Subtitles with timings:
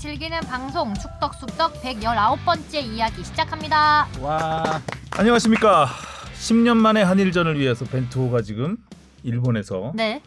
[0.00, 4.08] 즐기는 방송 축덕숙덕 119번째 이야기 시작합니다.
[4.22, 4.80] 와.
[5.10, 5.88] 안녕하십니까.
[6.38, 8.78] 10년 만에 한일전을 위해서 벤투호가 지금
[9.24, 10.22] 일본에서 네.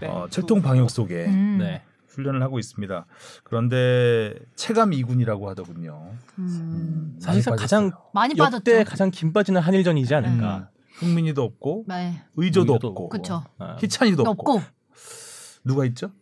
[0.00, 1.58] 어, 철통 방역 속에 음.
[1.60, 1.82] 네.
[2.06, 3.04] 훈련을 하고 있습니다.
[3.44, 6.10] 그런데 체감 2군이라고 하더군요.
[6.38, 7.18] 음.
[7.20, 7.92] 사실상 많이 가장.
[8.14, 8.44] 많이 역대
[8.78, 8.90] 빠졌죠.
[8.90, 10.56] 가장 긴 빠지는 한일전이지 않을까.
[10.56, 10.66] 음.
[10.94, 12.22] 흥민이도 없고 네.
[12.34, 13.44] 의조도 의조도 없고 그쵸.
[13.58, 13.76] 아.
[13.78, 14.66] 희찬이도 없고, 없고
[15.64, 16.12] 누가 있죠?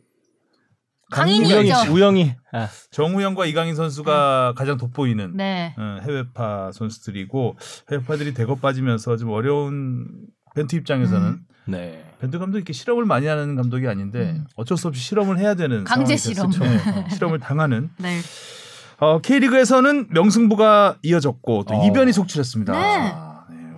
[1.10, 1.70] 강인이 우영이.
[1.88, 2.34] 우영이.
[2.52, 2.68] 아.
[2.90, 5.74] 정우영과 이강인 선수가 가장 돋보이는 네.
[5.78, 7.56] 어, 해외파 선수들이고
[7.90, 10.08] 해외파들이 대거 빠지면서 좀 어려운
[10.54, 11.46] 벤투 입장에서는 음.
[11.66, 12.04] 네.
[12.20, 14.44] 벤투 감독이 이렇게 실험을 많이 하는 감독이 아닌데 음.
[14.56, 16.16] 어쩔 수 없이 실험을 해야 되는 강제.
[16.16, 16.50] 실험.
[16.50, 18.18] 네, 실험을 당하는 네.
[18.98, 21.86] 어, K리그에서는 명승부가 이어졌고 또 어.
[21.86, 22.72] 이변이 속출했습니다.
[22.72, 23.35] 네.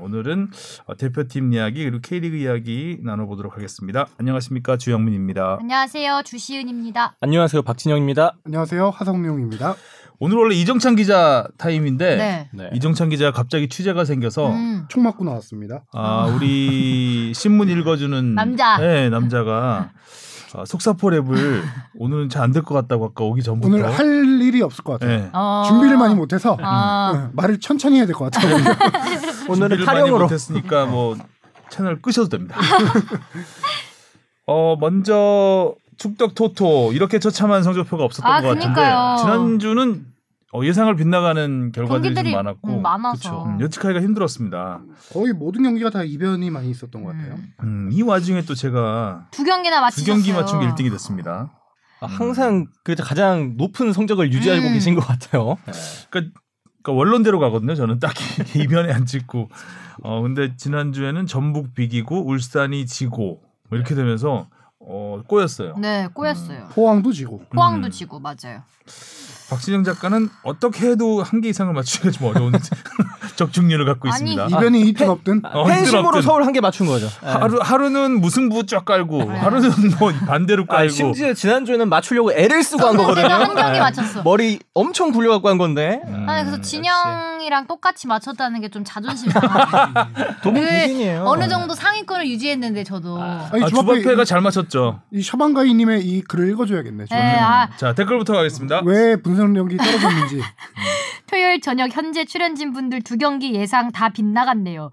[0.09, 0.51] 아, 네, 오늘은
[0.87, 4.07] 어, 대표팀 이야기 그리고 K리그 이야기 나눠보도록 하겠습니다.
[4.19, 5.59] 안녕하십니까 주영민입니다.
[5.60, 6.23] 안녕하세요.
[6.24, 7.16] 주시은입니다.
[7.21, 7.63] 안녕하세요.
[7.63, 8.37] 박진영입니다.
[8.45, 9.77] 안녕하세요 하성룡입니다.
[10.21, 12.49] 오늘 원래 이정찬 기자 타임인데 네.
[12.52, 12.71] 네.
[12.74, 14.87] 이정찬 기자가 갑자기 취재가 생겨서 음.
[14.88, 15.85] 총 맞고 나왔습니다.
[15.93, 18.79] 아 우리 신문 읽어주는 남자.
[18.79, 19.93] 네 남자가
[20.54, 21.63] 아, 속사포 랩을
[21.99, 24.07] 오늘은 잘 안 될 것 같다고 아까 오기 전부터 오늘 할
[24.41, 25.18] 일이 없을 것 같아요.
[25.18, 25.30] 네.
[25.32, 25.65] 어.
[25.66, 27.13] 준비를 많이 못해서 아.
[27.15, 28.57] 응, 말을 천천히 해야 될 것 같아요.
[29.49, 30.21] 오늘은 타령으로.
[30.24, 31.16] 못했으니까 뭐
[31.71, 32.57] 채널 끄셔도 됩니다.
[34.46, 39.16] 어 먼저 축덕 토토 이렇게 처참한 성적표가 없었던 아, 것 같은데 그니까요.
[39.19, 40.07] 지난주는
[40.54, 43.13] 어, 예상을 빗나가는 결과들이 경기들이, 좀 많았고 음, 많아서.
[43.16, 43.45] 그쵸.
[43.46, 44.80] 음, 예측하기가 힘들었습니다.
[45.13, 47.35] 거의 모든 경기가 다 이변이 많이 있었던 것 같아요.
[47.35, 47.52] 음.
[47.63, 50.15] 음, 이 와중에 또 제가 두 경기나 두 맞히셨어요.
[50.15, 51.52] 경기 맞춘 게 1등이 됐습니다.
[52.01, 54.73] 아, 항상 그 가장 높은 성적을 유지하고 음.
[54.73, 55.57] 계신 것 같아요.
[55.66, 55.73] 네.
[56.10, 56.41] 그러니까,
[56.82, 57.74] 그러니까 원론대로 가거든요.
[57.74, 58.23] 저는 딱히
[58.65, 59.51] 이변에 안 찍고.
[60.02, 64.47] 어 근데 지난 주에는 전북 비기고 울산이 지고 뭐 이렇게 되면서
[64.78, 65.76] 어 꼬였어요.
[65.76, 66.69] 네, 꼬였어요.
[66.72, 67.91] 포항도 지고 포항도 음.
[67.91, 68.62] 지고 맞아요.
[69.48, 72.53] 박진영 작가는 어떻게 해도 한 개 이상을 맞추기가 좀 어려운
[73.36, 74.47] 적중률을 갖고 아니, 있습니다.
[74.59, 77.06] 이변이 있든 없든 어, 팬심으로 서울 한 개 맞춘 거죠.
[77.22, 77.28] 네.
[77.31, 79.38] 하루 하루는 무승부 쫙 깔고 네.
[79.38, 79.70] 하루는
[80.00, 83.26] 뭐 반대로 아, 깔고 심지어 지난 주에는 맞추려고 애를 쓰고 한 거거든요.
[83.28, 83.78] 한 경기 네.
[83.81, 84.22] 맞췄어.
[84.22, 86.00] 머리 엄청 굴려 갖고 한 건데.
[86.09, 86.60] 음, 아니 그래서.
[86.62, 89.30] 진영이랑 똑같이 맞췄다는 게 좀 자존심
[90.42, 91.25] 비긴이에요.
[91.26, 93.19] 어느 정도 상위권을 유지했는데 저도.
[93.22, 93.48] 아.
[93.53, 95.00] 아니 아, 주바페 주바페가 잘 맞췄죠.
[95.12, 97.04] 이 샤방가이님의 이 글을 읽어줘야겠네.
[97.10, 98.82] 네, 아, 자 댓글부터 가겠습니다.
[98.84, 100.41] 왜 분석 력이 떨어졌는지
[101.26, 104.91] 토요일 저녁 현재 출연진 분들 두 경기 예상 다 빗나갔네요.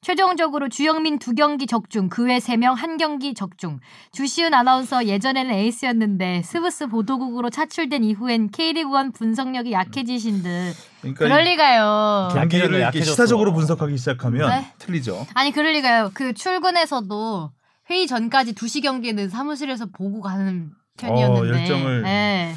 [0.00, 3.80] 최종적으로 주영민 두 경기 적중, 그 외 세 명 한 경기 적중.
[4.12, 10.74] 주시은 아나운서 예전에는 에이스였는데 스브스 보도국으로 차출된 이후엔 K리그1 분석력이 약해지신 듯.
[11.00, 12.28] 그러니까 그럴 리가요.
[12.32, 13.02] 경기를 이렇게.
[13.02, 14.72] 시사적으로 분석하기 시작하면 네.
[14.78, 15.26] 틀리죠.
[15.34, 16.12] 아니 그럴 리가요.
[16.14, 17.50] 그 출근해서도
[17.90, 21.50] 회의 전까지 2시 경기는 사무실에서 보고 가는 편이었는데.
[21.50, 22.54] 어, 열정을 네.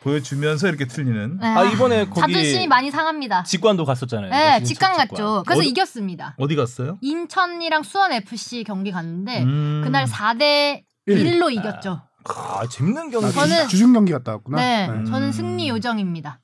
[0.00, 1.38] 보여주면서 이렇게 틀리는.
[1.40, 1.46] 네.
[1.46, 3.42] 아 이번에 거기 자존심이 많이 상합니다.
[3.42, 4.30] 직관도 갔었잖아요.
[4.30, 5.42] 네, 직관 갔죠.
[5.46, 6.34] 그래서 어디- 이겼습니다.
[6.38, 6.98] 어디 갔어요?
[7.00, 9.80] 인천이랑 수원 FC 경기 갔는데 음.
[9.84, 11.24] 그날 4대 일.
[11.24, 12.02] 1로 이겼죠.
[12.24, 13.26] 아 재밌는 경기.
[13.26, 14.58] 아, 저는- 주중 경기 갔다 왔구나.
[14.58, 15.04] 네, 음.
[15.04, 16.40] 저는 승리 요정입니다.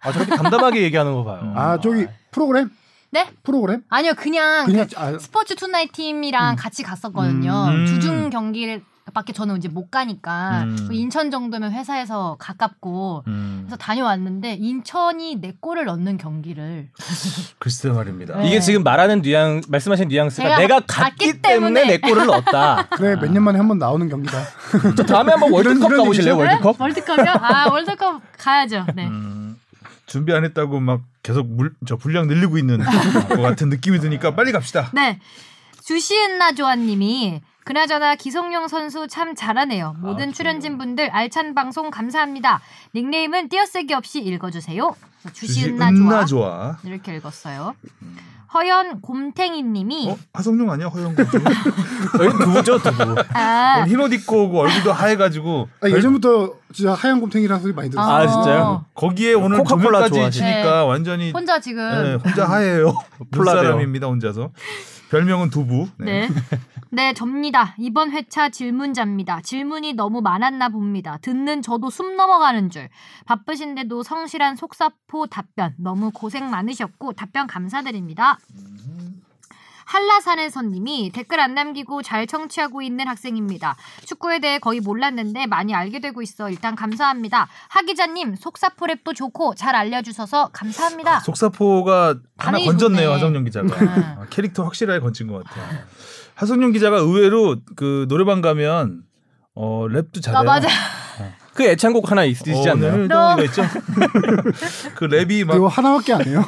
[0.00, 1.52] 아 저렇게 담담하게 얘기하는 거 봐요.
[1.56, 2.70] 아 저기 프로그램
[3.10, 3.26] 네?
[3.42, 6.56] 프로그램 아니요, 그냥, 그냥 그 아, 스포츠 투나잇 팀이랑 음.
[6.56, 7.68] 같이 갔었거든요.
[7.68, 7.86] 음.
[7.86, 8.82] 주중 경기를
[9.12, 10.76] 밖에 저는 이제 못 가니까 음.
[10.86, 13.60] 뭐 인천 정도면 회사에서 가깝고 음.
[13.62, 16.88] 그래서 다녀왔는데 인천이 네 골을 넣는 경기를
[17.58, 18.38] 글쎄 말입니다.
[18.38, 18.48] 네.
[18.48, 22.86] 이게 지금 말하는 뉘앙 말씀하신 뉘앙스가 제가 내가 갔기 갔기 때문에 때문에 내 골을 넣었다.
[22.96, 24.38] 그래 몇 년 만에 한 번 나오는 경기다.
[24.96, 26.34] 저 다음에 한번 월드컵 이런 가보실래요?
[26.34, 26.38] 얘기죠?
[26.38, 26.76] 월드컵?
[26.78, 26.82] 네?
[26.84, 27.32] 월드컵이요?
[27.40, 28.86] 아 월드컵 가야죠.
[28.94, 29.06] 네.
[29.06, 29.58] 음,
[30.06, 34.52] 준비 안 했다고 막 계속 물, 저 분량 늘리고 있는 것 같은 느낌이 드니까 빨리
[34.52, 34.90] 갑시다.
[34.94, 35.18] 네.
[35.84, 39.94] 주시은나 조아님이 그나저나 기성용 선수 참 잘하네요.
[39.98, 42.62] 모든 아, 출연진 분들 알찬 방송 감사합니다.
[42.94, 44.96] 닉네임은 띄어쓰기 없이 읽어주세요.
[45.34, 46.76] 주시 은나 은나 조아 좋아.
[46.82, 47.74] 이렇게 읽었어요.
[48.54, 51.26] 허연 곰탱이님이 어 하성룡 아니야 허영 곰.
[52.24, 53.16] 여기 두부죠 두부.
[53.34, 58.14] 아, 오늘 흰옷 입고 오고 얼굴도 하얘가지고 아, 예전부터 진짜 하얀 곰탱이라는 소리 많이 들었어요.
[58.14, 58.84] 아, 진짜요?
[58.94, 60.52] 거기에 오늘 코카콜라 조명까지 좋아하시네.
[60.54, 62.94] 지니까 완전히 혼자 지금 네, 혼자 하얘요.
[63.30, 63.62] 폴라베어.
[63.62, 64.52] 눈사람입니다 혼자서.
[65.10, 65.88] 별명은 두부.
[65.98, 66.28] 네.
[66.28, 66.34] 네,
[67.14, 67.74] 접니다.
[67.78, 69.42] 이번 회차 질문자입니다.
[69.42, 71.18] 질문이 너무 많았나 봅니다.
[71.22, 72.88] 듣는 저도 숨 넘어가는 줄.
[73.26, 78.38] 바쁘신데도 성실한 속사포 답변 너무 고생 많으셨고 답변 감사드립니다.
[79.88, 83.74] 한라산에서님이 댓글 안 남기고 잘 청취하고 있는 학생입니다.
[84.04, 87.48] 축구에 대해 거의 몰랐는데 많이 알게 되고 있어 일단 감사합니다.
[87.68, 91.20] 하 기자님 속사포 랩도 좋고 잘 알려주셔서 감사합니다.
[91.20, 93.12] 속사포가 하나 건졌네요.
[93.12, 93.88] 하성룡 기자가 음.
[93.88, 95.78] 아, 캐릭터 확실하게 건진 것 같아요.
[96.38, 99.02] 하성룡 기자가 의외로 그 노래방 가면
[99.56, 100.38] 어 랩도 잘해요.
[100.38, 100.68] 아 맞아.
[101.52, 102.94] 그 애창곡 하나 있으시지 않나요?
[102.94, 103.62] 오늘 덩이가 있죠.
[104.94, 106.44] 그 랩이 막 그거 하나밖에 안 해요.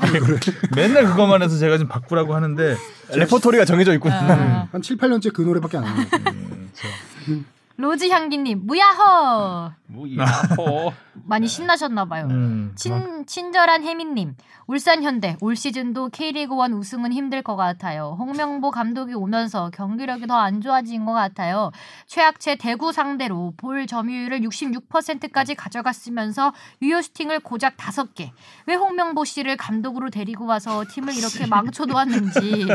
[0.77, 2.77] 맨날 그것만 해서 제가 좀 바꾸라고 하는데
[3.13, 4.15] 레퍼토리가 정해져 있군요.
[4.15, 4.69] 아.
[4.71, 6.07] 한 7, 8년째 그 노래밖에 안 해요.
[7.77, 10.25] 로즈 향기님 무야호 뭐야?
[11.27, 12.27] 많이 신나셨나봐요.
[12.27, 14.37] 음, 친, 친절한 혜민님,
[14.67, 18.17] 울산 현대 올 시즌도 K리그 1 우승은 힘들 것 같아요.
[18.19, 21.71] 홍명보 감독이 오면서 경기력이 더 안 좋아진 것 같아요.
[22.07, 26.53] 최악체 대구 상대로 볼 점유율을 66%까지 가져갔으면서
[26.83, 28.31] 유효 슈팅을 고작 5개.
[28.67, 32.67] 왜 홍명보 씨를 감독으로 데리고 와서 팀을 이렇게 망쳐놓았는지.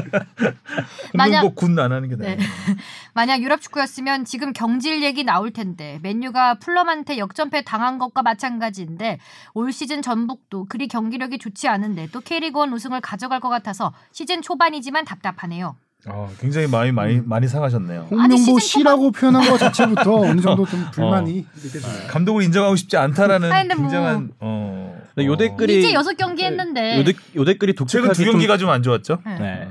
[1.16, 2.36] 만약 홍명보 군안 하는 게 나아요.
[2.36, 2.44] 네.
[3.16, 9.20] 만약 유럽 축구였으면 지금 경질 얘기 나올 텐데 맨유가 풀럼한테 역전패 당한 것과 마찬가지인데
[9.54, 15.06] 올 시즌 전북도 그리 경기력이 좋지 않은데 또 K리그1 우승을 가져갈 것 같아서 시즌 초반이지만
[15.06, 15.76] 답답하네요.
[16.08, 18.10] 아, 굉장히 많이 많이 많이 상하셨네요.
[18.12, 22.08] 홍명보 씨라고 표현한 것 자체부터 어느 정도 좀 불만이 느껴져요.
[22.10, 25.02] 감독을 인정하고 싶지 않다라는 아니, 뭐- 굉장한 어.
[25.16, 28.32] 네, 요 댓글이 이제 여섯 경기 했는데 요, 댓, 요 댓글이 최근 독특하게 두 좀-
[28.34, 29.18] 경기가 좀 안 좋았죠.
[29.26, 29.38] 네.
[29.40, 29.68] 네.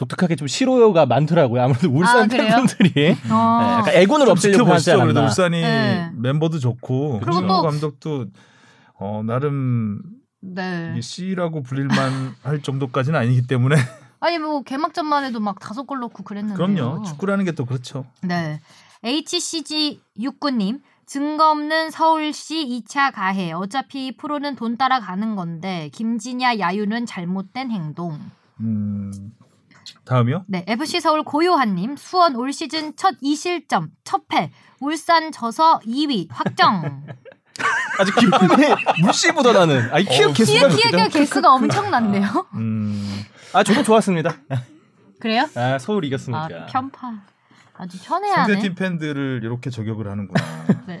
[0.00, 0.08] 음.
[0.08, 1.62] 독특하게 좀 싫어요가 많더라고요.
[1.62, 2.26] 아무래도 울산 아?
[2.26, 3.76] 팬분들이 네, 어.
[3.80, 4.92] 약간 애군을 좀 없애려고 하지 지켜보시죠.
[5.02, 5.24] 그래도 않았나.
[5.26, 6.10] 울산이 네.
[6.16, 8.26] 멤버도 좋고 그리고 또- 감독도
[8.98, 10.02] 어, 나름
[10.40, 10.98] 네.
[11.02, 13.76] C라고 불릴만 할 정도까지는 아니기 때문에
[14.20, 16.54] 아니 뭐 개막전만 해도 막 다섯 골 넣고 그랬는데.
[16.54, 17.02] 그럼요.
[17.04, 18.04] 축구라는 게 또 그렇죠.
[18.22, 18.60] 네.
[19.04, 23.52] HCG 육구님 증거 없는 서울시 2차 가해.
[23.52, 28.18] 어차피 프로는 돈 따라가는 건데 김진야 야유는 잘못된 행동.
[28.60, 29.12] 음.
[30.04, 30.44] 다음이요?
[30.48, 34.50] 네, FC 서울 고요한님 수원 올 시즌 첫 2실점 첫 패.
[34.80, 37.04] 울산 져서 2위 확정.
[37.98, 38.66] 아주 기쁨이
[39.02, 39.92] 물씨 묻어나는.
[39.92, 42.46] 아, 이 키읔 어, 개수가 키읔 키읔 개수가 엄청났네요.
[42.54, 43.24] 음.
[43.52, 44.34] 아, 저도 좋았습니다.
[45.20, 45.48] 그래요?
[45.54, 46.66] 아, 서울 아 이겼으니까.
[46.66, 47.12] 편파.
[47.76, 48.44] 아주 편애하네.
[48.54, 50.42] 상대팀 팬들을 이렇게 저격을 하는구나.
[50.86, 51.00] 네.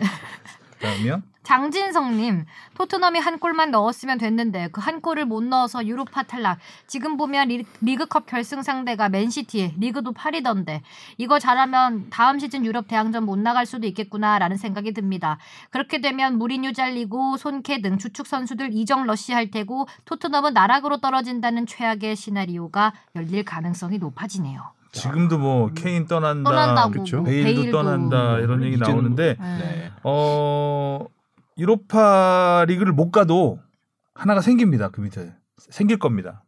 [0.80, 1.22] 다음이요?
[1.42, 2.44] 장진성님
[2.74, 6.58] 토트넘이 한 골만 넣었으면 됐는데 그 한 골을 못 넣어서 유로파 탈락.
[6.86, 10.80] 지금 보면 리, 리그컵 결승 상대가 맨시티 리그도 8위던데
[11.18, 15.38] 이거 잘하면 다음 시즌 유럽 대항전 못 나갈 수도 있겠구나라는 생각이 듭니다.
[15.70, 22.16] 그렇게 되면 무리뉴 잘리고 손케 등 주축 선수들 이적 러시할 테고 토트넘은 나락으로 떨어진다는 최악의
[22.16, 24.79] 시나리오가 열릴 가능성이 높아지네요.
[24.92, 26.90] 지금도 뭐 케인 떠난다, 떠난다고.
[26.94, 27.70] 뭐 베일도, 베일도.
[27.82, 29.58] 떠난다 이런 얘기 나오는데 네.
[29.58, 29.92] 네.
[30.02, 31.04] 어
[31.58, 33.60] 유로파 리그를 못 가도
[34.14, 34.88] 하나가 생깁니다.
[34.88, 35.32] 그 밑에
[35.70, 36.42] 생길 겁니다.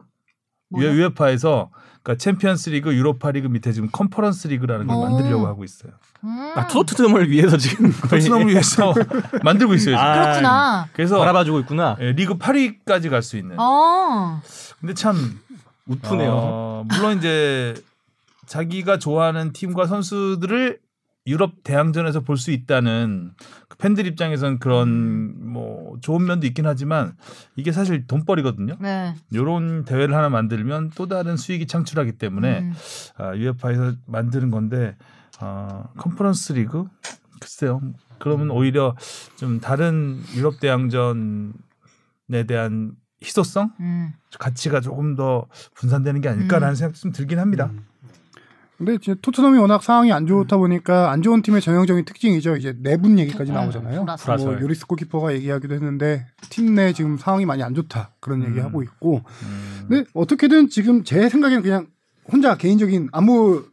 [0.71, 0.89] 뭐요?
[0.89, 1.71] 유- 유에파에서
[2.03, 5.03] 그러니까 챔피언스 리그, 유로파 리그 밑에 지금 컨퍼런스 리그라는 걸 오.
[5.03, 5.93] 만들려고 하고 있어요.
[6.25, 8.93] 음, 아, 토트넘을 위해서 지금 토트넘을 위해서
[9.44, 9.94] 만들고 있어요.
[9.97, 9.99] 지금.
[9.99, 10.89] 아, 그렇구나.
[10.94, 11.97] 그래서 바라봐주고 있구나.
[12.00, 13.55] 예, 리그 8위까지 갈 수 있는.
[13.61, 14.41] 어.
[14.81, 15.39] 근데 참
[15.87, 16.31] 우프네요.
[16.35, 17.75] 어, 물론 이제
[18.53, 20.79] 자기가 좋아하는 팀과 선수들을
[21.27, 23.33] 유럽 대항전에서 볼 수 있다는
[23.69, 27.17] 그 팬들 입장에선 그런 뭐 좋은 면도 있긴 하지만
[27.57, 28.77] 이게 사실 돈벌이거든요.
[28.79, 29.15] 네.
[29.31, 32.73] 이런 대회를 하나 만들면 또 다른 수익이 창출하기 때문에 음.
[33.17, 34.97] 아, UEFA에서 만드는 건데
[35.39, 36.85] 아, 컨퍼런스 리그
[37.41, 37.81] 글쎄요.
[38.19, 38.95] 그러면 오히려
[39.37, 41.53] 좀 다른 유럽 대항전에
[42.47, 44.13] 대한 희소성 음.
[44.39, 46.75] 가치가 조금 더 분산되는 게 아닐까라는 음.
[46.75, 47.71] 생각이 좀 들긴 합니다.
[48.84, 52.56] 근데 이제 토트넘이 워낙 상황이 안 좋다 보니까 안 좋은 팀의 전형적인 특징이죠.
[52.56, 54.05] 이제 내분 얘기까지 네, 나오잖아요.
[54.19, 54.53] 불화설.
[54.55, 58.48] 뭐 요리스 골키퍼가 얘기하기도 했는데 팀 내 지금 상황이 많이 안 좋다 그런 음.
[58.48, 59.22] 얘기하고 있고.
[59.44, 59.84] 음.
[59.89, 61.86] 근데 어떻게든 지금 제 생각에는 그냥
[62.32, 63.65] 혼자 개인적인 아무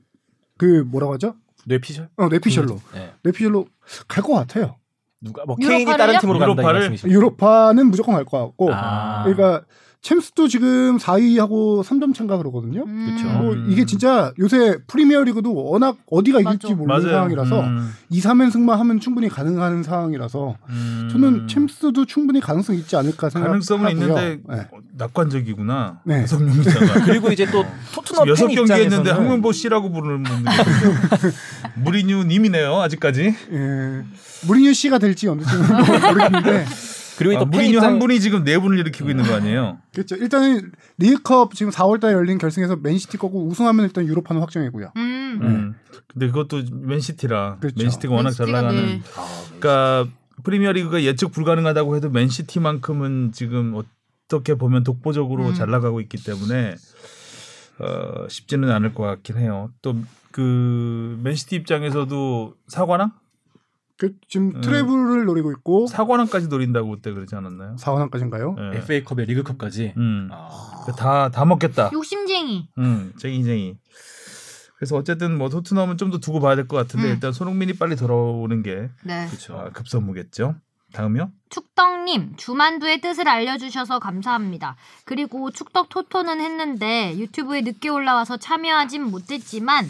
[0.58, 1.34] 그 뭐라고 하죠?
[1.66, 2.10] 뇌피셜?
[2.18, 3.12] 어 뇌피셜로 네.
[3.24, 3.66] 뇌피셜로
[4.08, 4.76] 갈 것 같아요.
[5.22, 5.56] 누가 뭐?
[5.56, 6.98] 케인이 다른 팀으로 간다 이 유로파를?
[7.06, 8.72] 유로파는 무조건 갈 것 같고.
[8.74, 9.24] 아.
[9.24, 9.64] 그러니까
[10.02, 12.84] 챔스도 지금 4위하고 3점 차인가 그러거든요.
[12.88, 13.16] 음.
[13.18, 13.28] 그쵸.
[13.30, 13.68] 뭐 음.
[13.70, 16.74] 이게 진짜 요새 프리미어리그도 워낙 어디가 이길지.
[16.74, 17.12] 모르는 맞아요.
[17.16, 17.92] 상황이라서 음.
[18.10, 21.10] 2, 3연 승만 하면 충분히 가능한 상황이라서 음.
[21.12, 23.50] 저는 챔스도 충분히 가능성이 있지 않을까 생각하고요.
[23.52, 24.56] 가능성은 있는데 네.
[24.72, 26.00] 어, 낙관적이구나.
[26.06, 26.26] 네.
[27.06, 30.52] 그리고 이제 또 토트넘 여섯 팬 경기 했는데 입장에서는 항문보 씨라고 부르는 분들
[31.76, 33.36] 무리뉴 님이네요 아직까지.
[33.52, 34.04] 예.
[34.48, 35.60] 무리뉴 씨가 될지 언제쯤
[36.08, 36.66] 모르겠는데
[37.20, 39.78] 그리고 아, 또팬 무리뉴 입장 한 분이 지금 네 분을 일으키고 있는 거 아니에요?
[39.94, 40.16] 그렇죠.
[40.16, 44.94] 일단은 리그컵 지금 4월달에 열린 결승에서 맨시티 거고 우승하면 일단 유로파는 확정이고요.
[44.96, 45.40] 음.
[45.42, 45.76] 음.
[46.08, 47.76] 근데 그것도 맨시티라 그렇죠.
[47.78, 48.86] 맨시티가 워낙 잘 맨시티가 나가는.
[48.86, 49.02] 네.
[49.60, 50.08] 그러니까
[50.44, 55.54] 프리미어리그가 예측 불가능하다고 해도 맨시티만큼은 지금 어떻게 보면 독보적으로 음.
[55.54, 56.76] 잘 나가고 있기 때문에
[57.80, 59.70] 어, 쉽지는 않을 것 같긴 해요.
[59.82, 59.96] 또
[60.32, 63.12] 그 맨시티 입장에서도 사관왕
[64.00, 64.62] 그 지금 음.
[64.62, 67.76] 트래블을 노리고 있고 사관왕까지 노린다고 그때 그러지 않았나요?
[67.76, 68.72] 4관왕까지인가요?
[68.72, 68.78] 네.
[68.78, 69.94] FA컵에 리그컵까지.
[69.98, 70.30] 음.
[70.32, 70.86] 아.
[70.98, 71.90] 다, 다 먹겠다.
[71.94, 72.70] 욕심쟁이.
[72.78, 73.76] 음, 쟁이쟁이.
[74.78, 77.12] 그래서 어쨌든 뭐 토트넘은 좀 더 두고 봐야 될 것 같은데 음.
[77.14, 79.28] 일단 손흥민이 빨리 돌아오는 게 네.
[79.28, 79.58] 그렇죠.
[79.58, 80.56] 아, 급선무겠죠.
[80.94, 81.32] 다음이요?
[81.50, 84.78] 축덕님 주만두의 뜻을 알려주셔서 감사합니다.
[85.04, 89.86] 그리고 축덕 토토는 했는데 유튜브에 늦게 올라와서 참여하진 못했지만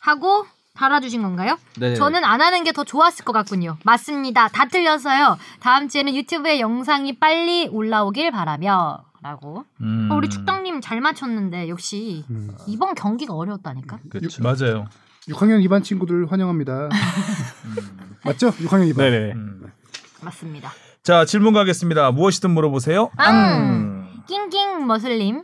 [0.00, 0.44] 하고
[0.84, 1.58] 달아주신 건가요?
[1.76, 1.94] 네.
[1.94, 3.76] 저는 안 하는 게 더 좋았을 것 같군요.
[3.84, 4.48] 맞습니다.
[4.48, 5.36] 다 틀려서요.
[5.58, 9.64] 다음 주에는 유튜브에 영상이 빨리 올라오길 바라며 라고.
[9.82, 10.08] 음.
[10.10, 12.54] 어, 우리 축덕님 잘 맞췄는데 역시 음.
[12.68, 13.98] 이번 경기가 어려웠다니까.
[14.08, 14.42] 그렇죠.
[14.42, 14.86] 맞아요.
[15.28, 16.88] 6학년 2반 친구들 환영합니다.
[18.24, 18.50] 맞죠?
[18.52, 18.96] 6학년 2반.
[18.98, 19.32] 네네.
[19.32, 19.72] 음.
[20.22, 20.70] 맞습니다.
[21.02, 22.10] 자 질문 가겠습니다.
[22.12, 23.10] 무엇이든 물어보세요.
[23.16, 24.08] 앙!
[24.28, 25.42] 낑낑 머슬님.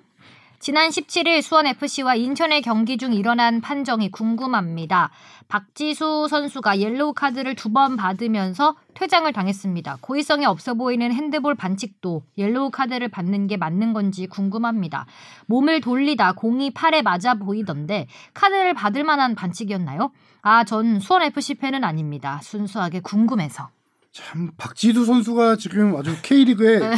[0.59, 5.11] 지난 17일 수원FC와 인천의 경기 중 일어난 판정이 궁금합니다.
[5.49, 9.99] 박지수 선수가 옐로우 카드를 두 번 받으면서 퇴장을 당했습니다.
[10.01, 15.05] 고의성이 없어 보이는 핸드볼 반칙도 옐로우 카드를 받는 게 맞는 건지 궁금합니다.
[15.47, 20.11] 몸을 돌리다 공이 팔에 맞아 보이던데 카드를 받을 만한 반칙이었나요?
[20.41, 22.41] 아, 전 수원FC 팬은 아닙니다.
[22.43, 23.69] 순수하게 궁금해서.
[24.13, 26.97] 참 박지수 선수가 지금 아주 K리그에 네.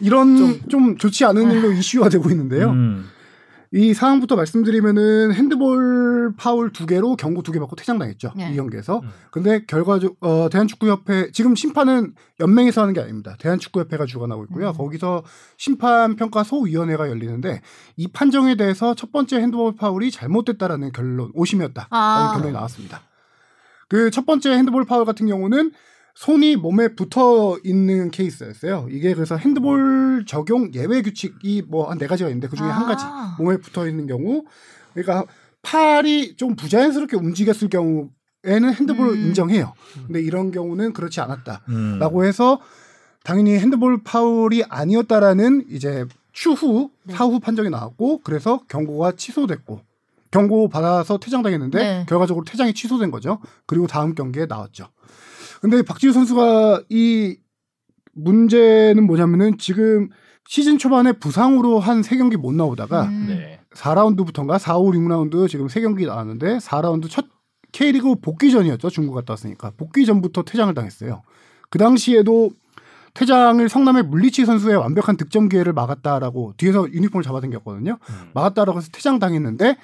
[0.00, 2.70] 이런 좀, 좋지 않은 일로 이슈가 되고 있는데요.
[2.70, 3.06] 음.
[3.72, 8.32] 이 상황부터 말씀드리면은 핸드볼 파울 두 개로 경고 두 개 받고 퇴장당했죠.
[8.36, 8.50] 네.
[8.52, 8.98] 이 경기에서.
[8.98, 9.08] 음.
[9.30, 13.36] 근데 결과적 어 대한축구협회 지금 심판은 연맹에서 하는 게 아닙니다.
[13.38, 14.70] 대한축구협회가 주관하고 있고요.
[14.70, 14.72] 음.
[14.72, 15.22] 거기서
[15.56, 17.60] 심판 평가 소위원회가 열리는데
[17.96, 22.32] 이 판정에 대해서 첫 번째 핸드볼 파울이 잘못됐다라는 결론 오심이었다라는 아.
[22.34, 23.02] 결론이 나왔습니다.
[23.88, 25.70] 그 첫 번째 핸드볼 파울 같은 경우는
[26.20, 28.88] 손이 몸에 붙어 있는 케이스였어요.
[28.90, 33.02] 이게 그래서 핸드볼 적용 예외 규칙이 뭐 한 네 가지가 있는데 그 중에 한 가지
[33.06, 33.36] 아.
[33.38, 34.44] 몸에 붙어 있는 경우,
[34.92, 35.24] 그러니까
[35.62, 38.10] 팔이 좀 부자연스럽게 움직였을 경우에는
[38.74, 39.18] 핸드볼을 음.
[39.28, 39.72] 인정해요.
[40.06, 41.24] 근데 이런 경우는 그렇지 음.
[41.24, 42.60] 않았다라고 해서
[43.24, 47.14] 당연히 핸드볼 파울이 아니었다라는 이제 추후 네.
[47.14, 49.80] 사후 판정이 나왔고 그래서 경고가 취소됐고
[50.30, 52.06] 경고 받아서 퇴장당했는데 네.
[52.06, 53.38] 결과적으로 퇴장이 취소된 거죠.
[53.64, 54.88] 그리고 다음 경기에 나왔죠.
[55.60, 57.36] 근데 박지우 선수가 이
[58.12, 60.08] 문제는 뭐냐면은 지금
[60.48, 63.26] 시즌 초반에 부상으로 한 세 경기 못 나오다가 음.
[63.28, 63.60] 네.
[63.74, 67.26] 4라운드부터인가 4, 5, 6라운드 지금 세 경기 나왔는데 4라운드 첫
[67.72, 68.90] K리그 복귀전이었죠.
[68.90, 69.72] 중국 갔다 왔으니까.
[69.76, 71.22] 복귀전부터 퇴장을 당했어요.
[71.68, 72.50] 그 당시에도
[73.14, 77.98] 퇴장을 성남의 물리치 선수의 완벽한 득점 기회를 막았다라고 뒤에서 유니폼을 잡아당겼거든요.
[78.00, 78.30] 음.
[78.34, 79.76] 막았다라고 해서 퇴장 당했는데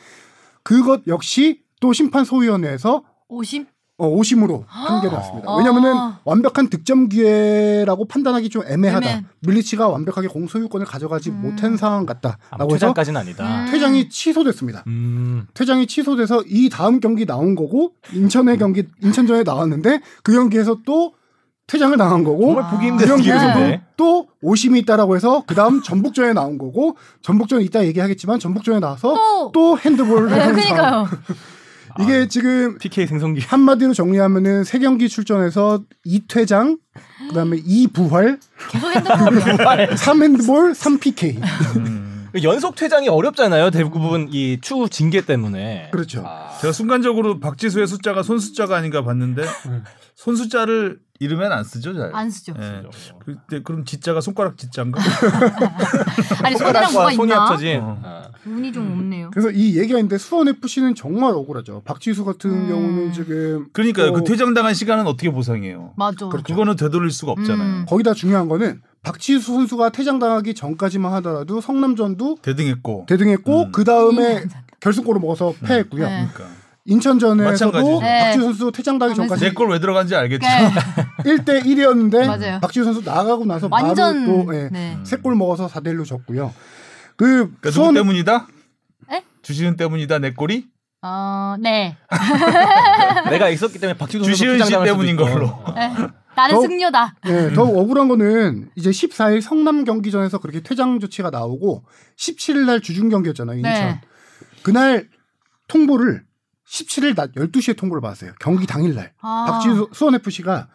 [0.65, 3.67] 그것 역시 또 심판 소위원회에서 오심?
[3.99, 5.51] 어, 오심으로 판결을 났습니다.
[5.51, 5.57] 아.
[5.57, 9.07] 왜냐면은 완벽한 득점 기회라고 판단하기 좀 애매하다.
[9.07, 9.25] 애매해.
[9.41, 11.41] 물리치가 완벽하게 공소유권을 가져가지 음.
[11.41, 13.65] 못한 상황 같다라고 해서 퇴장까지는 아니다.
[13.65, 13.71] 음.
[13.71, 14.85] 퇴장이 취소됐습니다.
[14.87, 15.47] 음.
[15.55, 21.15] 퇴장이 취소돼서 이 다음 경기 나온 거고 인천의 경기 인천전에 나왔는데 그 경기에서 또
[21.67, 22.89] 퇴장을 당한 거고 정말 보기 아.
[22.89, 23.83] 힘든 그 경기에서도 기회인데.
[23.97, 29.53] 또 오심이 있다라고 해서 그 다음 전북전에 나온 거고 전북전 이따 얘기하겠지만 전북전에 나와서 또!
[29.53, 30.53] 또 핸드볼을 네.
[30.53, 31.07] 그니까요.
[32.01, 33.41] 이게 지금 PK 생성기.
[33.43, 36.79] 한마디로 정리하면은 세 경기 출전해서 2퇴장
[37.29, 38.39] 그다음에 2부활
[38.71, 39.87] 계속 핸드볼.
[39.95, 42.29] 3핸드볼 3PK 음.
[42.43, 43.71] 연속 퇴장이 어렵잖아요.
[43.71, 45.89] 대부분 이 추후 징계 때문에.
[45.91, 46.23] 그렇죠.
[46.27, 49.43] 아, 제가 순간적으로 박지수의 숫자가 손 숫자가 아닌가 봤는데
[50.15, 52.11] 손 숫자를 이름엔 안 쓰죠, 잘.
[52.15, 52.55] 안 쓰죠.
[52.59, 52.83] 예.
[53.25, 55.01] 그때 그럼 지자가 손가락 지자인가?
[56.43, 57.43] 아니 손이랑 뭐가 손이 있나?
[57.43, 57.81] 합쳐진.
[57.81, 57.99] 어.
[58.03, 58.23] 아.
[58.47, 59.31] 운이 좀 없네요.
[59.33, 61.83] 그래서 이 얘기가 있는데 수원 FC는 정말 억울하죠.
[61.85, 62.69] 박지수 같은 음.
[62.69, 64.09] 경우는 지금 그러니까요.
[64.09, 65.93] 어, 그 퇴장당한 시간은 어떻게 보상해요?
[65.97, 66.27] 맞아.
[66.29, 66.45] 그렇죠.
[66.45, 67.81] 그거는 되돌릴 수가 없잖아요.
[67.81, 67.87] 음.
[67.89, 73.07] 거기다 중요한 거는 박지수 선수가 퇴장당하기 전까지만 하더라도 성남전도 대등했고.
[73.09, 73.73] 대등했고 음.
[73.73, 74.45] 그 다음에
[74.81, 76.07] 결승골을 먹어서 패했고요.
[76.09, 76.29] 네.
[76.35, 76.57] 그러니까.
[76.87, 78.01] 인천전에서도 마찬가지죠.
[78.01, 80.47] 박지수 선수 퇴장당하기 하면서 전까지 내걸왜 들어간지 알겠죠?
[80.47, 80.71] 네.
[81.37, 82.61] 1대 1이었는데 맞아요.
[82.61, 84.99] 박지수 선수 나가고 나서 완전 바로 또 예, 네.
[85.05, 86.55] 세골 먹어서 4대 1로 졌고요.
[87.17, 88.47] 그 그러니까 수원 누구 때문이다?
[89.13, 89.23] 에?
[89.43, 90.67] 주시은 때문이다 내 꼴이?
[91.03, 91.97] 어, 네.
[93.31, 95.17] 내가 있었기 때문에 박지수 선수 주시은 씨 때문인.
[95.17, 95.47] 걸로.
[95.47, 95.73] 어.
[95.75, 95.91] 네.
[96.37, 97.15] 나는 더- 승려다.
[97.29, 101.85] 예, 더 억울한 거는 이제 14일 성남 경기전에서 그렇게 퇴장 조치가 나오고
[102.19, 103.73] 17일 날 주중 경기였잖아요, 인천.
[103.73, 104.01] 네.
[104.63, 105.09] 그날
[105.69, 106.23] 통보를
[106.69, 108.33] 17일 낮 12시에 통보를 받았어요.
[108.41, 109.13] 경기 당일 날.
[109.21, 109.47] 아.
[109.49, 110.67] 박지수 수원 FC가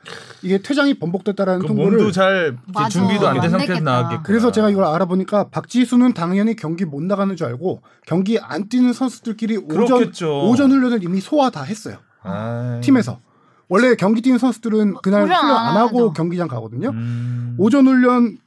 [0.42, 2.88] 이게 퇴장이 번복됐다라는 그 통보를 몸도 잘 맞아.
[2.90, 3.84] 준비도 안된안 상태에서.
[3.84, 4.24] 나왔겠고.
[4.24, 9.58] 그래서 제가 이걸 알아보니까 박지수는 당연히 경기 못 나가는 줄 알고 경기 안 뛰는 선수들끼리
[9.58, 10.48] 오전 그렇겠죠.
[10.48, 11.98] 오전 훈련을 이미 소화 다 했어요.
[12.24, 12.80] 아이.
[12.82, 13.20] 팀에서.
[13.68, 16.14] 원래 경기 뛰는 선수들은 그날 훈련 훈련 안안 하고 하죠.
[16.14, 16.90] 경기장 가거든요.
[16.90, 17.56] 음.
[17.58, 18.38] 오전 훈련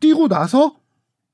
[0.00, 0.74] 뛰고 나서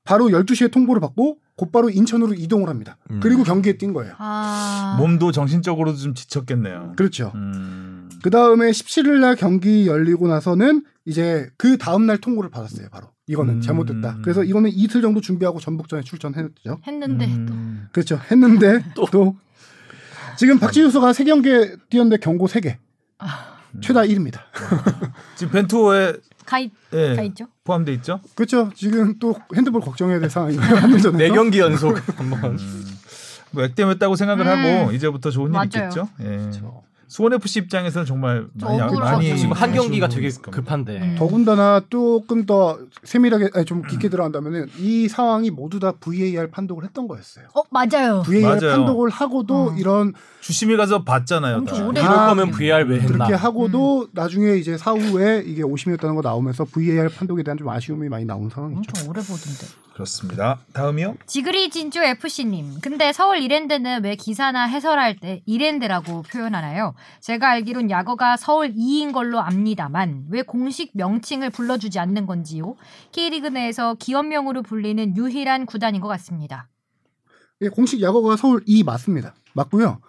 [0.03, 2.95] 바로 12시에 통보를 받고 곧바로 인천으로 이동을 합니다.
[3.11, 3.19] 음.
[3.21, 4.13] 그리고 경기에 뛴 거예요.
[4.17, 4.95] 아.
[4.97, 6.93] 몸도 정신적으로도 좀 지쳤겠네요.
[6.95, 7.33] 그렇죠.
[7.35, 8.09] 음.
[8.23, 12.87] 그 다음에 17일 날 경기 열리고 나서는 이제 그 다음 날 통보를 받았어요.
[12.91, 13.61] 바로 이거는 음.
[13.61, 14.19] 잘못됐다.
[14.21, 16.79] 그래서 이거는 이틀 정도 준비하고 전북전에 출전했죠.
[16.87, 17.53] 했는데 또.
[17.53, 17.89] 음.
[17.91, 18.17] 그렇죠.
[18.31, 19.35] 했는데 또,
[20.37, 21.49] 지금 박지수가 세 경기
[21.89, 22.77] 뛰었는데 경고 세 개.
[23.81, 24.39] 최다 1입니다.
[25.35, 26.13] 지금 벤투어에
[26.49, 27.45] 가입 예, 가 있죠.
[27.63, 28.19] 포함돼 있죠.
[28.33, 28.71] 그렇죠.
[28.75, 30.67] 지금 또 핸드볼 걱정해야 될 상황이고요.
[30.99, 31.11] 전에서.
[31.11, 32.57] 네 경기 연속 한번.
[33.51, 34.81] 뭐 액땜했다고 생각을 음.
[34.81, 35.65] 하고 이제부터 좋은 일 맞아요.
[35.65, 36.09] 있겠죠.
[36.21, 36.49] 예.
[37.09, 38.97] 수원 FC 입장에서는 정말 많이.
[38.99, 40.29] 많이 지금 한 경기가 되게.
[40.29, 40.97] 급한데.
[41.01, 41.15] 음.
[41.17, 47.07] 더군다나 조금 더 세밀하게 아니, 좀 깊게 들어간다면은 이 상황이 모두 다 VAR 판독을 했던
[47.07, 47.45] 거였어요.
[47.55, 48.21] 어 맞아요.
[48.25, 48.77] VAR 맞아요.
[48.77, 49.75] 판독을 하고도 어.
[49.75, 51.65] 이런 주심이 가서 봤잖아요.
[51.65, 51.75] 다.
[51.75, 53.25] 이럴 아, 거면 VR 왜 했나?
[53.25, 58.23] 그렇게 하고도 나중에 이제 사후에 이게 오심이었다는 거 나오면서 VAR 판독에 대한 좀 아쉬움이 많이
[58.25, 58.79] 나온 상황이죠.
[58.79, 59.65] 엄청 오래 보던데.
[59.93, 60.59] 그렇습니다.
[60.71, 61.15] 다음이요.
[61.25, 62.79] 지그리 진주 FC님.
[62.81, 66.93] 근데 서울 이랜드는 왜 기사나 해설할 때 이랜드라고 표현하나요?
[67.21, 72.75] 제가 알기론 야거가 서울 2인 걸로 압니다만 왜 공식 명칭을 불러주지 않는 건지요?
[73.11, 76.67] K리그 내에서 기업명으로 불리는 유일한 구단인 것 같습니다.
[77.61, 79.33] 예, 공식 야구가 서울 2 맞습니다.
[79.53, 79.99] 맞고요.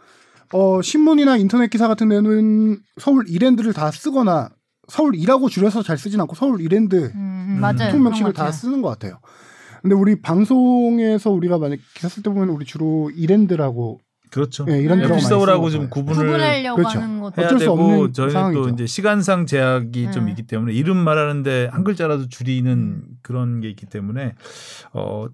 [0.52, 4.50] 어, 신문이나 인터넷 기사 같은 데는 서울 이랜드를 다 쓰거나
[4.88, 7.92] 서울 2라고 줄여서 잘 쓰진 않고 서울 이랜드 음, 맞아요.
[7.92, 8.50] 통명식을 다.
[8.50, 9.20] 쓰는 것 같아요.
[9.82, 14.64] 근데 우리 방송에서 우리가 만약 기사 쓸 때 보면 우리 주로 이랜드라고 그렇죠.
[14.68, 15.02] 예, 이런 음.
[15.02, 15.90] 데가 많이 FC 쓰는 서울하고 것 좀.
[15.90, 16.99] 구분을 구분하려고 그렇죠.
[17.00, 18.62] 하는 것도 해야 되고 저희는 상황이죠.
[18.62, 20.28] 또 이제 시간상 제약이 좀 음.
[20.30, 24.34] 있기 때문에 이름 말하는데 한 글자라도 줄이는 그런 게 있기 때문에
[24.92, 25.26] 어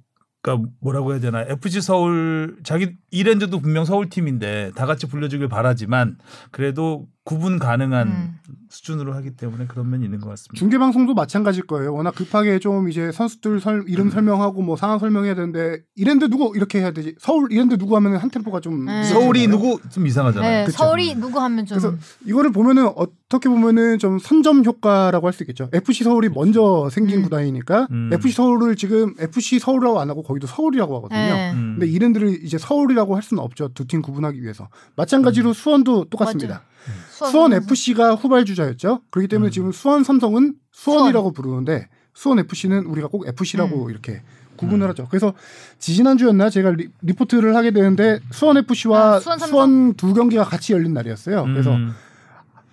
[0.43, 6.19] 그러니까 뭐라고 해야 되나 FC 서울 자기 이랜드도 분명 서울 팀인데 다 같이 불려주길 바라지만
[6.53, 8.39] 그래도 구분 가능한 음.
[8.71, 10.57] 수준으로 하기 때문에 그런 면이 있는 것 같습니다.
[10.59, 11.93] 중계 방송도 마찬가지일 거예요.
[11.93, 13.85] 워낙 급하게 좀 이제 선수들 설, 음.
[13.89, 17.17] 이름 설명하고 뭐 상황 설명해야 되는데 이랜드 누구 이렇게 해야 되지.
[17.19, 19.03] 서울 이랜드 누구 하면 한 템포가 좀 네.
[19.05, 20.51] 서울이 누구 좀 이상하잖아요.
[20.51, 20.79] 네, 그쵸.
[20.79, 25.69] 서울이 누구 하면 좀 그래서 이거를 보면은 어떻게 보면은 좀 선점 효과라고 할 수 있겠죠.
[25.73, 27.23] FC 서울이 먼저 생긴 음.
[27.25, 28.11] 구단이니까 음.
[28.13, 31.19] FC 서울을 지금 FC 서울이라고 안 하고 거기도 서울이라고 하거든요.
[31.19, 31.53] 네.
[31.53, 31.77] 음.
[31.79, 33.69] 근데 이랜드를 이제 서울이라고 할 수는 없죠.
[33.75, 34.69] 두 팀 구분하기 위해서.
[34.97, 36.63] 마찬가지로 수원도 똑같습니다.
[37.11, 37.53] 수원, 수원.
[37.55, 39.01] FC가 후발 주자였죠.
[39.11, 39.53] 그렇기 때문에 음.
[39.53, 43.91] 지금 수원 삼성은 수원이라고 부르는데 수원 FC는 우리가 꼭 FC라고 음.
[43.91, 44.23] 이렇게
[44.57, 45.07] 구분을 하죠.
[45.11, 45.35] 그래서
[45.79, 49.39] 지지난주였나 제가 리, 리포트를 하게 되는데 수원 FC와 아, 수원.
[49.39, 51.45] 수원 두 경기가 같이 열린 날이었어요.
[51.45, 51.93] 그래서 음.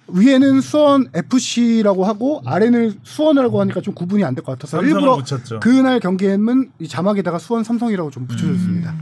[0.10, 5.60] 위에는 수원 FC라고 하고 아래는 수원이라고 하니까 좀 구분이 안 될 것 같아서 일부러 붙였죠.
[5.62, 8.94] 그날 경기에는 이 자막에다가 수원 삼성이라고 좀 붙여줬습니다.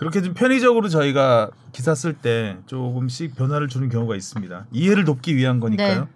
[0.00, 0.10] 음.
[0.10, 4.66] 그렇게 좀 편의적으로 저희가 기사 쓸 때 조금씩 변화를 주는 경우가 있습니다.
[4.72, 6.08] 이해를 돕기 위한 거니까요.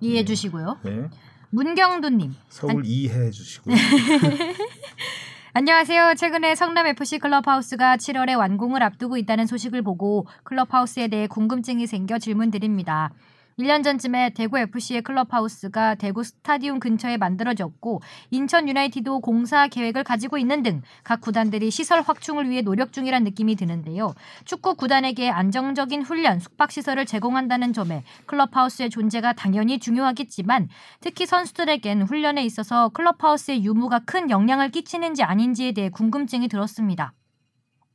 [0.00, 0.78] 이해해 주시고요.
[0.82, 1.08] 네.
[1.50, 2.34] 문경두님.
[2.48, 3.74] 서울 이해해 주시고요.
[5.54, 6.14] 안녕하세요.
[6.16, 13.10] 최근에 성남 FC 클럽하우스가 7월에 완공을 앞두고 있다는 소식을 보고 클럽하우스에 대해 궁금증이 생겨 질문드립니다.
[13.58, 20.62] 1년 전쯤에 대구 FC의 클럽하우스가 대구 스타디움 근처에 만들어졌고 인천 유나이티도 공사 계획을 가지고 있는
[20.62, 24.14] 등 각 구단들이 시설 확충을 위해 노력 중이란 느낌이 드는데요.
[24.44, 30.68] 축구 구단에게 안정적인 훈련, 숙박 시설을 제공한다는 점에 클럽하우스의 존재가 당연히 중요하겠지만
[31.00, 37.12] 특히 선수들에겐 훈련에 있어서 클럽하우스의 유무가 큰 영향을 끼치는지 아닌지에 대해 궁금증이 들었습니다.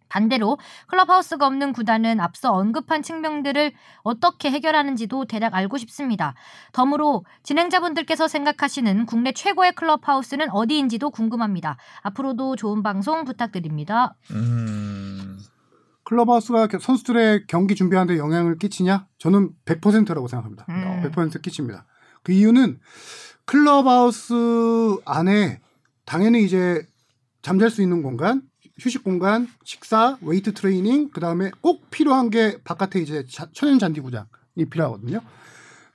[0.09, 6.33] 반대로 클럽하우스가 없는 구단은 앞서 언급한 측면들을 어떻게 해결하는지도 대략 알고 싶습니다.
[6.73, 11.77] 덤으로 진행자분들께서 생각하시는 국내 최고의 클럽하우스는 어디인지도 궁금합니다.
[12.01, 14.15] 앞으로도 좋은 방송 부탁드립니다.
[14.31, 15.39] 음.
[16.03, 19.07] 클럽하우스가 선수들의 경기 준비하는데 영향을 끼치냐?
[19.17, 20.65] 저는 100%라고 생각합니다.
[20.69, 21.03] 음.
[21.03, 21.85] 100% 끼칩니다.
[22.23, 22.79] 그 이유는
[23.45, 24.33] 클럽하우스
[25.05, 25.59] 안에
[26.05, 26.85] 당연히 이제
[27.41, 28.41] 잠잘 수 있는 공간,
[28.79, 34.01] 휴식 공간, 식사, 웨이트 트레이닝, 그 다음에 꼭 필요한 게 바깥에 이제 자- 천연 잔디
[34.01, 35.21] 구장이 필요하거든요.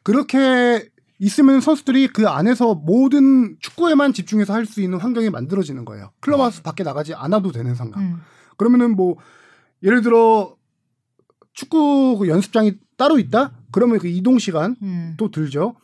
[0.02, 6.10] 그렇게 있으면 선수들이 그 안에서 모든 축구에만 집중해서 할 수 있는 환경이 만들어지는 거예요.
[6.20, 8.00] 클럽하우스 밖에 나가지 않아도 되는 상황.
[8.00, 8.20] 음.
[8.56, 9.16] 그러면은 뭐
[9.84, 10.56] 예를 들어
[11.52, 13.52] 축구 그 연습장이 따로 있다?
[13.70, 15.14] 그러면 그 이동 시간 음.
[15.16, 15.76] 또 들죠.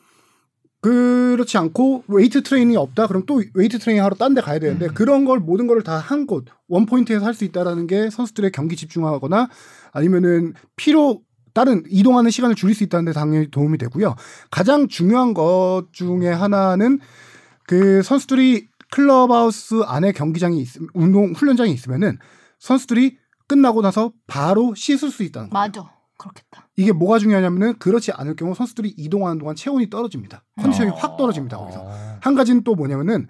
[0.80, 3.06] 그렇지 않고 웨이트 트레이닝이 없다.
[3.08, 4.94] 그럼 또 웨이트 트레이닝 하러 딴 데 가야 되는데 음.
[4.94, 8.76] 그런 걸 모든 걸 다 한 곳 one point에서 할 수 있다라는 게 선수들의 경기
[8.76, 9.48] 집중하거나
[9.92, 11.20] 아니면은 필요
[11.54, 14.14] 다른 이동하는 시간을 줄일 수 있다는 데 당연히 도움이 되고요.
[14.50, 17.00] 가장 중요한 것 중에 하나는
[17.66, 22.18] 그 선수들이 클럽하우스 안에 경기장이 있, 운동 훈련장이 있으면은
[22.60, 25.66] 선수들이 끝나고 나서 바로 씻을 수 있다는 거예요.
[25.66, 25.97] 맞아.
[26.18, 26.68] 그렇겠다.
[26.76, 30.44] 이게 뭐가 중요하냐면은 그렇지 않을 경우 선수들이 이동하는 동안 체온이 떨어집니다.
[30.60, 30.94] 컨디션이 어.
[30.94, 31.56] 확 떨어집니다.
[31.56, 31.80] 거기서.
[31.80, 32.18] 어.
[32.20, 33.28] 한 가지는 또 뭐냐면은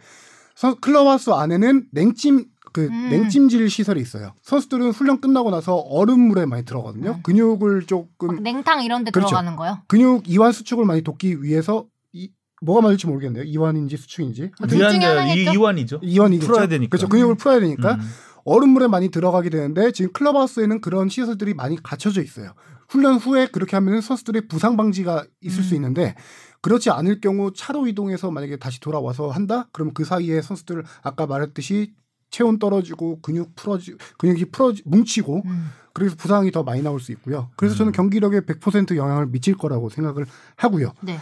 [0.57, 3.09] 선- 클럽하우스 안에는 냉찜 그 음.
[3.11, 4.35] 냉찜질 시설이 있어요.
[4.42, 7.11] 선수들은 훈련 끝나고 나서 얼음물에 많이 들어가거든요.
[7.18, 7.22] 음.
[7.22, 9.29] 근육을 조금 막 냉탕 이런 데 그렇죠.
[9.29, 9.79] 들어가는 거요?
[9.87, 12.31] 근육 이완 수축을 많이 돕기 위해서 이,
[12.62, 13.44] 뭐가 맞을지 모르겠네요.
[13.44, 14.51] 이완인지 수축인지.
[14.61, 14.68] 뭐?
[14.74, 16.01] 이, 이완이죠.
[16.03, 16.53] 이완이겠죠.
[16.53, 16.90] 풀어야 되니까.
[16.90, 17.09] 그렇죠.
[17.09, 18.01] 근육을 풀어야 되니까 음.
[18.44, 22.53] 얼음물에 많이 들어가게 되는데 지금 클럽하우스에는 그런 시설들이 많이 갖춰져 있어요.
[22.88, 25.77] 훈련 후에 그렇게 하면 선수들의 부상 방지가 있을 수 음.
[25.77, 26.14] 있는데
[26.61, 29.68] 그렇지 않을 경우 차로 이동해서 만약에 다시 돌아와서 한다?
[29.72, 31.92] 그러면 그 사이에 선수들 아까 말했듯이
[32.31, 35.70] 체온 떨어지고 근육 풀어지 근육이 풀어지 뭉치고 음.
[35.92, 37.51] 그래서 부상이 더 많이 나올 수 있고요.
[37.57, 37.92] 그래서 저는 음.
[37.92, 40.92] 경기력에 100% 영향을 미칠 거라고 생각을 하고요.
[41.03, 41.18] 네.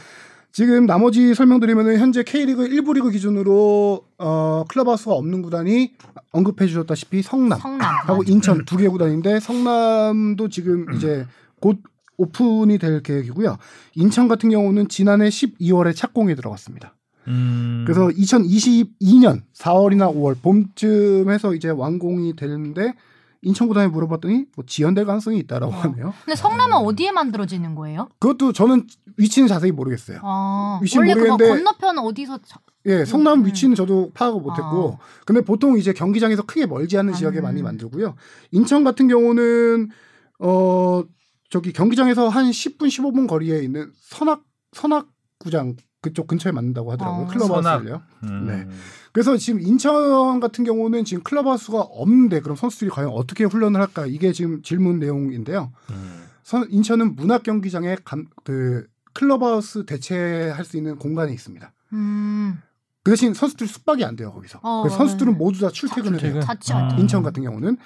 [0.53, 5.93] 지금 나머지 설명드리면은 현재 K리그 1부 리그 기준으로 어 클럽하우스가 없는 구단이
[6.33, 7.95] 언급해 주셨다시피 성남 성남.
[8.09, 11.27] 하고 인천 두 개 구단인데 성남도 지금 이제
[11.61, 11.79] 곧
[12.19, 13.59] 오픈이 될 계획이고요.
[13.95, 16.95] 인천 같은 경우는 지난해 12월에 착공에 들어갔습니다.
[17.29, 17.85] 음.
[17.87, 22.95] 그래서 2022년 4월이나 5월 봄쯤 해서 이제 완공이 되는데
[23.43, 25.77] 인천 구단에 물어봤더니 뭐 지연될 가능성이 있다라고 어.
[25.77, 26.15] 하네요.
[26.25, 28.09] 근데 성남은 어디에 만들어지는 거예요?
[28.19, 28.87] 그것도 저는
[29.19, 30.21] 위치는 자세히 모르겠어요.
[30.23, 33.47] 아, 위치는 모르겠는데 건너편 어디서 저- 예, 성남 음.
[33.47, 37.43] 위치는 저도 파악을 못했고, 근데 보통 이제 경기장에서 크게 멀지 않은 지역에 음.
[37.43, 38.15] 많이 만들고요.
[38.53, 39.91] 인천 같은 경우는
[40.39, 41.03] 어
[41.51, 47.25] 저기 경기장에서 한 10분 15분 거리에 있는 선악 선악 구장 그쪽 근처에 만든다고 하더라고요.
[47.25, 47.29] 어.
[47.29, 48.03] 클럽하우스를요.
[48.25, 48.47] 음.
[48.47, 48.69] 네.
[49.13, 54.33] 그래서 지금 인천 같은 경우는 지금 클럽하우스가 없는데 그럼 선수들이 과연 어떻게 훈련을 할까 이게
[54.33, 55.73] 지금 질문 내용인데요.
[55.91, 56.25] 음.
[56.43, 61.73] 선- 인천은 문학 경기장에 감, 그 클럽하우스 대체할 수 있는 공간이 있습니다.
[61.95, 62.59] 음,
[63.03, 64.61] 그 대신 선수들 숙박이 안 돼요 거기서.
[64.63, 65.39] 어, 그래서 선수들은 네.
[65.39, 66.35] 모두 다 출퇴근을 출퇴근.
[66.43, 66.47] 해요.
[66.47, 66.89] 자취 아.
[66.99, 67.79] 인천 같은 경우는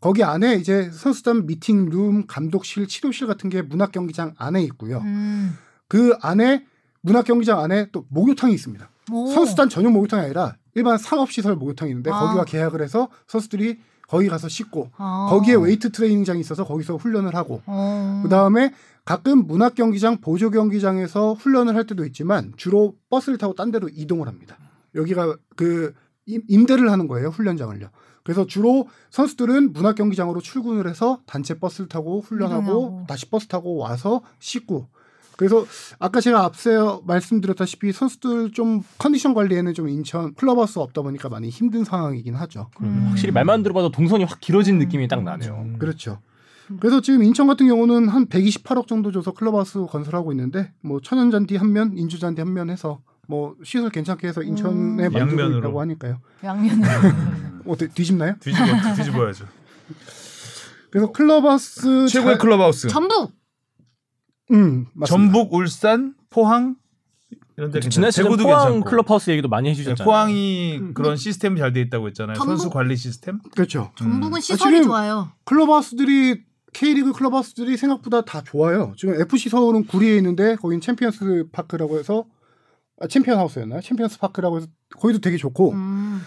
[0.00, 4.98] 거기 안에 이제 선수단 미팅 룸, 감독실, 치료실 같은 게 문학 경기장 안에 있고요.
[4.98, 5.56] 음.
[5.88, 6.64] 그 안에
[7.00, 8.88] 문학 경기장 안에 또 목욕탕이 있습니다.
[9.12, 9.26] 오.
[9.32, 12.20] 선수단 전용 목욕탕이 아니라 일반 상업시설 목욕탕이 있는데 아.
[12.20, 15.26] 거기와 계약을 해서 선수들이 거기 가서 씻고 어.
[15.30, 18.20] 거기에 웨이트 트레이닝장이 있어서 거기서 훈련을 하고 어.
[18.22, 18.72] 그 다음에
[19.04, 24.28] 가끔 문학 경기장, 보조 경기장에서 훈련을 할 때도 있지만 주로 버스를 타고 딴 데로 이동을
[24.28, 24.56] 합니다.
[24.94, 25.94] 여기가 그
[26.26, 27.88] 임- 임대를 하는 거예요 훈련장을요.
[28.28, 33.04] 그래서 주로 선수들은 문학 경기장으로 출근을 해서 단체 버스를 타고 훈련하고 이동하고.
[33.08, 34.86] 다시 버스 타고 와서 씻고.
[35.38, 35.64] 그래서
[35.98, 41.84] 아까 제가 앞서 말씀드렸다시피 선수들 좀 컨디션 관리에는 좀 인천 클럽하우스가 없다 보니까 많이 힘든
[41.84, 42.68] 상황이긴 하죠.
[42.82, 43.06] 음.
[43.08, 44.78] 확실히 말만 들어봐도 동선이 확 길어진 음.
[44.80, 45.54] 느낌이 딱 나네요.
[45.64, 45.76] 음.
[45.78, 46.18] 그렇죠.
[46.80, 51.72] 그래서 지금 인천 같은 경우는 한 128억 정도 줘서 클럽하우스 건설하고 있는데 뭐 천연잔디 한
[51.72, 54.96] 면, 인조잔디 한 면 해서 뭐 시설 괜찮게 해서 인천에 음.
[54.96, 55.58] 만들고 양면으로.
[55.60, 56.18] 있다고 하니까요.
[56.44, 56.88] 양면을.
[57.68, 58.34] 어, 뒤- 뒤집나요?
[58.40, 58.64] 뒤집어
[58.96, 59.46] 뒤집어야죠.
[60.90, 62.88] 그래서 클럽하우스 최고의 잘- 클럽하우스.
[62.88, 63.32] 전북.
[64.50, 65.06] 음, 맞습니다.
[65.06, 66.76] 전북, 울산, 포항
[67.58, 68.84] 이런 데 지난 시즌 포항 괜찮고.
[68.88, 70.04] 클럽하우스 얘기도 많이 네, 해주셨잖아요.
[70.06, 70.94] 포항이 음.
[70.94, 72.36] 그런 시스템이 잘돼 있다고 했잖아요.
[72.36, 73.40] 전북- 선수 관리 시스템.
[73.54, 73.92] 그렇죠.
[73.96, 74.40] 전북은 음.
[74.40, 75.30] 시설이 좋아요.
[75.44, 78.92] 클럽하우스들이 K리그 클럽하우스들이 생각보다 다 좋아요.
[78.96, 82.24] 지금 FC 서울은 구리에 있는데 거긴 챔피언스 파크라고 해서
[83.00, 83.80] 아, 챔피언 하우스였나요?
[83.80, 84.66] 챔피언스 파크라고 해서
[84.98, 86.20] 거기도 되게 좋고 음.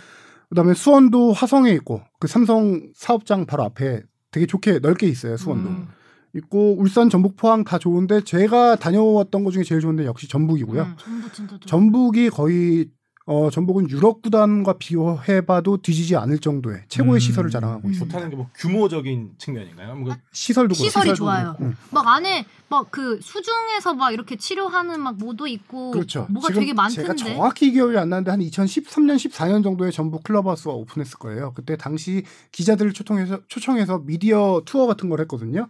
[0.51, 5.37] 그다음에 수원도 화성에 있고 그 삼성 사업장 바로 앞에 되게 좋게 넓게 있어요.
[5.37, 5.69] 수원도.
[5.69, 5.87] 음.
[6.35, 10.83] 있고 울산, 전북, 포항 다 좋은데 제가 다녀왔던 것 중에 제일 좋은데 역시 전북이고요.
[10.83, 10.95] 음,
[11.33, 11.67] 전북.
[11.67, 12.89] 전북이 거의
[13.31, 17.19] 어 전북은 유럽 구단과 비교해봐도 뒤지지 않을 정도의 최고의 음.
[17.19, 17.91] 시설을 자랑하고 음.
[17.93, 18.11] 있습니다.
[18.17, 19.95] 좋다는 게 뭐 규모적인 측면인가요?
[19.95, 21.55] 뭔가 시설도 시설이 그렇고, 좋아요.
[21.61, 21.75] 응.
[21.91, 26.25] 막 안에 막 그 수중에서 막 이렇게 치료하는 막 뭐도 있고 그렇죠.
[26.29, 27.01] 뭐가 지금 되게 많던데.
[27.03, 31.53] 제가 정확히 기억이 안 나는데 한 2013년 14년 정도에 전북 클럽하우스가 오픈했을 거예요.
[31.53, 35.67] 그때 당시 기자들을 초청해서 초청해서 미디어 투어 같은 걸 했거든요.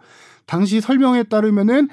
[0.47, 1.89] 당시 설명에 따르면은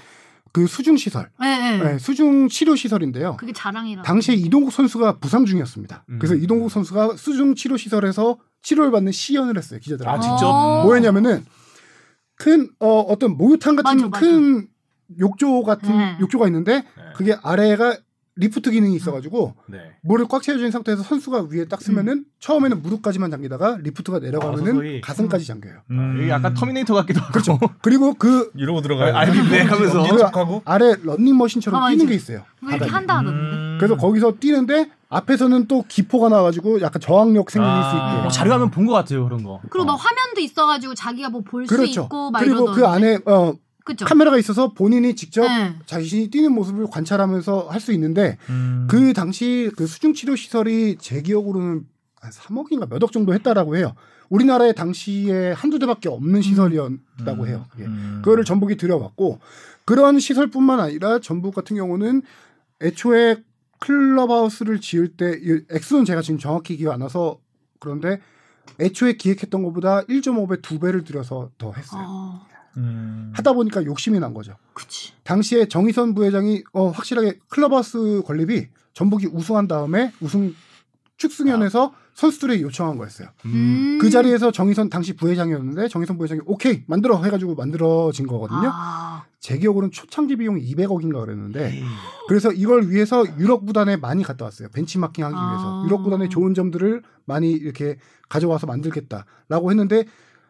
[0.58, 1.92] 그 수중 시설, 네, 네.
[1.92, 3.36] 네, 수중 치료 시설인데요.
[3.36, 4.02] 그게 자랑이라.
[4.02, 6.04] 당시에 이동국 선수가 부상 중이었습니다.
[6.08, 6.18] 음.
[6.18, 10.08] 그래서 이동국 선수가 수중 치료 시설에서 치료를 받는 시연을 했어요 기자들.
[10.08, 10.82] 아, 아, 직접?
[10.84, 11.44] 뭐였냐면은
[12.34, 14.20] 큰 어, 어떤 목욕탕 같은 맞아, 맞아.
[14.20, 14.66] 큰
[15.20, 16.16] 욕조 같은 네.
[16.20, 17.02] 욕조가 있는데 네.
[17.14, 17.96] 그게 아래가
[18.40, 19.78] 리프트 기능이 있어가지고 네.
[20.02, 25.00] 물을 꽉 채워진 상태에서 선수가 위에 딱 쓰면은 처음에는 무릎까지만 잠기다가 리프트가 내려가면은 아.
[25.02, 25.74] 가슴까지 잠겨요.
[25.90, 26.16] 음.
[26.20, 27.32] 여기 약간 터미네이터 같기도 하고.
[27.32, 27.58] 그렇죠.
[27.82, 29.16] 그리고 그 이러고 들어가요.
[29.16, 30.16] 아, 아니, 네, 하면서.
[30.18, 30.62] 척하고.
[30.64, 32.06] 아래 런닝머신처럼 아, 뛰는.
[32.06, 32.44] 게 있어요.
[32.60, 32.88] 뭐 이렇게.
[32.90, 33.38] 한다 하던데.
[33.56, 33.76] 음.
[33.80, 37.90] 그래서 거기서 뛰는데 앞에서는 또 기포가 나와가지고 약간 저항력 생길 아.
[37.90, 38.26] 수 있게.
[38.26, 39.60] 어, 자료 화면 본 것 같아요 그런 거.
[39.68, 39.96] 그리고 막 어.
[39.96, 42.02] 화면도 있어가지고 자기가 뭐 볼수 그렇죠.
[42.02, 42.86] 있고 막 그리고 그.
[42.86, 43.52] 안에 어,
[43.88, 44.04] 그죠?
[44.04, 45.74] 카메라가 있어서 본인이 직접 네.
[45.86, 48.86] 자신이 뛰는 모습을 관찰하면서 할 수 있는데 음.
[48.90, 51.86] 그 당시 그 수중 치료 시설이 제 기억으로는
[52.20, 53.94] 한 3억인가 몇 억 정도 했다라고 해요.
[54.28, 57.64] 우리나라에 당시에 한두 대밖에 없는 시설이었다고 해요.
[57.70, 57.84] 그게.
[57.86, 58.20] 음.
[58.22, 59.40] 그거를 전북이 들여왔고
[59.86, 62.22] 그런 시설뿐만 아니라 전북 같은 경우는
[62.82, 63.36] 애초에
[63.80, 67.38] 클럽하우스를 지을 때이 액수는 제가 지금 정확히 기억 안 나서
[67.80, 68.20] 그런데
[68.80, 72.04] 애초에 기획했던 것보다 1.5배, 2배를 들여서 더 했어요.
[72.06, 73.32] 어, 음.
[73.34, 74.56] 하다 보니까 욕심이 난 거죠.
[74.74, 75.12] 그치.
[75.24, 80.54] 당시에 정의선 부회장이 어, 확실하게 클럽하우스 건립이 전북이 우승한 다음에 우승
[81.16, 83.28] 축승연에서 선수들이 요청한 거였어요.
[83.44, 83.98] 음.
[84.00, 88.70] 그 자리에서 정희선 당시 부회장이었는데 정희선 부회장이 오케이 만들어 해가지고 만들어진 거거든요.
[88.72, 89.24] 아.
[89.38, 91.80] 제 기억으로는 초창기 비용이 200억인가 그랬는데
[92.26, 94.68] 그래서 이걸 위해서 유럽 구단에 많이 갔다 왔어요.
[94.70, 95.48] 벤치마킹하기 아.
[95.48, 100.04] 위해서 유럽 구단의 좋은 점들을 많이 이렇게 가져와서 만들겠다라고 했는데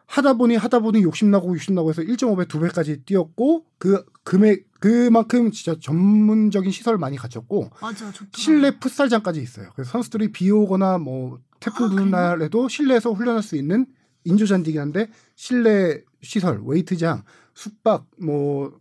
[0.09, 6.71] 하다 보니 하다 보니 욕심나고 욕심나고 해서 1.5배, 2배까지 뛰었고 그 금액 그만큼 진짜 전문적인
[6.71, 8.11] 시설을 많이 갖췄고 맞아.
[8.33, 9.69] 실내 풋살장까지 있어요.
[9.75, 12.23] 그래서 선수들이 비 오거나 뭐 태풍 아, 부는 그래요?
[12.27, 13.85] 날에도 실내에서 훈련할 수 있는
[14.23, 18.79] 인조잔디긴 한데 실내 시설, 웨이트장, 숙박 뭐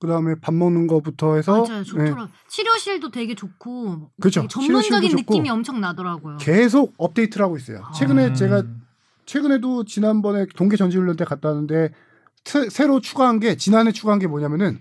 [0.00, 2.28] 그다음에 밥 먹는 거부터 해서 맞아요 네, 좋더라.
[2.48, 4.40] 치료실도 되게 좋고 그렇죠.
[4.42, 5.32] 되게 전문적인 치료실도 좋고.
[5.34, 6.38] 느낌이 엄청 나더라고요.
[6.38, 7.82] 계속 업데이트를 하고 있어요.
[7.96, 8.34] 최근에 음.
[8.34, 8.62] 제가
[9.26, 11.90] 최근에도 지난번에 동계 전지훈련 때 갔다 왔는데
[12.44, 14.80] 새, 새로 추가한 게 지난해 추가한 게 뭐냐면은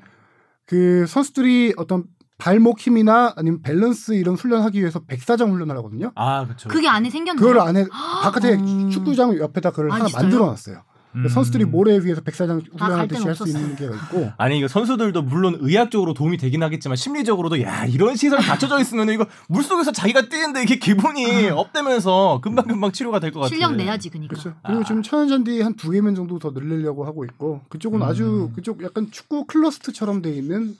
[0.66, 2.06] 그 선수들이 어떤
[2.38, 6.12] 발목 힘이나 아니면 밸런스 이런 훈련하기 위해서 백사장 훈련을 하거든요.
[6.16, 6.68] 아 그렇죠.
[6.68, 7.46] 그게 안에 생겼나요?
[7.46, 7.86] 그걸 안에
[8.24, 8.90] 바깥에 음.
[8.90, 10.08] 축구장 옆에다 그걸 아, 하나?
[10.14, 10.84] 만들어 놨어요.
[11.16, 11.28] 음.
[11.28, 15.58] 선수들이 모래 위에서 백사장 갈 훈련하듯이 데는 할수 있는 게 있고 아니 이거 선수들도 물론
[15.60, 20.64] 의학적으로 도움이 되긴 하겠지만 심리적으로도 야 이런 시설 갖춰져 있으면 이거 물 속에서 자기가 뛰는데
[20.64, 23.56] 이게 기분이 업되면서 금방 금방 치료가 될 것 같아요.
[23.56, 24.30] 실력 내야지 그니까.
[24.36, 24.56] 그렇죠.
[24.66, 28.04] 그리고 지금 천연잔디 한 두 개면 정도 더 늘리려고 하고 있고 그쪽은 음.
[28.04, 30.76] 아주 그쪽 약간 축구 클러스트처럼 돼 있는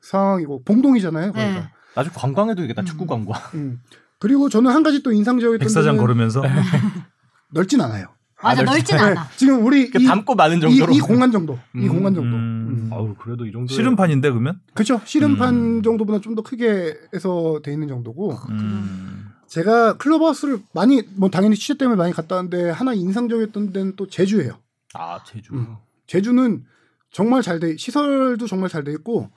[0.00, 1.26] 상황이고 봉동이잖아요.
[1.26, 1.32] 네.
[1.32, 1.70] 그러니까.
[1.94, 2.86] 아주 관광해도 되겠다 음.
[2.86, 3.40] 축구 관광.
[3.54, 3.80] 음.
[4.18, 6.42] 그리고 저는 한 가지 또 인상적이었던 백사장 걸으면서
[7.52, 8.06] 넓진 않아요.
[8.44, 9.28] 맞아 아, 넓진 네, 않아.
[9.36, 10.92] 지금 우리 그 이, 담고 많은 이, 정도로.
[10.92, 12.36] 이 공간 정도, 이 음, 공간 정도.
[12.36, 12.42] 음.
[12.86, 12.90] 음.
[12.92, 13.72] 아우 그래도 이 정도.
[13.74, 14.60] 씨름판인데 그러면?
[14.74, 15.00] 그렇죠.
[15.04, 15.82] 씨름판 음.
[15.82, 18.32] 정도보다 좀 더 크게 해서 돼 있는 정도고.
[18.50, 19.30] 음.
[19.46, 24.58] 제가 클럽하우스를 많이 뭐 당연히 취재 때문에 많이 갔다 왔는데 하나 인상적이었던 데는 또 제주예요.
[24.94, 25.52] 아 제주.
[25.54, 25.76] 음.
[26.06, 26.64] 제주는
[27.12, 29.30] 정말 잘 돼, 시설도 정말 잘 돼 있고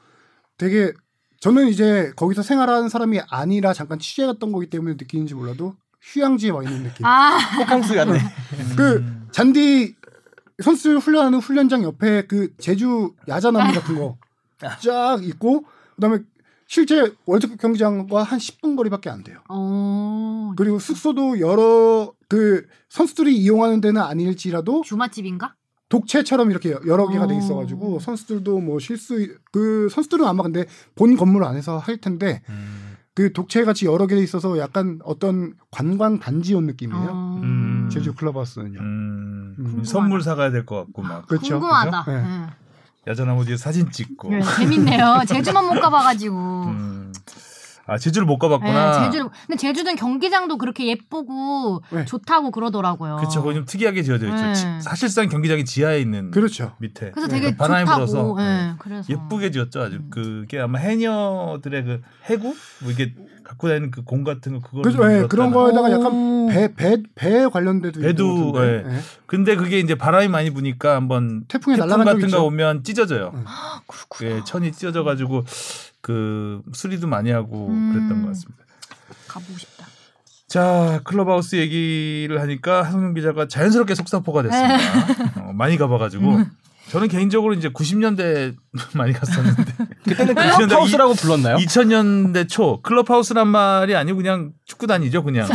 [0.57, 0.91] 되게
[1.39, 5.75] 저는 이제 거기서 생활하는 사람이 아니라 잠깐 취재 갔던 거기 때문에 느끼는지 몰라도
[6.13, 7.05] 휴양지에 와 있는 느낌.
[7.05, 8.19] 아 호캉스 같네.
[8.75, 9.95] 그 잔디
[10.63, 14.17] 선수 훈련하는 훈련장 옆에 그 제주 야자나무 같은 거
[14.81, 15.65] 쫙 있고
[15.95, 16.19] 그다음에
[16.67, 19.39] 실제 월드컵 경기장과 한 10분 거리밖에 안 돼요.
[19.49, 20.51] 어.
[20.57, 25.55] 그리고 숙소도 여러 그 선수들이 이용하는 데는 아닐지라도 주맛집인가?
[25.89, 27.37] 독채처럼 이렇게 여러 개가 돼 어.
[27.37, 30.65] 있어가지고 선수들도 뭐 실수 그 선수들은 아마 근데
[30.95, 32.86] 본 건물 안에서 할 텐데 음.
[33.17, 37.07] 그 독채 같이 여러 개 있어서 약간 어떤 관광 단지 온 느낌이에요.
[37.09, 37.39] 어.
[37.41, 37.89] 음.
[37.91, 38.79] 제주 클럽하우스는요.
[38.79, 39.55] 음.
[39.57, 39.83] 음.
[39.83, 41.59] 선물 사가야 될 것 같고 막 그렇죠.
[41.59, 42.03] 궁금하다.
[42.03, 42.11] 그죠?
[42.15, 42.23] 네.
[42.23, 42.47] 응.
[43.07, 44.29] 야자나무 뒤에 사진 찍고.
[44.29, 45.21] 네, 재밌네요.
[45.27, 46.35] 제주만 못 가봐가지고.
[47.87, 47.93] 음.
[47.93, 48.99] 아 제주를 못 가봤구나.
[48.99, 49.29] 네, 제주.
[49.47, 52.05] 근데 제주는 경기장도 그렇게 예쁘고 네.
[52.05, 53.15] 좋다고 그러더라고요.
[53.17, 53.41] 그렇죠.
[53.41, 54.43] 거기 좀 특이하게 지어져 있죠.
[54.45, 54.53] 네.
[54.53, 56.73] 지- 사실상 경기장이 지하에 있는 그렇죠.
[56.79, 57.11] 밑에.
[57.11, 58.05] 그래서 네, 되게 바람이 좋다고.
[58.05, 59.81] 불어서 네, 그래서 예쁘게 지었죠.
[59.81, 60.09] 아주 음.
[60.09, 63.13] 그게 아마 해녀들의 그 해구 뭐 이게
[63.47, 66.47] 갖고 다니는 그 공 같은 거 그거 그죠, 예, 그런 거에다가 약간 오.
[66.49, 68.89] 배, 배, 배에 관련돼도 배도, 같은데.
[68.95, 68.99] 예.
[69.25, 72.45] 근데 그게 이제 바람이 많이 부니까 한번 태풍에 태풍 날아간 적 같은 거 있죠.
[72.45, 73.31] 오면 찢어져요.
[73.33, 73.45] 음.
[73.87, 74.29] 그렇구나.
[74.31, 75.45] 예, 천이 찢어져 가지고
[76.01, 77.93] 그 수리도 많이 하고 음.
[77.93, 78.63] 그랬던 것 같습니다.
[79.27, 79.85] 가보고 싶다.
[80.47, 85.41] 자, 클럽하우스 얘기를 하니까 하성룡 기자가 자연스럽게 속사포가 됐습니다.
[85.49, 86.39] 어, 많이 가봐가지고.
[86.89, 88.55] 저는 개인적으로 이제 90년대
[88.95, 89.63] 많이 갔었는데.
[90.03, 91.57] 그때는 90년대 클럽하우스라고 불렀나요?
[91.57, 95.47] 2000년대 초 클럽하우스란 말이 아니고 그냥 축구 단이죠, 그냥.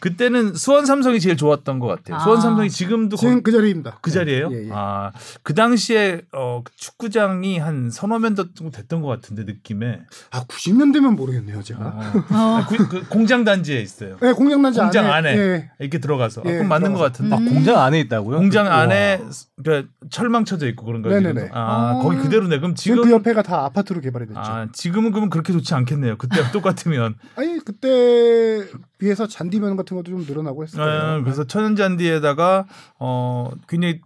[0.00, 2.16] 그때는 수원 삼성이 제일 좋았던 것 같아요.
[2.16, 2.20] 아.
[2.20, 3.98] 수원 삼성이 지금도 지금 그 자리입니다.
[4.00, 4.48] 그 자리예요?
[4.52, 4.70] 예, 예.
[4.72, 10.00] 아, 그 당시에 어, 축구장이 한 서너 면 정도 됐던 것 같은데 느낌에.
[10.30, 11.80] 아 90년대면 모르겠네요, 제가.
[11.84, 11.98] 어.
[12.30, 12.58] 어.
[12.58, 14.16] 아, 그, 그 공장 단지에 있어요.
[14.20, 15.38] 네, 공장 단지 공장 안에, 안에.
[15.38, 15.70] 예.
[15.80, 16.42] 이렇게 들어가서.
[16.42, 17.34] 아, 예, 그럼 맞는 것 들어가서.
[17.34, 17.34] 같은데.
[17.34, 18.36] 아, 공장 안에 있다고요?
[18.38, 18.76] 공장 우와.
[18.80, 19.22] 안에
[19.64, 21.20] 그 철망 쳐져 있고 그런 거예요.
[21.20, 21.50] 네네네.
[21.52, 22.02] 아, 어.
[22.02, 22.58] 거기 그대로네.
[22.58, 24.40] 그럼 지금 지금 그 옆에가 다 아파트로 개발이 됐죠.
[24.40, 26.16] 아, 지금은 그러면 그렇게 좋지 않겠네요.
[26.18, 27.16] 그때 똑같으면.
[27.36, 28.64] 아니 그때
[28.98, 31.00] 비해서 잔디 면 같은 것도 좀 늘어나고 거예요.
[31.00, 32.66] 아, 그래서 천연 잔디에다가
[32.98, 34.00] 어 굉장히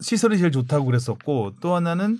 [0.00, 2.18] 시설이 제일 좋다고 그랬었고 또 하나는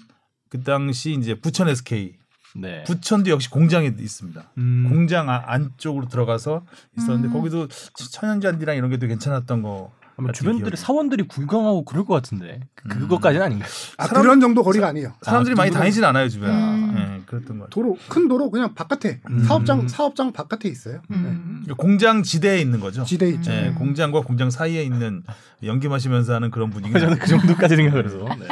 [0.48, 2.14] 그 당시 이제 부천 SK
[2.54, 2.84] 네.
[2.84, 4.52] 부천도 역시 공장에 있습니다.
[4.58, 4.86] 음.
[4.88, 6.64] 공장 아- 안쪽으로 들어가서
[6.98, 7.32] 있었는데 음.
[7.32, 7.66] 거기도
[8.12, 9.90] 천연잔디랑 이런 게 또 괜찮았던 거.
[10.16, 10.76] 아마 주변들의.
[10.76, 13.00] 사원들이 구경하고 그럴 것 같은데 그- 음.
[13.00, 13.68] 그것까지는 아닌가요?
[13.96, 15.14] 아, 사람- 그런 정도 거리가 아니에요.
[15.22, 16.50] 사람들이 아, 많이 그쪽으로- 다니진 않아요 주변.
[16.50, 16.94] 음.
[16.96, 17.68] 예, 그랬던 것 같아요.
[17.70, 19.44] 도로 큰 도로 그냥 바깥에 음.
[19.44, 21.00] 사업장 사업장 바깥에 있어요.
[21.10, 21.64] 음.
[21.78, 23.00] 공장 지대에 있는 거죠.
[23.02, 23.06] 네.
[23.06, 23.50] 지대 있죠.
[23.52, 23.74] 예, 음.
[23.76, 25.22] 공장과 공장 사이에 있는
[25.64, 26.92] 연기 마시면서 하는 그런 분위기.
[26.98, 28.18] 저는 그 정도까지 생각을 해서.
[28.38, 28.48] 네.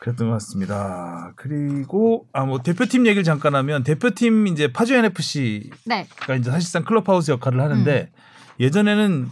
[0.00, 1.32] 그랬던 것 같습니다.
[1.36, 6.08] 그리고 아 뭐 대표팀 얘기를 잠깐 하면 대표팀 이제 파주 NFC가 네.
[6.40, 8.10] 이제 사실상 클럽하우스 역할을 하는데
[8.58, 9.30] 예전에는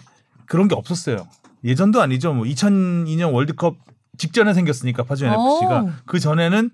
[0.51, 1.29] 그런 게 없었어요.
[1.63, 2.33] 예전도 아니죠.
[2.35, 3.77] 뭐 2002년 월드컵
[4.19, 5.91] 직전에 생겼으니까 파주 NFC가 오.
[6.07, 6.71] 그 전에는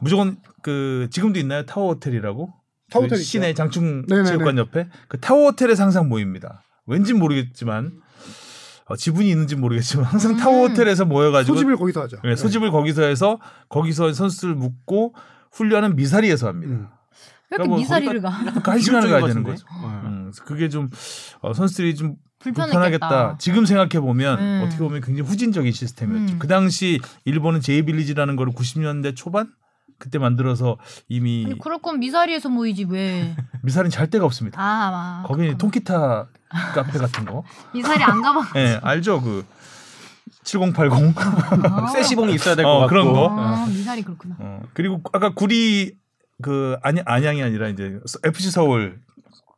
[0.00, 2.50] 무조건 그 지금도 있나요 타워 호텔이라고
[2.90, 3.58] 타워 그 호텔 시내 있죠.
[3.58, 4.28] 장충 네네네.
[4.28, 6.62] 체육관 옆에 그 타워 호텔에서 항상 모입니다.
[6.86, 8.00] 왠지 모르겠지만
[8.86, 10.70] 어, 지분이 있는지 모르겠지만 항상 타워 음.
[10.70, 12.16] 호텔에서 모여가지고 소집을 거기서 하죠.
[12.24, 15.14] 네, 소집을 거기서 해서 거기서 선수들 묵고
[15.52, 16.72] 훈련은 미사리에서 합니다.
[16.72, 16.88] 음.
[17.50, 18.38] 왜 이렇게 그러니까 뭐 미사리를 가?
[18.40, 19.42] 그러니까 한 시간을 가야 되는?
[19.42, 19.66] 거죠.
[19.82, 19.88] 네.
[20.08, 20.88] 음, 그게 좀
[21.42, 23.36] 어, 선수들이 좀 불편하겠다.
[23.38, 24.62] 지금 생각해 보면 음.
[24.64, 26.34] 어떻게 보면 굉장히 후진적인 시스템이었죠.
[26.34, 26.38] 음.
[26.38, 29.52] 그 당시 일본은 제이빌리지라는 거를 90년대 초반
[29.98, 30.78] 그때 만들어서
[31.08, 33.36] 이미 아니, 그럴 거면 미사리에서 모이지 왜?
[33.62, 34.60] 미사리는 잘 데가 없습니다.
[34.60, 36.26] 아, 아 거기 통기타
[36.74, 37.44] 카페 같은 거.
[37.72, 38.52] 미사리 안 가봐.
[38.56, 39.20] 예, 알죠?
[39.20, 39.46] 그
[40.42, 41.14] 7080.
[41.16, 41.86] 아.
[41.94, 42.88] 세시봉이 있어야 될것 어, 같고.
[42.88, 43.28] 그런 거.
[43.30, 44.36] 아, 미사리 그렇구나.
[44.40, 45.94] 어, 그리고 아까 구리
[46.42, 49.00] 그 안양 안양이 아니라 이제 FC 서울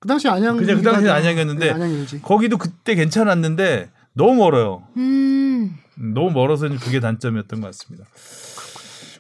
[0.05, 2.21] 그 당시 안양 그냥 그 당시 안양이었는데 네, 안양이지.
[2.21, 4.83] 거기도 그때 괜찮았는데 너무 멀어요.
[4.99, 5.75] 음.
[5.99, 8.05] 음, 너무 멀어서 그게 단점이었던 것 같습니다.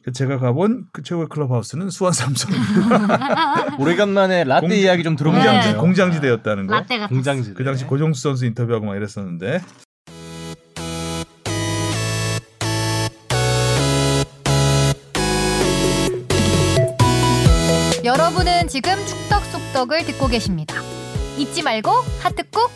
[0.04, 2.50] 그 제가 가본 그 최고의 클럽하우스는 수원 삼성
[3.80, 5.74] 오래간만에 라떼 공- 이야기 좀 공장지 네.
[5.76, 6.74] 공장지대였다는 거.
[6.74, 7.54] 라떼가 공장지.
[7.54, 9.62] 그 당시 고정수 선수 인터뷰하고 막 이랬었는데
[18.04, 20.76] 여러분 은 지금 축덕 속덕을 듣고 계십니다.
[21.36, 21.90] 잊지 말고
[22.22, 22.70] 하트 꾹.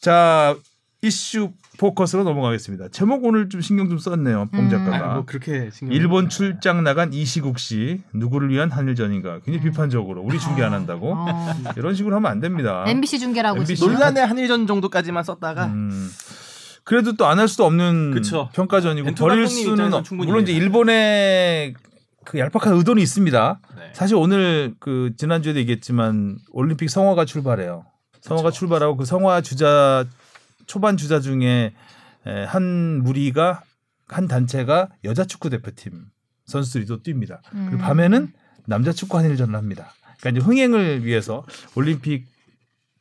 [0.00, 0.54] 자
[1.00, 2.88] 이슈 포커스로 넘어가겠습니다.
[2.92, 4.50] 제목 오늘 좀 신경 좀 썼네요.
[4.52, 4.70] 봉 음.
[4.70, 5.10] 작가가.
[5.10, 10.38] 아, 뭐 그렇게 신경 일본 출장 나간 이시국 씨 누구를 위한 한일전인가 굉장히 비판적으로 우리
[10.38, 11.52] 중계 안 한다고 어.
[11.76, 12.84] 이런 식으로 하면 안 됩니다.
[12.86, 13.84] MBC 중계라고 MBC.
[13.84, 16.08] 논란의 한일전 정도까지만 썼다가 음,
[16.84, 18.48] 그래도 또 안 할 수도 없는 그쵸.
[18.52, 20.52] 평가전이고 버릴 수는 물론 이제.
[20.52, 21.74] 일본의
[22.24, 23.58] 그 얄팍한 의도는 있습니다.
[23.92, 23.98] 네.
[23.98, 27.84] 사실 오늘 그 지난주에도 얘기했지만 올림픽 성화가 출발해요.
[28.22, 30.06] 성화가 출발하고 그 성화 주자
[30.66, 31.74] 초반 주자 중에
[32.26, 33.62] 에, 한 무리가
[34.08, 36.06] 한 단체가 여자 축구 대표팀
[36.46, 37.40] 선수들이 또 뜁니다.
[37.54, 37.66] 음.
[37.68, 38.32] 그리고 밤에는
[38.66, 39.92] 남자 축구 한일전을 합니다.
[40.20, 42.26] 그러니까 이제 흥행을 위해서 올림픽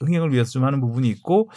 [0.02, 1.50] 흥행을 위해서 좀 하는 부분이 있고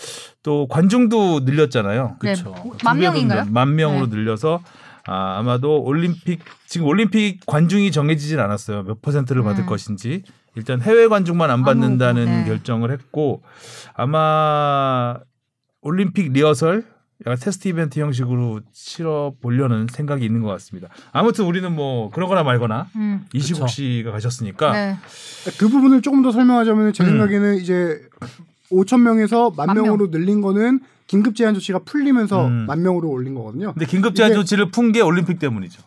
[0.43, 2.19] 또 관중도 늘렸잖아요.
[2.23, 2.51] 네, 그쵸.
[2.63, 3.47] 뭐, 만 명인가요?
[3.47, 4.17] 만 명으로 네.
[4.17, 4.63] 늘려서
[5.07, 8.83] 아, 아마도 올림픽 지금 올림픽 관중이 정해지진 않았어요.
[8.85, 9.67] 몇 퍼센트를 받을 음.
[9.67, 10.23] 것인지
[10.57, 12.45] 일단 해외 관중만 안 받는다는 아무도, 네.
[12.47, 13.43] 결정을 했고
[13.95, 15.17] 아마
[15.83, 16.85] 올림픽 리허설
[17.27, 20.89] 약간 테스트 이벤트 형식으로 치러 보려는 생각이 있는 것 같습니다.
[21.13, 23.25] 아무튼 우리는 뭐 그러거나 말거나 음.
[23.33, 23.73] 이시국 그쵸.
[23.73, 24.97] 씨가 가셨으니까 네.
[25.59, 27.11] 그 부분을 조금 더 설명하자면 제 음.
[27.11, 28.01] 생각에는 이제
[28.71, 29.85] 5천 명에서 만 만 명.
[29.87, 32.67] 명으로 늘린 거는 긴급 제한 조치가 풀리면서 음.
[32.67, 33.73] 만 명으로 올린 거거든요.
[33.75, 35.83] 근데 긴급 제한 조치를 푼 게 올림픽 때문이죠.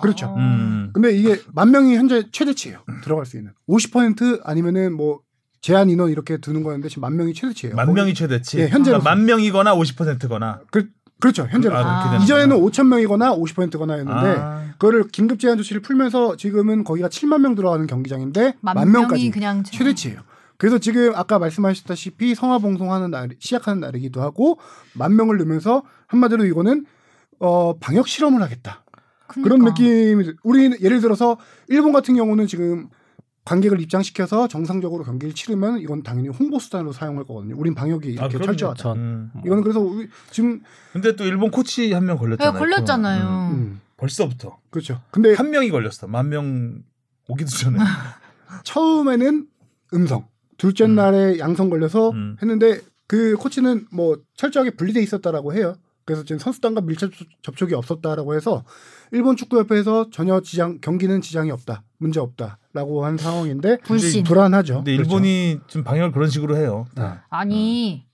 [0.00, 0.26] 그렇죠.
[0.26, 0.36] 어.
[0.36, 0.90] 음.
[0.92, 2.80] 근데 이게 만 명이 현재 최대치예요.
[3.02, 5.20] 들어갈 수 있는 50% 아니면은 뭐
[5.62, 7.74] 제한 인원 이렇게 두는 거였는데 지금 만 명이 최대치예요.
[7.76, 8.58] 만 명이 최대치.
[8.58, 9.02] 예, 현재로서.
[9.02, 10.60] 그러니까 만 명이거나 50%거나.
[10.70, 10.88] 그,
[11.18, 11.46] 그렇죠.
[11.50, 12.18] 현재로 아.
[12.22, 14.70] 이전에는 5천 명이거나 50%거나였는데 아.
[14.72, 19.30] 그거를 긴급 제한 조치를 풀면서 지금은 거기가 7만 명 들어가는 경기장인데 만, 만, 명이 명까지
[19.30, 20.20] 그냥 최- 최대치예요.
[20.58, 24.58] 그래서 지금 아까 말씀하셨다시피 성화 봉송하는 날 시작하는 날이기도 하고
[24.94, 26.86] 만 명을 넣으면서 한마디로 이거는
[27.38, 28.84] 어 방역 실험을 하겠다
[29.28, 29.70] 그런 그러니까.
[29.70, 31.36] 느낌이 우리 예를 들어서
[31.68, 32.88] 일본 같은 경우는 지금
[33.44, 37.54] 관객을 입장시켜서 정상적으로 경기를 치르면 이건 당연히 홍보 수단으로 사용할 거거든요.
[37.56, 38.40] 우린 방역이 이렇게 아.
[38.40, 38.82] 철저하다.
[38.82, 39.30] 전 음.
[39.44, 42.58] 이거는 그래서 우리 지금 근데 또 일본 코치 한명 네, 걸렸잖아요.
[42.58, 43.20] 걸렸잖아요.
[43.24, 43.48] 코로나.
[43.50, 43.54] 음.
[43.54, 45.00] 음, 벌써부터 그렇죠.
[45.12, 46.06] 근데 한 명이 걸렸어.
[46.08, 46.82] 만 명
[47.28, 47.78] 오기도 전에.
[48.64, 49.46] 처음에는
[49.94, 50.94] 음성, 둘째 음.
[50.94, 52.36] 날에 양성 걸려서 음.
[52.40, 55.74] 했는데 그 코치는 뭐 철저하게 분리돼 있었다라고 해요.
[56.04, 57.10] 그래서 지금 선수단과 밀접
[57.42, 58.64] 접촉이 없었다라고 해서
[59.10, 64.22] 일본 축구협회에서 전혀 지장 경기는 지장이 없다, 문제 없다라고 한 상황인데 불신.
[64.22, 64.76] 불안하죠.
[64.76, 65.10] 근데 그렇죠.
[65.10, 66.86] 일본이 좀 방역을 그런 식으로 해요.
[66.94, 67.26] 다.
[67.28, 68.06] 아니, 아니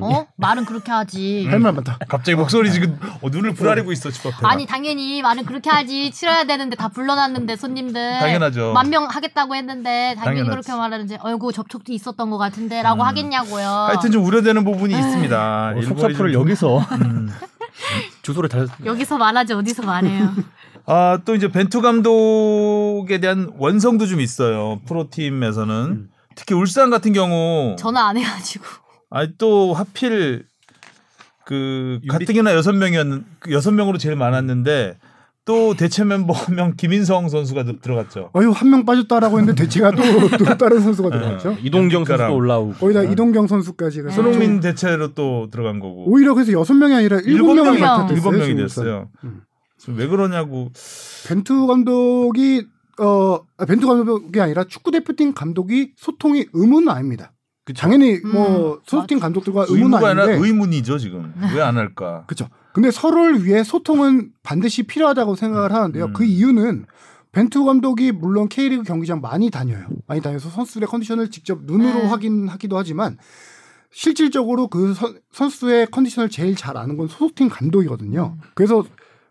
[0.00, 0.26] 어?
[0.36, 1.46] 말은 그렇게 하지.
[1.48, 1.98] 할 말 많다.
[2.08, 4.36] 갑자기 목소리 지금 어, 눈을 부라리고 있어 집 앞에.
[4.46, 8.72] 아니 당연히 말은 그렇게 하지 치러야 되는데 다 불러놨는데 손님들 당연하죠.
[8.72, 10.50] 만 명 하겠다고 했는데 당연히 당연하지.
[10.50, 13.06] 그렇게 말하는지 어이구 접촉도 있었던 것 같은데라고 음.
[13.06, 13.66] 하겠냐고요.
[13.68, 15.74] 하여튼 좀 우려되는 부분이 있습니다.
[15.76, 17.30] 어, 속사포를 좀- 여기서 음.
[18.22, 20.30] 주소를 다 여기서 말하지 어디서 말해요.
[20.88, 24.80] 아, 또 이제 벤투 감독에 대한 원성도 좀 있어요.
[24.86, 25.74] 프로팀에서는.
[25.74, 26.10] 음.
[26.36, 28.64] 특히 울산 같은 경우 전화 안 해가지고
[29.16, 30.44] 아니 또 하필
[31.44, 34.98] 그 유리- 가뜩이나 여섯 명이었는 그 여섯 명으로 제일 많았는데
[35.44, 38.30] 또 대체 멤버 한 명 김인성 선수가 들- 들어갔죠.
[38.34, 40.02] 어휴 한명 빠졌다라고 했는데 대체가 또,
[40.38, 41.56] 또 다른 선수가 들어갔죠.
[41.62, 46.10] 이동경 그러니까랑- 선수도 올라오고 거기다 이동경 선수까지 그래서 손흥민 대체로 또 들어간 거고.
[46.10, 47.78] 오히려 그래서 여섯 명이 아니라 일곱 명이.
[48.12, 49.08] 일곱 명이 됐어요.
[49.22, 49.42] 음.
[49.88, 50.72] 왜 그러냐고.
[51.28, 52.66] 벤투 감독이
[52.98, 57.30] 어 아, 벤투 감독이 아니라 축구 대표팀 감독이 소통이 의무는 아닙니다.
[57.74, 61.32] 당연히 뭐 음, 소속팀 감독들과 의무는 아닌데 의문이죠 지금.
[61.54, 62.24] 왜 안 할까?
[62.28, 62.48] 그렇죠.
[62.72, 66.04] 근데 서로를 위해 소통은 반드시 필요하다고 생각을 하는데요.
[66.06, 66.12] 음.
[66.12, 66.86] 그 이유는
[67.32, 69.86] 벤투 감독이 물론 K리그 경기장 많이 다녀요.
[70.06, 72.06] 많이 다녀서 선수들의 컨디션을 직접 눈으로 네.
[72.06, 73.18] 확인하기도 하지만
[73.90, 78.36] 실질적으로 그 선, 선수의 컨디션을 제일 잘 아는 건 소속팀 감독이거든요.
[78.54, 78.84] 그래서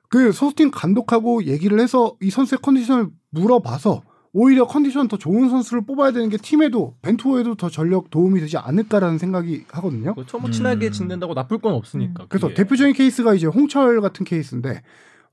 [0.09, 4.01] 그 소속팀 감독하고 얘기를 해서 이 선수의 컨디션을 물어봐서
[4.37, 9.17] 오히려 컨디션 더 좋은 선수를 뽑아야 되는 게 팀에도 벤투호에도 더 전력 도움이 되지 않을까라는
[9.17, 10.13] 생각이 하거든요.
[10.13, 10.39] 그렇죠.
[10.39, 10.91] 뭐 친하게 음.
[10.91, 12.25] 지낸다고 나쁠 건 없으니까.
[12.27, 12.61] 그래서 그게.
[12.61, 14.81] 대표적인 케이스가 이제 홍철 같은 케이스인데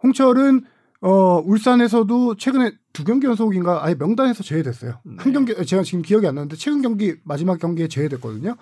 [0.05, 0.63] 홍철은
[1.01, 5.01] 어 울산에서도 최근에 두 경기 연속인가 아예 명단에서 제외됐어요.
[5.03, 5.17] 네.
[5.19, 8.55] 한 경기 제가 지금 기억이 안 나는데 최근 경기 마지막 경기에 제외됐거든요.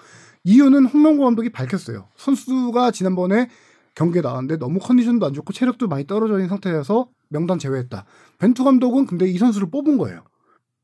[0.45, 2.07] 이유는 홍명보 감독이 밝혔어요.
[2.17, 3.51] 선수가 지난번에
[3.95, 8.07] 경기에 나왔는데 너무 컨디션도 안 좋고 체력도 많이 떨어져 있는 상태여서 명단 제외했다.
[8.39, 10.23] 벤투 감독은 근데 이 선수를 뽑은 거예요.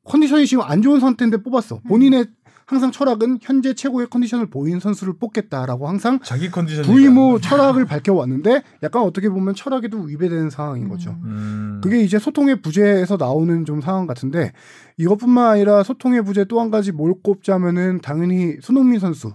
[0.07, 1.81] 컨디션이 지금 안 좋은 상태인데 뽑았어.
[1.89, 2.27] 본인의
[2.67, 9.03] 항상 철학은 현재 최고의 컨디션을 보인 선수를 뽑겠다라고 항상 자기 컨디션 부의모 철학을 밝혀왔는데 약간
[9.03, 11.17] 어떻게 보면 철학에도 위배되는 상황인 거죠.
[11.23, 11.81] 음.
[11.83, 14.53] 그게 이제 소통의 부재에서 나오는 좀 상황 같은데
[14.97, 19.33] 이것뿐만 아니라 소통의 부재 또 한 가지 뭘 꼽자면은 당연히 손흥민 선수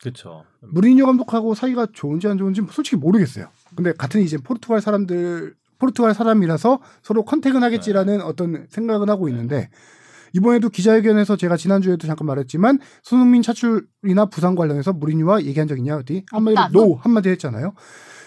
[0.00, 0.44] 그렇죠.
[0.60, 3.48] 무리뉴 감독하고 사이가 좋은지 안 좋은지 솔직히 모르겠어요.
[3.76, 9.68] 근데 같은 이제 포르투갈 사람들 포르투갈 사람이라서 서로 contact은 하겠지라는 어떤 생각은 하고 있는데
[10.32, 16.24] 이번에도 기자회견에서 제가 지난주에도 잠깐 말했지만 손흥민 차출이나 부상 관련해서 무리뉴와 얘기한 적 있냐 어디
[16.30, 16.72] 한마디로 없다.
[16.72, 17.74] no 한마디 했잖아요.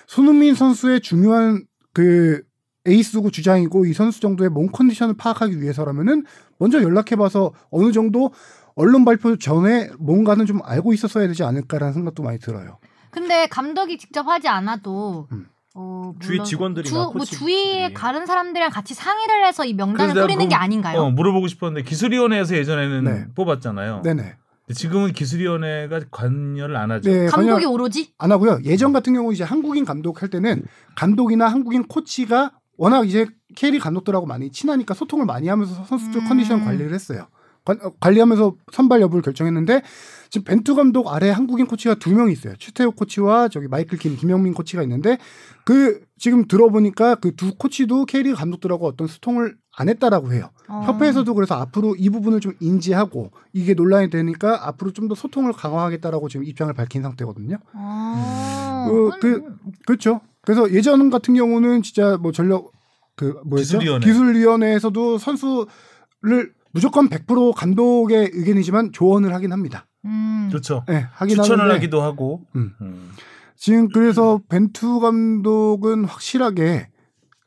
[0.07, 2.43] 손흥민 선수의 중요한 그
[2.85, 6.23] 에이스고 주장이고 이 선수 정도의 몸 컨디션을 파악하기 위해서라면은
[6.59, 8.31] 먼저 연락해봐서 어느 정도
[8.75, 12.77] 언론 발표 전에 뭔가는 좀 알고 있었어야 되지 않을까라는 생각도 많이 들어요.
[13.09, 15.47] 근데 감독이 직접 하지 않아도 음.
[15.77, 17.25] 어, 주위 물론 직원들이나 주, 뭐.
[17.25, 21.01] 주위에 다른 사람들이랑 같이 상의를 해서 이 명단을 뿌리는 게 아닌가요?
[21.01, 23.25] 어, 물어보고 싶었는데 기술위원회에서 예전에는 네.
[23.35, 24.01] 뽑았잖아요.
[24.03, 24.35] 네네.
[24.73, 27.11] 지금은 기술위원회가 관여를 안 하죠.
[27.11, 28.59] 네, 감독이 관여 오로지 안 하고요.
[28.63, 30.63] 예전 같은 경우 이제 한국인 감독 할 때는
[30.95, 36.27] 감독이나 한국인 코치가 워낙 이제 K리그 감독들하고 많이 친하니까 소통을 많이 하면서 선수들 음.
[36.27, 37.27] 컨디션 관리를 했어요.
[37.65, 39.81] 관, 어, 관리하면서 선발 여부를 결정했는데
[40.29, 42.53] 지금 벤투 감독 아래 한국인 코치가 두 명 있어요.
[42.59, 45.17] 최태호 코치와 저기 마이클 김 김영민 코치가 있는데
[45.65, 50.49] 그 지금 들어보니까 그 두 코치도 K리그 감독들하고 어떤 소통을 안 했다라고 해요.
[50.69, 50.81] 어.
[50.85, 56.29] 협회에서도 그래서 앞으로 이 부분을 좀 인지하고 이게 논란이 되니까 앞으로 좀 더 소통을 강화하겠다라고
[56.29, 57.57] 지금 입장을 밝힌 상태거든요.
[57.73, 59.43] 어, 그- 그-
[59.85, 60.21] 그렇죠.
[60.41, 62.71] 그래서 예전 같은 경우는 진짜 뭐 전력
[63.15, 63.79] 그 뭐였죠?
[63.79, 64.05] 기술위원회.
[64.05, 69.87] 기술위원회에서도 선수를 무조건 100% 감독의 의견이지만 조언을 하긴 합니다.
[70.05, 70.47] 음.
[70.49, 70.83] 그렇죠.
[70.87, 72.45] 네, 하긴 추천을 하는데 하기도 하고.
[72.55, 72.73] 음.
[72.81, 73.11] 음.
[73.55, 76.89] 지금 그래서 벤투 감독은 확실하게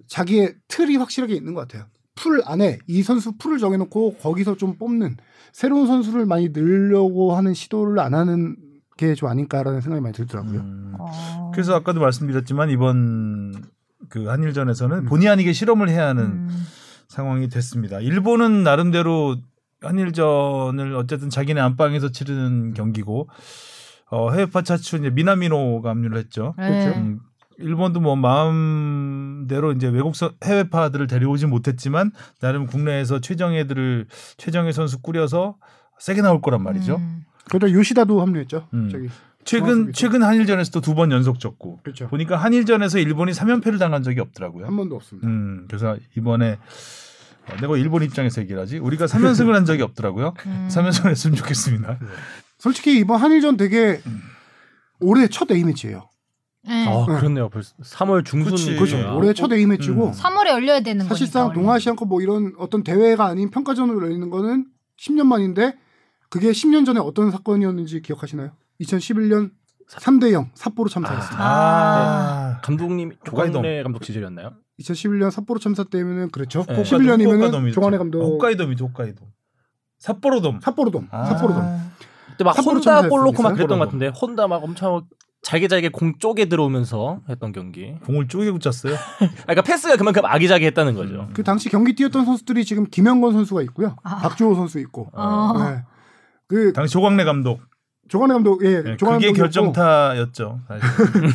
[0.07, 1.87] 자기의 틀이 확실하게 있는 것 같아요.
[2.15, 5.17] 풀 안에 이 선수 풀을 정해놓고 거기서 좀 뽑는
[5.53, 8.57] 새로운 선수를 많이 늘려고 하는 시도를 안 하는
[8.97, 10.59] 게 좀 아닐까라는 생각이 많이 들더라고요.
[10.61, 10.95] 음.
[10.99, 11.51] 어.
[11.55, 13.55] 그래서 아까도 말씀드렸지만 이번
[14.09, 15.05] 그 한일전에서는 음.
[15.05, 16.67] 본의 아니게 실험을 해야 하는 음.
[17.07, 18.01] 상황이 됐습니다.
[18.01, 19.37] 일본은 나름대로
[19.81, 23.29] 한일전을 어쨌든 자기네 안방에서 치르는 경기고
[24.11, 26.55] 어, 해외파 차출 이제 미나미노가 합류를 했죠.
[26.59, 26.89] 네.
[26.97, 27.21] 음,
[27.59, 34.07] 일본도 뭐 마음대로 이제 외국 선 해외파들을 데려오지 못했지만 나름 국내에서 최정예들을
[34.37, 35.57] 최정예 선수 꾸려서
[35.99, 36.97] 세게 나올 거란 말이죠.
[36.97, 37.25] 음.
[37.49, 38.69] 그래도 요시다도 합류했죠.
[38.73, 38.89] 음.
[38.91, 39.09] 저기
[39.45, 42.09] 최근 최근 한일전에서도 두번 연속 졌고 그렇죠.
[42.09, 44.67] 보니까 한일전에서 일본이 3연패를 당한 적이 없더라고요.
[44.67, 45.27] 한 번도 없습니다.
[45.27, 46.59] 음, 그래서 이번에 어,
[47.61, 48.79] 내가 일본 입장에서 얘기를 하지.
[48.79, 50.35] 우리가 3연승을 한 적이 없더라고요.
[50.47, 50.69] 음.
[50.71, 51.99] 3연승을 했으면 좋겠습니다.
[52.59, 54.01] 솔직히 이번 한일전 되게
[55.01, 56.09] 올해 첫 A 매치예요.
[56.67, 56.87] 네.
[56.87, 57.17] 아 네.
[57.19, 57.49] 그렇네요.
[57.49, 58.77] 벌써 3월 중순.
[58.77, 58.99] 그렇죠.
[58.99, 59.05] 예.
[59.05, 60.13] 올해 첫 A 매치고 음.
[60.13, 61.59] 3월에 열려야 되는 사실상 거니까.
[61.59, 61.67] 원래.
[61.67, 64.67] 동아시안컵 뭐 이런 어떤 대회가 아닌 평가전으로 열리는 거는
[65.01, 65.75] 10년 만인데
[66.29, 68.51] 그게 10년 전에 어떤 사건이었는지 기억하시나요?
[68.83, 69.51] 2011년
[69.89, 71.39] 3대 0 삿포로 참사였습니다.
[71.43, 73.53] 아, 감독님 홋카이도.
[73.55, 74.53] 조광래 감독 시절이었나요?
[74.81, 76.65] 2011년 삿포로 참사 때면은 그렇죠.
[76.69, 76.83] 네.
[76.83, 78.85] 11년이면은 조관의 감독 홋카이도입니다.
[78.85, 79.25] 홋카이도.
[79.99, 80.61] 삿포로돔.
[80.63, 81.09] 삿포로돔.
[81.11, 81.25] 아.
[81.25, 81.93] 삿포로돔.
[82.31, 83.09] 그때 막 혼다.
[83.09, 83.79] 골 넣고 막 그랬던.
[83.79, 85.03] 것 같은데 혼다 막 엄청
[85.43, 87.95] 잘게 잘게 공 쪼개 들어오면서 했던 경기.
[88.05, 88.95] 공을 쪼개고 짰어요.
[88.95, 91.15] 아, 그러니까 패스가 그만큼 아기자기했다는 거죠.
[91.29, 91.31] 음.
[91.33, 93.97] 그 당시 경기 뛰었던 선수들이 지금 김영건 선수가 있고요.
[94.03, 94.19] 아.
[94.19, 95.11] 박주호 선수 있고.
[95.15, 95.53] 어.
[95.59, 95.83] 네.
[96.47, 97.61] 그 당시 조광래 감독.
[98.09, 99.41] 조관의 감독 예, 네, 조관의 그게.
[99.41, 100.61] 결정타였죠.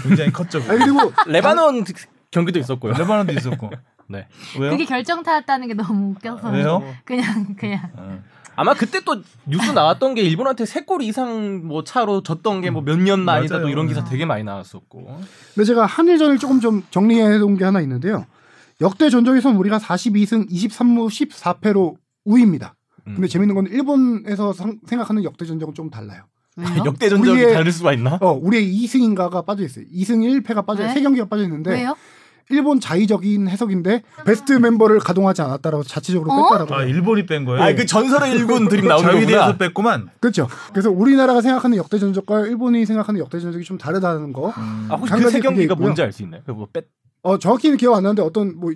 [0.03, 0.59] 굉장히 컸죠.
[0.67, 1.83] 아니 그리고 레바논
[2.31, 2.93] 경기도 있었고요.
[2.93, 3.69] 레바논도 있었고.
[4.09, 4.27] 네.
[4.59, 4.71] 왜요?
[4.71, 6.49] 그게 결정타였다는 게 너무 웃겨서.
[6.51, 6.83] 왜요?
[7.05, 7.89] 그냥 그냥.
[7.95, 8.21] 어.
[8.55, 12.81] 아마 그때 또 뉴스 나왔던 게 일본한테 세 골 이상 뭐 차로 졌던 게 뭐
[12.83, 13.61] 몇 년 만이다.
[13.61, 15.19] 또 이런 기사 되게 많이 나왔었고.
[15.55, 18.25] 근데 제가 한일전을 조금 좀 정리해 놓은 게 하나 있는데요.
[18.81, 21.95] 역대 전적에선 우리가 42승 23무 14패로
[22.25, 22.75] 우위입니다.
[23.07, 23.13] 음.
[23.15, 26.23] 근데 재밌는 건 일본에서 상- 생각하는 역대 전적은 좀 달라요.
[26.57, 26.83] 왜요?
[26.85, 28.17] 역대 전적이 우리의- 다를 수가 있나?
[28.21, 29.85] 어, 우리의 2승인가가 빠져 있어요.
[29.93, 30.89] 2승 1패가 빠져 왜?
[30.93, 31.95] 세 경기가 빠져 있는데 왜요?
[32.49, 36.49] 일본 자의적인 해석인데 베스트 멤버를 가동하지 않았다라고 자체적으로 어?
[36.49, 36.75] 뺐다라고.
[36.75, 37.63] 아 일본이 뺀 거예요.
[37.63, 39.57] 아, 그 전설의 일군 드림 나오는 자위대에서 거구나.
[39.57, 40.09] 뺐구만.
[40.19, 40.47] 그렇죠.
[40.73, 44.49] 그래서 우리나라가 생각하는 역대 전적과 일본이 생각하는 역대 전적이 좀 다르다는 거.
[44.49, 44.87] 음.
[44.91, 45.75] 아, 혹시 한그 가지 세 그게 경기가.
[45.75, 46.41] 뭔지 알 수 있나요?
[46.45, 46.83] 그뭐 뺐.
[47.21, 48.71] 어 정확히는 기억 안 나는데 어떤 뭐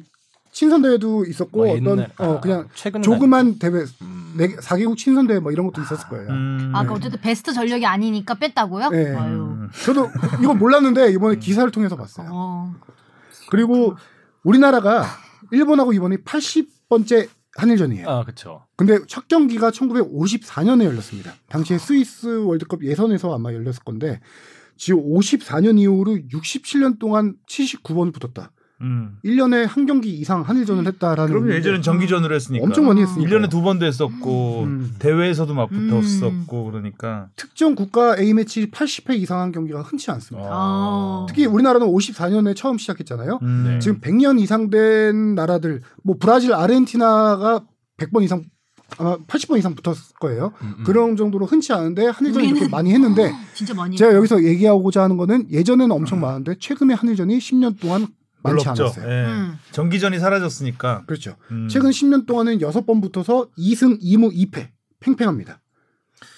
[0.51, 2.67] 친선 대회도 있었고 뭐 어떤 옛날- 어 아, 그냥
[3.01, 3.71] 조그만 대회
[4.01, 4.33] 음.
[4.37, 6.27] 네 4개국 친선 대회 뭐 이런 것도 있었을 거예요.
[6.29, 6.71] 음.
[6.75, 8.89] 아, 그 어쨌든 베스트 전력이 아니니까 뺐다고요?
[8.89, 9.15] 네.
[9.15, 9.41] 아유.
[9.43, 9.69] 음.
[9.85, 10.09] 저도
[10.41, 12.29] 이거 몰랐는데 이번에 기사를 통해서 봤어요.
[12.31, 12.75] 어.
[13.49, 13.95] 그리고
[14.43, 15.05] 우리나라가
[15.51, 18.07] 일본하고 이번이 80번째 한일전이에요.
[18.07, 18.65] 아, 그렇죠.
[18.75, 21.33] 근데 첫 경기가 1954년에 열렸습니다.
[21.49, 24.19] 당시에 스위스 월드컵 예선에서 아마 열렸을 건데
[24.77, 28.51] 지금 54년 이후로 67년 동안 79번 붙었다.
[28.81, 29.17] 음.
[29.25, 32.63] 1년에 한 경기 이상 한일전을 했다라는 그럼 예전엔 정기전으로 했으니까.
[32.63, 34.95] 엄청 많이 했으니까 1년에 두 번도 했었고 음.
[34.99, 35.89] 대회에서도 막 음.
[35.89, 40.49] 붙었었고 그러니까 특정 국가 A매치 80회 이상 한 경기가 흔치 않습니다.
[40.51, 41.25] 아.
[41.27, 43.39] 특히 우리나라는 54년에 처음 시작했잖아요.
[43.41, 43.63] 음.
[43.67, 43.79] 네.
[43.79, 47.61] 지금 100년 이상 된 나라들 뭐 브라질, 아르헨티나가
[47.97, 48.43] 100번 이상
[48.97, 50.53] 아마 80번 이상 붙었을 거예요.
[50.61, 50.83] 음, 음.
[50.85, 53.97] 그런 정도로 흔치 않은데 한일전이 이렇게 많이 했는데 진짜 많이.
[53.97, 58.07] 제가 여기서 얘기하고자 하는 거는 예전에는 엄청 많은데 최근에 한일전이 10년 동안
[58.43, 58.83] 많지 별로 없죠.
[58.83, 59.05] 않았어요.
[59.11, 59.25] 예.
[59.27, 59.59] 음.
[59.71, 61.03] 정기전이 사라졌으니까.
[61.05, 61.35] 그렇죠.
[61.51, 61.67] 음.
[61.69, 64.69] 최근 10년 동안은 6번 붙어서 2승 2무 2패
[64.99, 65.61] 팽팽합니다.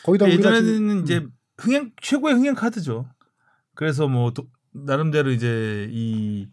[0.04, 1.04] 거기다 우리가 예전에는 지금- 음.
[1.04, 1.26] 이제
[1.58, 3.06] 흥행 최고의 흥행 카드죠.
[3.76, 6.48] 그래서 뭐 도- 나름대로 이제 이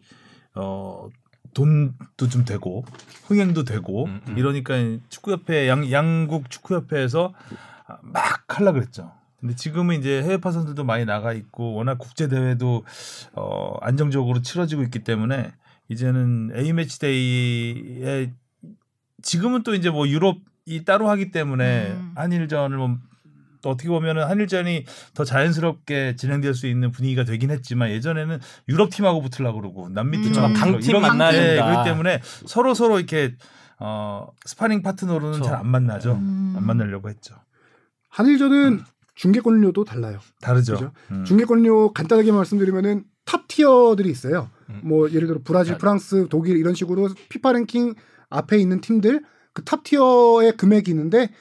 [0.55, 1.07] 어,
[1.53, 2.83] 돈도 좀 되고
[3.25, 4.37] 흥행도 되고 음, 음.
[4.37, 4.75] 이러니까
[5.09, 7.33] 축구협회 양 양국 축구협회에서
[8.03, 9.11] 막 할라 그랬죠.
[9.39, 12.83] 근데 지금은 이제 해외파 선수들도 많이 나가 있고 워낙 국제 대회도
[13.33, 15.51] 어 안정적으로 치러지고 있기 때문에
[15.89, 18.33] 이제는 A 매치 데이에
[19.21, 22.11] 지금은 또 이제 뭐 유럽이 따로 하기 때문에 음.
[22.15, 22.97] 한일전을 뭐또
[23.65, 29.61] 어떻게 보면은 한일전이 더 자연스럽게 진행될 수 있는 분위기가 되긴 했지만 예전에는 유럽 팀하고 붙으려고
[29.61, 30.23] 그러고 남미 음.
[30.23, 30.59] 팀하고 그렇죠.
[30.71, 31.65] 강팀 이런- 만나야 예, 된다.
[31.67, 33.35] 그렇기 때문에 서로 서로 이렇게
[33.79, 35.43] 어 스파링 파트너로는 그렇죠.
[35.51, 36.13] 잘안 만나죠.
[36.13, 36.55] 음.
[36.57, 37.35] 안 만나려고 했죠.
[38.09, 38.81] 한일전은
[39.17, 40.19] 중계권료도 달라요.
[40.41, 40.91] 다르죠.
[41.11, 41.25] 음.
[41.25, 44.49] 중계권료 간단하게 말씀드리면은 top tier들이 있어요.
[44.69, 44.81] 음.
[44.83, 45.77] 뭐 예를 들어 브라질, 야.
[45.77, 47.95] 프랑스, 독일 이런 식으로 피파 랭킹
[48.29, 49.21] 앞에 있는 팀들
[49.53, 51.31] 그 top tier의 금액이 있는데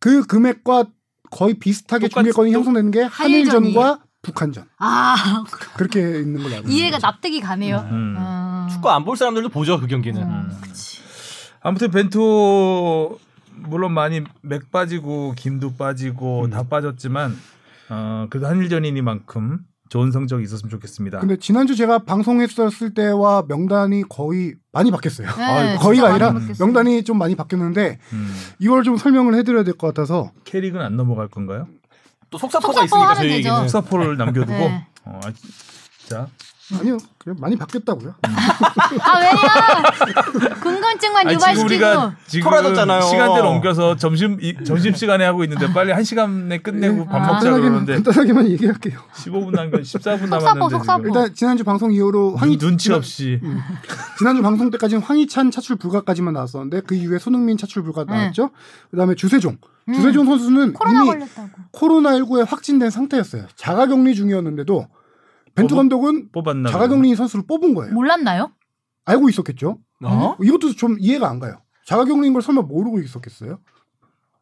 [0.00, 0.86] 그 금액과
[1.30, 3.68] 거의 비슷하게 중계권이 또- 형성되는 게 한일전이.
[3.74, 5.44] 한일전과 북한전 아
[5.76, 7.06] 그렇게 있는 걸로 알고 이해가 있습니다.
[7.06, 7.86] 납득이 가네요.
[7.90, 8.16] 음.
[8.18, 8.66] 어.
[8.70, 10.20] 축구 안 볼 사람들도 보죠 그 경기는.
[10.20, 10.28] 음.
[10.28, 10.60] 음.
[11.62, 13.18] 아무튼 벤투
[13.54, 16.50] 물론 많이 맥 빠지고 김도 빠지고 음.
[16.50, 17.36] 다 빠졌지만
[17.90, 21.18] 어 그래도 한일전이니만큼 좋은 성적이 있었으면 좋겠습니다.
[21.18, 25.26] 근데 지난주 제가 방송했었을 때와 명단이 거의 많이 바뀌었어요.
[25.26, 26.32] 네, 아, 거의가 아니라.
[26.60, 28.34] 명단이 좀 많이 바뀌었는데 음.
[28.60, 31.66] 이걸 좀 설명을 해드려야 될 것 같아서 캐릭은 안 넘어갈 건가요?
[32.30, 33.32] 또 속사포가 속사포 있으니까 저희.
[33.32, 33.62] 얘기는.
[33.62, 34.86] 수사포를 남겨두고 네.
[35.06, 35.32] 어, 아,
[36.06, 36.28] 자
[36.78, 38.14] 아니요 그냥 많이 바뀌었다고요.
[38.22, 40.54] 아 왜요?
[40.62, 41.64] 궁금증만 유발시키고.
[41.66, 43.02] 우리가 지금 토라졌잖아요.
[43.02, 47.32] 시간대 넘겨서 점심 이, 점심 시간에 하고 있는데 빨리 한 시간 내 끝내고 밥 아.
[47.32, 49.00] 먹자 그러는데 간단하게만 얘기할게요.
[49.14, 51.06] 15분 남겨 14분 속사포, 남았는데 속사포.
[51.06, 53.40] 일단 지난주 방송 이후로 황희 눈, 눈치 없이
[54.18, 58.12] 지난주 방송 때까지는 황희찬 차출 불가까지만 나왔었는데 그 이후에 손흥민 차출 불가 네.
[58.12, 58.50] 나왔죠.
[58.90, 59.58] 그다음에 주세종.
[59.88, 59.94] 음.
[59.94, 61.48] 주세종 선수는 코로나 이미 걸렸다고.
[61.72, 63.46] 코로나 19에 확진된 상태였어요.
[63.56, 64.86] 자가격리 중이었는데도
[65.54, 67.92] 벤투 감독은 뽑았나 자가격리 선수를 뽑은 거예요.
[67.94, 68.52] 몰랐나요?
[69.04, 69.78] 알고 있었겠죠.
[70.04, 70.36] 어?
[70.42, 71.60] 이것도 좀 이해가 안 가요.
[71.86, 73.58] 자가격리인 걸 설마 모르고 있었겠어요?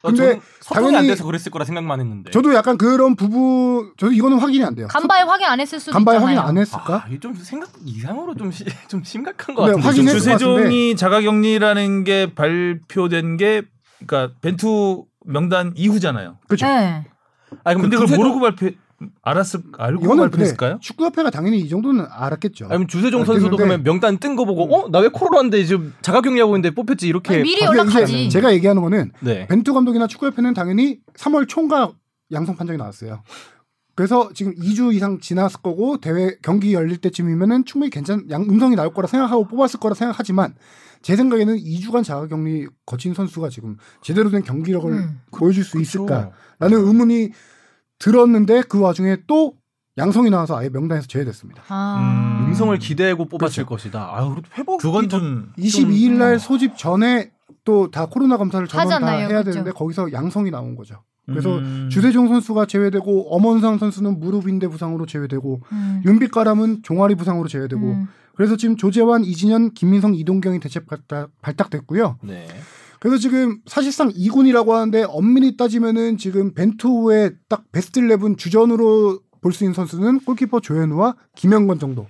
[0.02, 2.30] 어, 근데 소통이 안 당연히- 돼서 그랬을 거라 생각만 했는데.
[2.30, 4.86] 저도 약간 그런 부분 저도 이거는 확인이 안 돼요.
[4.88, 6.36] 간바에 확인 안 했을 수도 간바에 있잖아요.
[6.38, 6.96] 확인 안 했을까?
[7.04, 9.88] 아, 좀 생각 이상으로 좀, 시, 좀 심각한 것 근데 같은데.
[10.04, 10.12] 같은데.
[10.18, 13.62] 주세종이 자가격리라는 게 발표된 게
[14.06, 16.38] 그러니까 벤투 명단 이후잖아요.
[16.46, 16.66] 그렇죠.
[16.66, 17.04] 네.
[17.64, 18.70] 아니, 근데 그걸 모르고 발표
[19.22, 20.78] 알았을 알고 이거는 발표했을까요?
[20.80, 22.66] 축구협회가 당연히 이 정도는 알았겠죠.
[22.68, 26.74] 아니면 주세종 선수도 그러면 명단 뜬 거 보고 어 나 왜 코로나인데 지금 자가격리하고 있는데
[26.74, 28.28] 뽑혔지 이렇게 아니, 미리 연락하지.
[28.30, 29.46] 제가 얘기하는 거는 네.
[29.46, 31.94] 벤투 감독이나 축구협회는 당연히 3월 총각
[32.32, 33.22] 양성 판정이 나왔어요.
[33.94, 38.92] 그래서 지금 2주 이상 지났을 거고 대회 경기 열릴 때쯤이면은 충분히 괜찮 양 음성이 나올
[38.92, 40.54] 거라 생각하고 뽑았을 거라 생각하지만
[41.02, 45.20] 제 생각에는 2주간 자가격리 거친 선수가 지금 제대로 된 경기력을 음.
[45.36, 45.82] 보여줄 수 그렇죠.
[45.82, 46.32] 있을까라는
[46.86, 47.30] 의문이
[47.98, 49.54] 들었는데 그 와중에 또
[49.96, 51.62] 양성이 나와서 아예 명단에서 제외됐습니다.
[51.68, 52.38] 아.
[52.40, 52.46] 음.
[52.48, 53.68] 음성을 기대고 뽑았을 그렇죠.
[53.68, 54.10] 것이다.
[54.12, 56.38] 아유, 회복 그건 좀 22일 날 어.
[56.38, 57.32] 소집 전에
[57.64, 59.28] 또 다 코로나 검사를 전원 다 하잖아요.
[59.28, 59.50] 해야 그죠.
[59.50, 61.02] 되는데 거기서 양성이 나온 거죠.
[61.26, 61.88] 그래서 음.
[61.92, 66.02] 주세종 선수가 제외되고 엄원상 선수는 무릎 인대 부상으로 제외되고 음.
[66.06, 68.08] 윤빛가람은 종아리 부상으로 제외되고 음.
[68.34, 72.18] 그래서 지금 조재환, 이진현, 김민성, 이동경이 대체 발탁, 발탁됐고요.
[72.22, 72.46] 네.
[73.00, 79.64] 그래서 지금 사실상 2군이라고 하는데 엄밀히 따지면은 지금 벤투의 딱 베스트 11 주전으로 볼 수
[79.64, 82.06] 있는 선수는 골키퍼 조현우와 김영건 정도.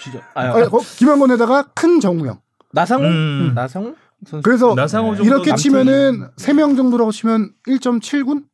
[0.00, 0.20] 진짜.
[0.34, 2.40] 아, 어, 김한건에다가 큰 정우영.
[2.72, 3.04] 나상호?
[3.06, 3.52] 음.
[3.54, 3.94] 나상호?
[4.26, 4.42] 선수.
[4.42, 8.44] 그래서 정도 이렇게 치면은 세명 정도라고 치면 1.7군,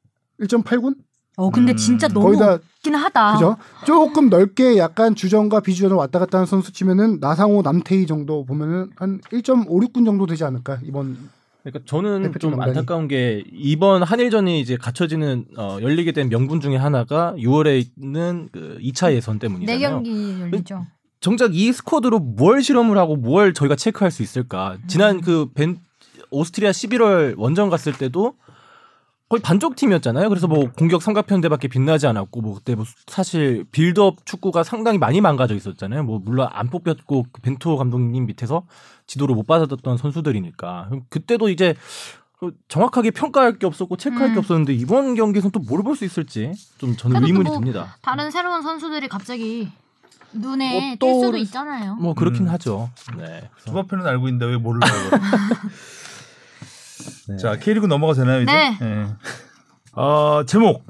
[0.41, 0.95] 1.8군
[1.39, 1.77] 어 근데 음.
[1.77, 3.33] 진짜 너무 거의 다 없긴 하다.
[3.35, 3.57] 그죠?
[3.85, 9.21] 조금 넓게 약간 주전과 비주전을 왔다 갔다 하는 선수 치면은 나상호, 남태희 정도 보면은 한
[9.33, 11.17] 1.56군 정도 되지 않을까 이번
[11.63, 12.71] 그러니까 저는 좀 명단이.
[12.71, 18.79] 안타까운 게 이번 한일전이 이제 갖춰지는 어, 열리게 된 명분 중에 하나가 6월에 있는 그
[18.81, 19.79] 2차 예선 때문이잖아요.
[19.79, 20.87] 네 경기 열리죠.
[21.19, 24.77] 정작 이 스쿼드로 뭘 실험을 하고 뭘 저희가 체크할 수 있을까?
[24.87, 25.79] 지난 그 벤,
[26.31, 28.35] 오스트리아 11월 원정 갔을 때도
[29.29, 30.29] 거의 반쪽 팀이었잖아요.
[30.29, 35.55] 그래서 뭐 공격 삼각편대밖에 빛나지 않았고 뭐 그때 뭐 사실 빌드업 축구가 상당히 많이 망가져
[35.57, 36.05] 있었잖아요.
[36.05, 38.63] 뭐 물론 안 뽑혔고 그 벤투 감독님 밑에서
[39.09, 41.75] 지도를 못 받았던 선수들이니까 그때도 이제
[42.39, 44.35] 그 정확하게 평가할 게 없었고 체크할 음.
[44.35, 47.97] 게 없었는데 이번 경기에서는 또 뭘 볼 수 있을지 좀 저는 의문이 뭐 듭니다.
[48.03, 49.73] 다른 새로운 선수들이 갑자기
[50.33, 51.97] 눈에 어, 또- 띌 수도 있잖아요.
[51.97, 52.53] 뭐 그렇긴 음.
[52.53, 52.91] 하죠.
[53.17, 53.49] 네.
[53.65, 54.93] 주바페는 알고 있는데 왜 몰라요?
[57.29, 57.37] 네.
[57.37, 58.53] 자 K리그 넘어가 되나요 이제?
[58.53, 58.79] 네.
[58.81, 59.07] 예.
[59.93, 60.85] 어, 제목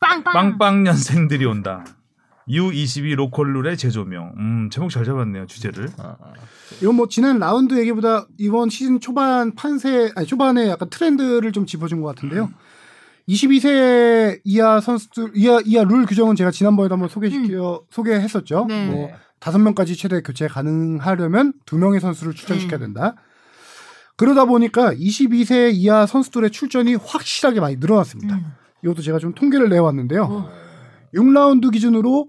[0.00, 0.32] 빵빵.
[0.32, 1.84] 빵빵 년생들이 온다.
[2.48, 4.32] U22 로컬룰의 재조명.
[4.36, 5.88] 음, 제목 잘 잡았네요 주제를.
[5.98, 6.32] 아, 아.
[6.80, 12.00] 이건 뭐 지난 라운드 얘기보다 이번 시즌 초반 판세 아니 초반에 약간 트렌드를 좀 짚어준
[12.00, 12.50] 것 같은데요.
[13.28, 18.66] 22세 이하 선수들 이하 이하 룰 규정은 제가 지난번에도 한번 소개시켜 소개했었죠.
[18.68, 18.86] 네.
[18.86, 19.10] 뭐
[19.40, 23.16] 다섯 명까지 최대 교체 가능하려면 두 명의 선수를 출전시켜야 된다.
[24.16, 28.36] 그러다 보니까 22세 이하 선수들의 출전이 확실하게 많이 늘어났습니다.
[28.36, 28.52] 음.
[28.82, 30.24] 이것도 제가 좀 통계를 내왔는데요.
[30.24, 30.50] 어.
[31.14, 32.28] 6라운드 기준으로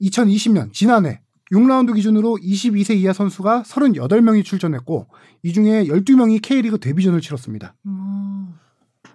[0.00, 1.20] 2020년 지난해
[1.52, 5.08] 6라운드 기준으로 22세 이하 선수가 38명이 출전했고
[5.42, 7.74] 이 중에 12명이 K리그 데뷔전을 치렀습니다.
[7.86, 8.54] 음.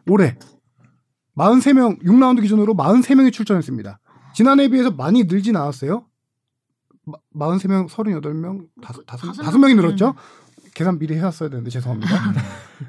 [0.07, 0.37] 올해
[1.37, 3.99] 43명 6라운드 기준으로 43명이 출전했습니다.
[4.35, 6.05] 지난해에 비해서 많이 늘진 않았어요.
[7.33, 9.85] 마, 43명, 38명, 다섯, 다섯, 다섯 다섯 명이 명.
[9.85, 10.15] 늘었죠.
[10.79, 12.09] 계산 미리 해왔어야 되는데 죄송합니다.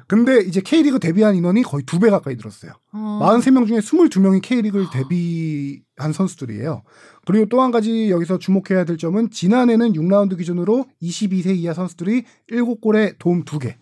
[0.07, 2.71] 근데 이제 K리그 데뷔한 인원이 거의 두 배 가까이 늘었어요.
[2.93, 3.19] 어.
[3.21, 6.83] 43명 중에 22명이 K리그를 데뷔한 선수들이에요.
[7.25, 13.15] 그리고 또 한 가지 여기서 주목해야 될 점은 지난해는 6라운드 기준으로 22세 이하 선수들이 7골에
[13.19, 13.75] 도움 2개.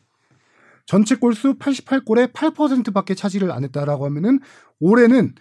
[0.87, 4.39] 전체 골수 88골에 8%밖에 차지를 안 했다라고 하면은
[4.79, 5.35] 올해는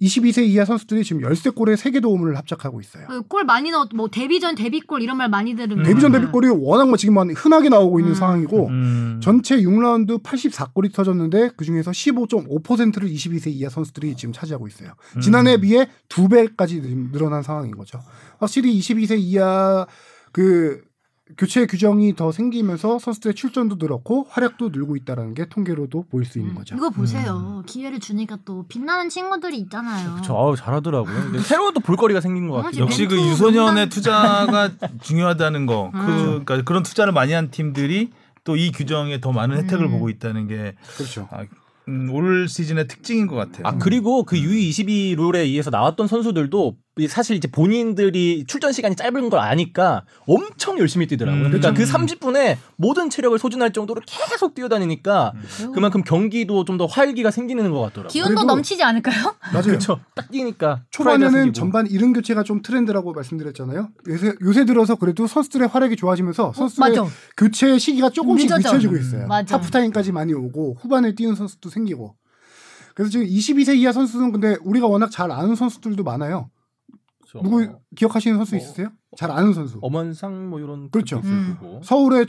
[0.00, 3.06] 22세 이하 선수들이 지금 13골에 3개 도움을 합작하고 있어요.
[3.06, 6.96] 그 골 많이 넣어 뭐 데뷔전 데뷔골 이런 말 많이 들으면 데뷔전 데뷔골이 워낙 뭐
[6.96, 8.14] 지금 흔하게 나오고 있는 음.
[8.14, 9.20] 상황이고 음.
[9.22, 14.92] 전체 6라운드 84골이 터졌는데 그 중에서 15.5%를 22세 이하 선수들이 지금 차지하고 있어요.
[15.20, 18.00] 지난해에 비해 두 배까지 늘- 늘어난 상황인 거죠.
[18.38, 19.86] 확실히 22세 이하
[20.32, 20.82] 그
[21.36, 26.54] 교체 규정이 더 생기면서 선수들의 출전도 늘었고 활약도 늘고 있다라는 게 통계로도 보일 수 있는
[26.54, 26.74] 거죠.
[26.76, 27.62] 이거 보세요.
[27.66, 30.18] 기회를 주니까 또 빛나는 친구들이 있잖아요.
[30.24, 31.14] 저 아우 잘하더라고요.
[31.14, 32.82] 근데 새로운 또 볼거리가 생긴 것 어, 같아요.
[32.82, 34.70] 역시 그 유소년의 투자가
[35.02, 35.90] 중요하다는 거.
[35.92, 36.44] 그 음.
[36.44, 38.10] 그러니까 그런 투자를 많이 한 팀들이
[38.44, 39.90] 또 이 규정에 더 많은 혜택을 음.
[39.92, 41.28] 보고 있다는 게 그렇죠.
[41.30, 41.44] 아,
[41.88, 43.62] 음, 올 시즌의 특징인 것 같아요.
[43.66, 49.30] 아 그리고 그 U22 룰에 의해서 나왔던 선수들도 이 사실 이제 본인들이 출전 시간이 짧은
[49.30, 51.40] 걸 아니까 엄청 열심히 뛰더라고요.
[51.46, 51.50] 음.
[51.50, 51.96] 그러니까 그 그쵸.
[51.96, 57.80] 30분에 모든 체력을 소진할 정도로 계속 뛰어다니니까 그리고 그만큼 경기도 좀 더 활기가 생기는 것
[57.80, 58.08] 같더라고요.
[58.08, 59.34] 기운도 넘치지 않을까요?
[59.52, 59.62] 맞아요.
[59.64, 60.00] 그렇죠.
[60.14, 61.52] 딱 뛰니까 초반에는.
[61.52, 63.88] 전반 이른 교체가 좀 트렌드라고 말씀드렸잖아요.
[64.08, 67.10] 요새 요새 들어서 그래도 선수들의 활약이 좋아지면서 선수들의 맞아.
[67.36, 68.68] 교체 시기가 조금씩 늦어져.
[68.70, 69.22] 늦춰지고 있어요.
[69.22, 69.56] 음, 맞아.
[69.56, 72.16] 하프타임까지 많이 오고 후반에 뛰는 선수도 생기고.
[72.94, 76.50] 그래서 지금 22세 이하 선수는 근데 우리가 워낙 잘 아는 선수들도 많아요.
[77.40, 77.42] 그렇죠.
[77.42, 78.62] 누구 기억하시는 선수 뭐.
[78.64, 78.88] 있으세요?
[79.16, 79.78] 잘 아는 선수.
[79.82, 81.16] 엄원상 뭐 이런 그렇죠.
[81.16, 81.80] 것도 있을 음.
[81.82, 82.26] 서울의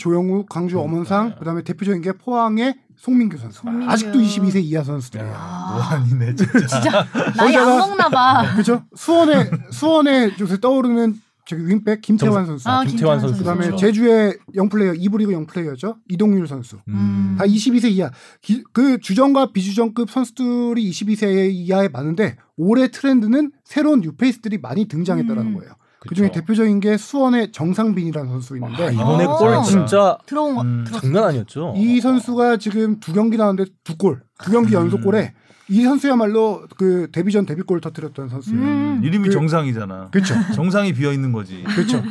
[0.79, 1.35] 음, 엄원상, 네.
[1.39, 3.61] 그다음에 대표적인 게 포항의 송민규 선수.
[3.61, 3.91] 송민규.
[3.91, 5.33] 아직도 22세 이하 선수들이에요.
[5.35, 5.73] 아.
[5.75, 6.59] 무한이네 진짜.
[6.67, 8.51] 진짜 나이 안 먹나 봐.
[8.53, 8.83] 그렇죠?
[8.95, 11.15] 수원의 수원의 요새 떠오르는
[11.45, 12.69] 저기 윙백 김태환 선수.
[12.69, 13.37] 아, 김태환 김태환 선수.
[13.39, 13.77] 그다음에 그렇죠.
[13.77, 17.35] 제주의 영플레이어 이브리그 영플레이어죠 이동률 선수 음.
[17.37, 24.59] 다 22세 이하 기- 그 주전과 비주전급 선수들이 22세 이하에 많은데 올해 트렌드는 새로운 뉴페이스들이
[24.59, 25.57] 많이 등장했다라는 음.
[25.57, 25.73] 거예요.
[26.07, 26.31] 그 중에.
[26.31, 29.37] 대표적인 게 수원의 정상빈이라는 선수 아, 있는데 이번에 어.
[29.37, 30.85] 골 진짜 들어온 거 음.
[30.91, 31.73] 장난 아니었죠.
[31.77, 35.33] 이 선수가 지금 두 경기 나왔는데 두 골, 두 경기 연속 골에
[35.69, 38.61] 이 선수야말로 그 데뷔전 데뷔골 터뜨렸던 선수예요.
[38.61, 39.01] 음.
[39.03, 40.09] 이름이 그- 정상빈이잖아.
[40.11, 41.63] 그렇죠, 정상이 비어 있는 거지.
[41.63, 41.97] 그렇죠.
[41.99, 42.03] 어.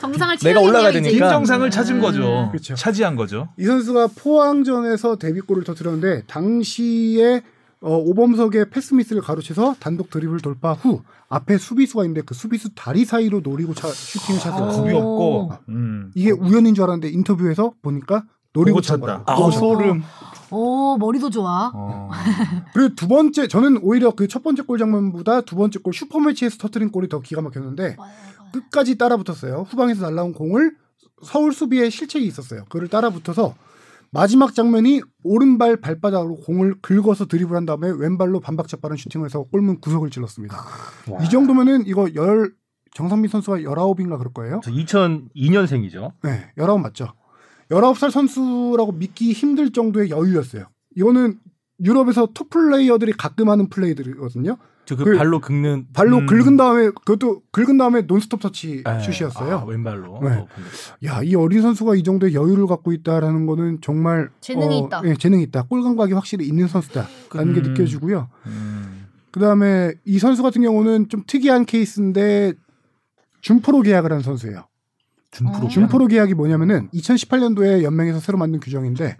[0.00, 0.92] 정상을 내가 올라가야.
[0.92, 1.10] 되니까.
[1.10, 2.48] 빈 정상을 찾은 거죠.
[2.52, 2.74] 그렇죠.
[2.76, 3.48] 차지한 거죠.
[3.58, 7.42] 이 선수가 포항전에서 데뷔골을 터뜨렸는데 당시에
[7.82, 13.04] 어, 오범석의 패스 미스를 가로채서 단독 드리블 돌파 후 앞에 수비수가 있는데 그 수비수 다리
[13.04, 14.68] 사이로 노리고 차, 슈팅을 찼어요.
[14.68, 14.72] 오.
[14.82, 15.52] 겁이 없고.
[15.70, 16.12] 음.
[16.14, 19.24] 이게 우연인 줄 알았는데 인터뷰에서 보니까 노리고 찼다.
[19.26, 20.02] 아 소름.
[20.50, 21.72] 오 머리도 좋아.
[21.74, 22.10] 어.
[22.74, 26.90] 그리고 두 번째 저는 오히려 그 첫 번째 골 장면보다 두 번째 골 슈퍼매치에서 터트린
[26.90, 27.96] 골이 더 기가 막혔는데
[28.52, 29.66] 끝까지 따라붙었어요.
[29.68, 30.76] 후방에서 날라온 공을
[31.24, 32.64] 서울 수비에 실책이 있었어요.
[32.68, 33.54] 그를 따라붙어서
[34.12, 40.10] 마지막 장면이 오른발 발바닥으로 공을 긁어서 드리블한 다음에 왼발로 반박자 빠른 슈팅을 해서 골문 구석을
[40.10, 40.56] 찔렀습니다.
[41.22, 42.52] 이 정도면은 이거 열
[42.94, 44.60] 정상민 선수가 19인가 그럴 거예요.
[44.62, 46.12] 저 2002년생이죠.
[46.24, 47.14] 네, 19 맞죠.
[47.70, 50.66] 19살 선수라고 믿기 힘들 정도의 여유였어요.
[50.94, 51.38] 이거는
[51.82, 54.58] 유럽에서 톱 플레이어들이 가끔 하는 플레이들이거든요.
[54.84, 56.26] 저그 그 발로 긁는 발로 음.
[56.26, 59.58] 긁은 다음에 그것도 긁은 다음에 논스톱 터치 에, 슛이었어요.
[59.58, 60.20] 아, 왼발로.
[60.22, 60.28] 네.
[60.30, 60.48] 어,
[61.04, 65.02] 야, 이 어린 선수가 이 정도의 여유를 갖고 있다라는 거는 정말 재능이 어, 있다.
[65.04, 65.62] 예, 재능이 있다.
[65.64, 67.62] 골 감각이 확실히 있는 선수다라는 게 음.
[67.62, 68.28] 느껴지고요.
[68.46, 69.06] 음.
[69.30, 72.54] 그다음에 이 선수 같은 경우는 좀 특이한 케이스인데
[73.40, 74.66] 준프로 계약을 한 선수예요.
[75.30, 75.66] 준프로.
[75.66, 75.68] 어.
[75.68, 79.16] 준프로 계약이 뭐냐면은 2018년도에 연맹에서 새로 만든 규정인데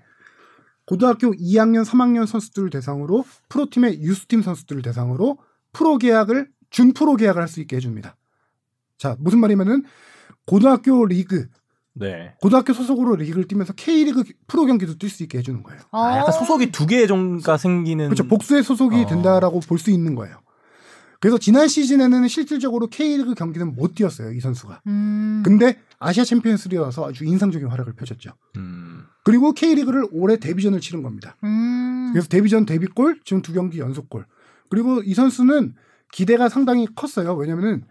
[0.86, 5.38] 고등학교 2학년, 3학년 선수들을 대상으로 프로팀의 유스팀 선수들을 대상으로
[5.72, 8.16] 프로 계약을 준프로 계약을 할 수 있게 해줍니다.
[8.98, 9.84] 자 무슨 말이면은
[10.46, 11.48] 고등학교 리그,
[11.94, 12.34] 네.
[12.40, 15.80] 고등학교 소속으로 리그를 뛰면서 K리그 프로 경기도 뛸 수 있게 해주는 거예요.
[15.92, 18.06] 아, 약간 소속이 두 개 정도가 생기는.
[18.06, 18.26] 그렇죠.
[18.28, 19.06] 복수의 소속이 어.
[19.06, 20.36] 된다라고 볼 수 있는 거예요.
[21.20, 24.82] 그래서 지난 시즌에는 실질적으로 K리그 경기는 못 뛰었어요 이 선수가.
[24.88, 25.42] 음.
[25.44, 28.32] 근데 아시아 챔피언스리그에서 아주 인상적인 활약을 펼쳤죠.
[28.56, 29.04] 음.
[29.22, 31.36] 그리고 K리그를 올해 데뷔전을 치른 겁니다.
[31.44, 32.10] 음.
[32.12, 34.26] 그래서 데뷔전 데뷔골, 지금 두 경기 연속골.
[34.72, 35.74] 그리고 이 선수는
[36.12, 37.34] 기대가 상당히 컸어요.
[37.34, 37.84] 왜냐면은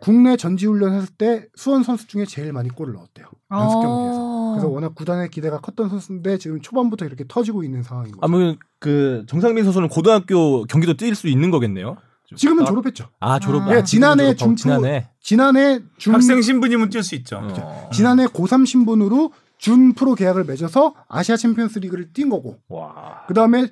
[0.00, 3.26] 국내 전지훈련 했을 때 수원 선수 중에 제일 많이 골을 넣었대요.
[3.50, 4.18] 연습 경기에서.
[4.20, 4.50] 어.
[4.52, 8.20] 그래서 워낙 구단의 기대가 컸던 선수인데 지금 초반부터 이렇게 터지고 있는 상황인 거죠.
[8.22, 11.96] 아무 그 정상빈 선수는 고등학교 경기도 뛸 수 있는 거겠네요.
[12.36, 13.08] 지금은 아, 졸업했죠.
[13.18, 13.62] 아 졸업.
[13.62, 13.72] 아.
[13.72, 15.08] 아, 지난해 준프- 지난해.
[15.20, 17.38] 지난해 준 학생 신분이면 뛸 수 있죠.
[17.42, 17.90] 어.
[17.92, 23.24] 지난해 고3 신분으로 준 프로 계약을 맺어서 아시아 챔피언스 리그를 뛴 거고 와.
[23.26, 23.68] 그 다음에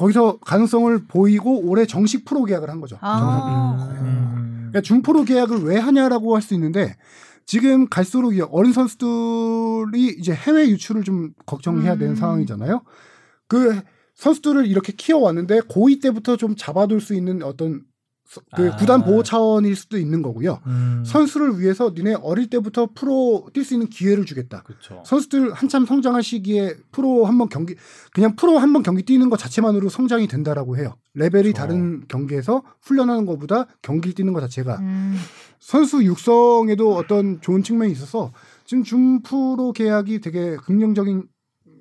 [0.00, 2.96] 거기서 가능성을 보이고 올해 정식 프로 계약을 한 거죠.
[3.02, 3.86] 아.
[4.00, 4.68] 음.
[4.70, 6.96] 그러니까 준 프로 계약을 왜 하냐라고 할 수 있는데
[7.44, 12.16] 지금 갈수록 이 어린 선수들이 이제 해외 유출을 좀 걱정해야 되는 음.
[12.16, 12.82] 상황이잖아요.
[13.46, 13.80] 그
[14.14, 17.84] 선수들을 이렇게 키워왔는데 고2 때부터 좀 잡아둘 수 있는 어떤 서-
[18.54, 18.76] 그 아.
[18.76, 20.60] 구단 보호 차원일 수도 있는 거고요.
[20.66, 21.02] 음.
[21.04, 24.62] 선수를 위해서 니네 어릴 때부터 프로 뛸 수 있는 기회를 주겠다.
[24.62, 25.02] 그렇죠.
[25.04, 27.74] 선수들 한참 성장할 시기에 프로 한번 경기
[28.12, 30.94] 그냥 프로 한번 경기 뛰는 것 자체만으로 성장이 된다라고 해요.
[31.14, 31.58] 레벨이 그렇죠.
[31.58, 35.16] 다른 경기에서 훈련하는 것보다 경기를 뛰는 것 자체가 음.
[35.58, 38.32] 선수 육성에도 어떤 좋은 측면이 있어서
[38.64, 41.24] 지금 준 프로 계약이 되게 긍정적인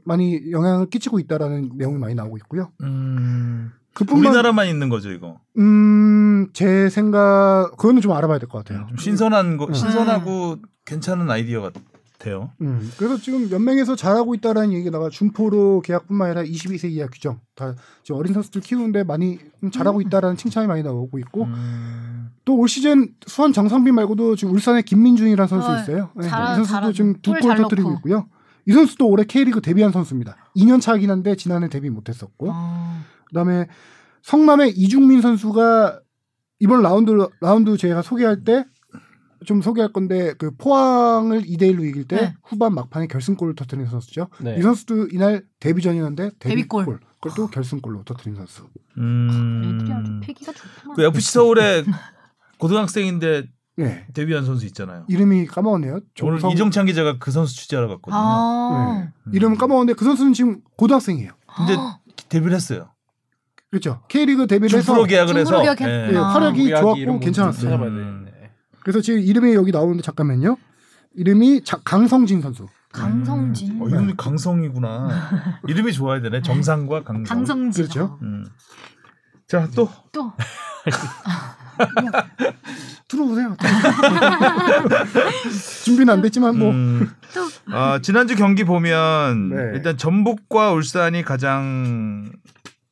[0.04, 2.72] 많이 영향을 끼치고 있다라는 내용이 많이 나오고 있고요.
[2.82, 3.72] 음.
[3.94, 5.40] 그뿐만 우리나라만 있는 거죠 이거.
[5.58, 6.19] 음
[6.54, 8.86] 제 생각 그거는 좀 알아봐야 될 것 같아요.
[8.90, 9.74] 좀 신선한 거, 음.
[9.74, 11.62] 신선하고 괜찮은 아이디어
[12.18, 12.52] 같아요.
[12.62, 17.76] 음, 그래서 지금 연맹에서 잘하고 있다라는 얘기가 나가 준포로 계약뿐만 아니라 22세 이하 규정 다
[18.04, 22.30] 지금 어린 선수들 키우는데 많이 좀 잘하고 있다라는 칭찬이 많이 나오고 있고 음.
[22.46, 26.10] 또올 시즌 수원 정상빈 말고도 지금 울산에 김민준이라는 선수 어, 있어요.
[26.16, 26.94] 네, 잘- 이 선수도 잘하죠.
[26.94, 27.94] 지금 두골골잘 터뜨리고.
[27.94, 28.28] 있고요.
[28.66, 30.36] 이 선수도 올해 K리그 데뷔한 선수입니다.
[30.58, 33.02] 2년 차이긴 한데 지난해 데뷔 못했었고 어.
[33.28, 33.68] 그다음에
[34.24, 36.02] 성남의 이중민 선수가
[36.60, 38.66] 이번 라운드 라운드 제가 소개할 때
[39.46, 42.34] 좀 소개할 건데 그 포항을 2대 1로 이길 때 네.
[42.44, 44.28] 후반 막판에 결승골을 터뜨린 선수죠.
[44.42, 44.58] 네.
[44.60, 46.84] 이 선수도 이날 데뷔전이었는데 데뷔골.
[46.84, 47.00] 데뷔골.
[47.22, 48.64] 그걸 또 결승골로 터뜨린 선수.
[48.98, 50.20] 애들이 아주 음.
[50.22, 50.96] 패기가 좋구만.
[50.98, 51.86] 그 FC 서울에
[52.58, 53.46] 고등학생인데
[53.78, 54.06] 네.
[54.14, 55.06] 데뷔한 선수 있잖아요.
[55.08, 56.02] 이름이 까먹었네요.
[56.22, 58.20] 오늘 정성- 이정찬 기자가 그 선수 취재하러 갔거든요.
[58.20, 59.10] 아.
[59.26, 59.32] 네.
[59.38, 61.32] 이름은 까먹었는데 그 선수는 지금 고등학생이에요.
[61.56, 61.78] 근데
[62.28, 62.92] 데뷔를 했어요.
[63.70, 64.02] 그렇죠.
[64.08, 65.64] K리그 데뷔를 해서 준프로 계약을 해서.
[65.64, 66.24] 예, 아.
[66.30, 67.76] 활약이 우리아기 좋았고 괜찮았어요.
[67.76, 68.28] 음.
[68.82, 70.58] 그래서 지금 이름이 여기 나오는데 잠깐만요.
[71.16, 72.68] 이름이 자- 강성진 선수.
[72.92, 73.80] 강성진.
[73.82, 75.60] 어, 이름이 강성이구나.
[75.68, 76.42] 이름이 좋아야 되네.
[76.42, 77.24] 정상과 강성.
[77.24, 77.84] 강성진.
[77.84, 78.18] 그렇죠.
[78.24, 78.46] 음.
[79.48, 80.32] 자, 또 또
[83.08, 83.56] 들어보세요.
[85.84, 87.10] 준비는 안 됐지만 뭐 음,
[87.72, 89.56] 아, 지난주 경기 보면 네.
[89.76, 92.32] 일단 전북과 울산이 가장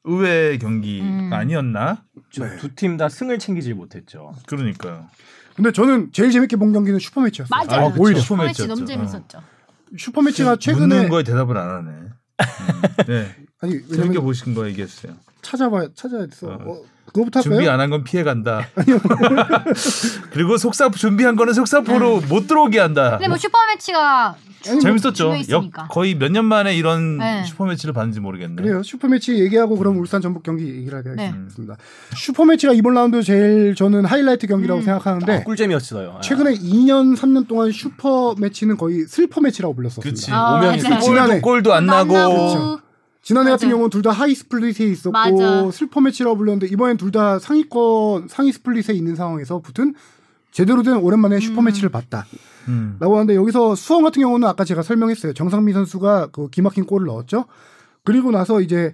[0.08, 1.34] 의외의 경기가 음.
[1.34, 2.03] 아니었나?
[2.39, 2.58] 네.
[2.58, 4.34] 두팀 다 승을 챙기질 못했죠.
[4.47, 5.08] 그러니까요.
[5.55, 7.49] 근데 저는 제일 재밌게 본 경기는 슈퍼매치였어요.
[7.49, 7.88] 맞아요.
[7.88, 7.93] 아.
[7.97, 8.64] 오히려 슈퍼매치였죠.
[8.64, 8.86] 슈퍼매치 너무 어.
[8.86, 9.43] 재밌었죠.
[9.97, 11.91] 슈퍼매치가 묻는 최근에 거에 대답을 안 하네.
[11.91, 12.12] 음.
[13.08, 13.36] 네.
[13.60, 15.14] 아니 재밌게 보신 거 얘기했어요.
[15.41, 16.53] 찾아봐 찾아야 돼서 어.
[16.53, 17.74] 어, 그거부터 준비 할까요?
[17.74, 18.68] 안한 건 피해 간다.
[20.32, 23.12] 그리고 속사 준비한 거는 속사포로 못 들어오게 한다.
[23.12, 24.36] 근데 뭐 슈퍼매치가
[24.70, 25.34] 뭐 재밌었죠.
[25.49, 25.72] 역.
[25.89, 27.43] 거의 몇 년 만에 이런 네.
[27.45, 28.62] 슈퍼매치를 봤는지 모르겠네.
[28.62, 28.84] 그래요.
[28.84, 31.28] 슈퍼매치 얘기하고 그럼 울산 전북 경기 얘기를 네.
[31.28, 31.78] 하겠습니다.
[32.16, 34.84] 슈퍼매치가 이번 라운드 제일 저는 하이라이트 경기라고 음.
[34.84, 36.20] 생각하는데 아, 꿀잼이었어요.
[36.22, 40.10] 최근에 2년 3년 동안 슈퍼매치는 거의 슬퍼 매치라고 불렀었습니다.
[40.10, 40.32] 그치.
[40.34, 40.99] 아, 오면이 맞아요.
[41.01, 41.41] 골도.
[41.41, 42.14] 골도 안안 나고.
[42.18, 42.87] 나고.
[43.28, 43.76] 지난해 같은 맞아요.
[43.76, 45.70] 경우는 둘 다 high split에 있었고 맞아.
[45.72, 49.96] 슬퍼 매치라고 불렸는데 이번엔 둘 다 상위권 상위 split에 있는 상황에서 붙은
[50.52, 51.66] 제대로 된 오랜만에 슈퍼 음.
[51.66, 52.26] 매치를 봤다.
[52.70, 52.96] 음.
[53.00, 55.34] 라고 하는데 여기서 수원 같은 경우는 아까 제가 설명했어요.
[55.34, 57.46] 정상빈 선수가 그 기막힌 골을 넣었죠.
[58.06, 58.94] 그리고 나서 이제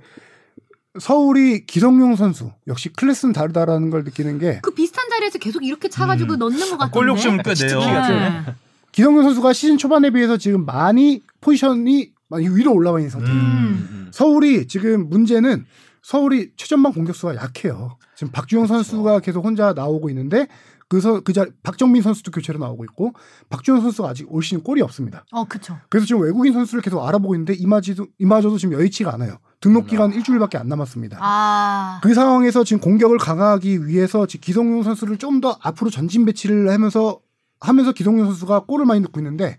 [1.00, 6.34] 서울이 기성용 선수 역시 클래스는 다르다라는 걸 느끼는 게 그 비슷한 자리에서 계속 이렇게 차가지고
[6.34, 6.40] 음.
[6.40, 6.92] 넣는 것 같은데.
[6.92, 7.80] 골 욕심을 꽤 내요.
[7.80, 8.46] 네.
[8.92, 13.40] 기성용 선수가 시즌 초반에 비해서 지금 많이 포지션이 많이 위로 올라와 있는 상태예요.
[13.42, 14.10] 음.
[14.12, 15.66] 서울이 지금 문제는
[16.02, 17.98] 서울이 최전방 공격수가 약해요.
[18.16, 20.48] 지금 박주영 선수가 계속 혼자 나오고 있는데
[20.90, 23.14] 그서 그 자리 박정민 선수도 교체로 나오고 있고
[23.50, 25.26] 박주영 선수가 아직 올 시즌 골이 없습니다.
[25.32, 25.78] 어, 그쵸.
[25.90, 29.38] 그래서 지금 외국인 선수를 계속 알아보고 있는데 이마저도 이마저도 지금 여의치가 않아요.
[29.60, 31.18] 등록 기간 일주일밖에 안 남았습니다.
[31.22, 32.00] 아.
[32.04, 37.20] 그 상황에서 지금 공격을 강화하기 위해서 지금 기성용 선수를 좀 더 앞으로 전진 배치를 하면서
[37.60, 39.58] 하면서 기성용 선수가 골을 많이 넣고 있는데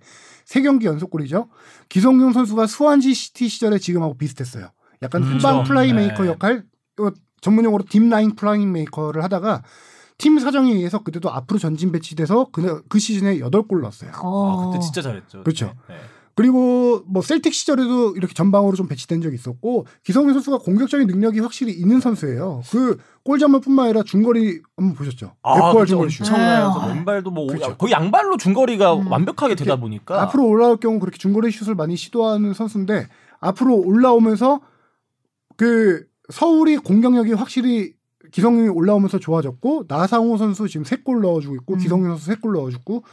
[0.55, 1.49] 세 경기 연속골이죠.
[1.89, 4.69] 기성용 선수가 스완지 시티 시절에 지금하고 비슷했어요.
[5.03, 5.69] 약간 음, 후방 그렇죠.
[5.69, 6.29] 플레이메이커 네.
[6.29, 6.65] 역할,
[7.01, 7.09] 어,
[7.41, 9.65] 전문용어로 deep-lying playmaker를 하다가
[10.17, 14.13] 팀 사정에 의해서 그때도 앞으로 전진 배치돼서 그, 그 시즌에 8골 넣었어요.
[14.23, 14.53] 어.
[14.53, 15.43] 아, 그때 진짜 잘했죠.
[15.43, 15.75] 그렇죠.
[15.89, 15.97] 네.
[16.37, 21.73] 그리고 뭐 셀틱 시절에도 이렇게 전방으로 좀 배치된 적이 있었고 기성용 선수가 공격적인 능력이 확실히
[21.73, 22.63] 있는 선수예요.
[22.71, 25.33] 그 골장만뿐만 아니라 중거리 한번 보셨죠?
[25.43, 26.21] 아, F1 그때 중거리 슛.
[26.23, 26.75] 엄청나요.
[26.89, 26.95] 네.
[26.95, 27.77] 왼발도 뭐 그렇죠.
[27.77, 29.11] 거의 양발로 중거리가 음.
[29.13, 33.07] 완벽하게 되다 보니까 앞으로 올라올 경우 그렇게 중거리 슛을 많이 시도하는 선수인데
[33.41, 34.61] 앞으로 올라오면서
[35.57, 37.95] 그 서울이 공격력이 확실히
[38.33, 41.79] 기성용이 올라오면서 좋아졌고 나상호 선수 지금 세 골 넣어주고 있고 음.
[41.79, 43.05] 기성용 선수 세 골 넣어주고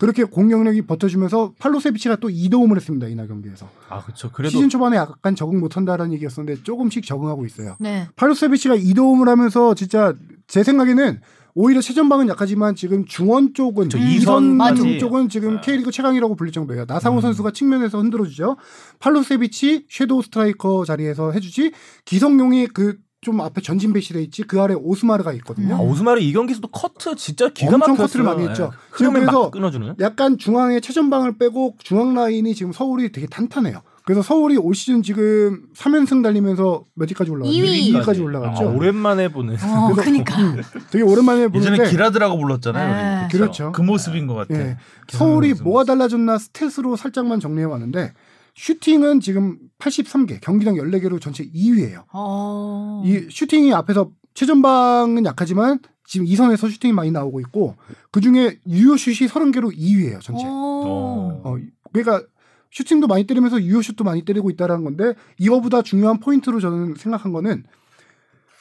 [0.00, 4.30] 그렇게 공격력이 버텨주면서 팔로세비치가 또 2도움을 했습니다 이날 경기에서 아 그렇죠.
[4.32, 7.76] 그래도 시즌 초반에 약간 적응 못 한다라는 얘기였었는데 조금씩 적응하고 있어요.
[7.78, 8.08] 네.
[8.16, 10.14] 팔로세비치가 이도움을 하면서 진짜
[10.46, 11.20] 제 생각에는
[11.54, 14.98] 오히려 최전방은 약하지만 지금 중원 쪽은 저 이선 이선까지.
[15.00, 15.60] 쪽은 지금 네.
[15.60, 16.86] K리그 최강이라고 불릴 정도예요.
[16.88, 17.20] 나상호 음.
[17.20, 18.56] 선수가 측면에서 흔들어 주죠.
[19.00, 21.72] 팔로세비치 shadow striker 자리에서 해주지
[22.06, 25.74] 기성용이 그 좀 앞에 전진 배치돼 있지 그 아래 오스마르가 있거든요.
[25.76, 28.06] 아, 오스마르 이 경기에서도 커트 진짜 기가 엄청 막혔어요.
[28.06, 28.70] 커트를 많이 했죠.
[28.70, 28.76] 네.
[28.92, 29.94] 흐름을 그래서 막 끊어주는.
[30.00, 33.82] 약간 중앙에 최전방을 빼고 중앙 라인이 지금 서울이 되게 탄탄해요.
[34.06, 37.54] 그래서 서울이 올 시즌 지금 3연승 달리면서 몇 위까지 올라갔죠?
[37.54, 37.92] 이위.
[37.92, 38.70] 2위까지 올라갔죠.
[38.70, 39.56] 아, 오랜만에 보는.
[39.62, 40.34] 어, 그니까.
[40.90, 42.94] 되게 오랜만에 예전에 보는데 기라드라고 불렀잖아요.
[42.94, 43.24] 네.
[43.26, 43.32] 우리.
[43.38, 43.70] 그렇죠.
[43.72, 44.54] 그 모습인 것 같아.
[44.58, 44.78] 예.
[45.06, 45.86] 기성용 서울이 선수 뭐가 모습.
[45.88, 48.14] 달라졌나 stat으로 살짝만 정리해 왔는데
[48.54, 52.04] 슈팅은 지금 83개, 경기당 14개로 전체 2위예요.
[52.12, 53.02] 어.
[53.04, 57.76] 이 슈팅이 앞에서 최전방은 약하지만 지금 이선에서 슈팅이 많이 나오고 있고
[58.10, 60.44] 그 중에 유효 슛이 30개로 2위예요, 전체.
[60.46, 61.40] 어.
[61.44, 61.56] 어,
[61.92, 62.26] 그러니까
[62.72, 67.64] 슈팅도 많이 때리면서 유효 슛도 많이 때리고 있다라는 건데 이거보다 중요한 포인트로 저는 생각한 거는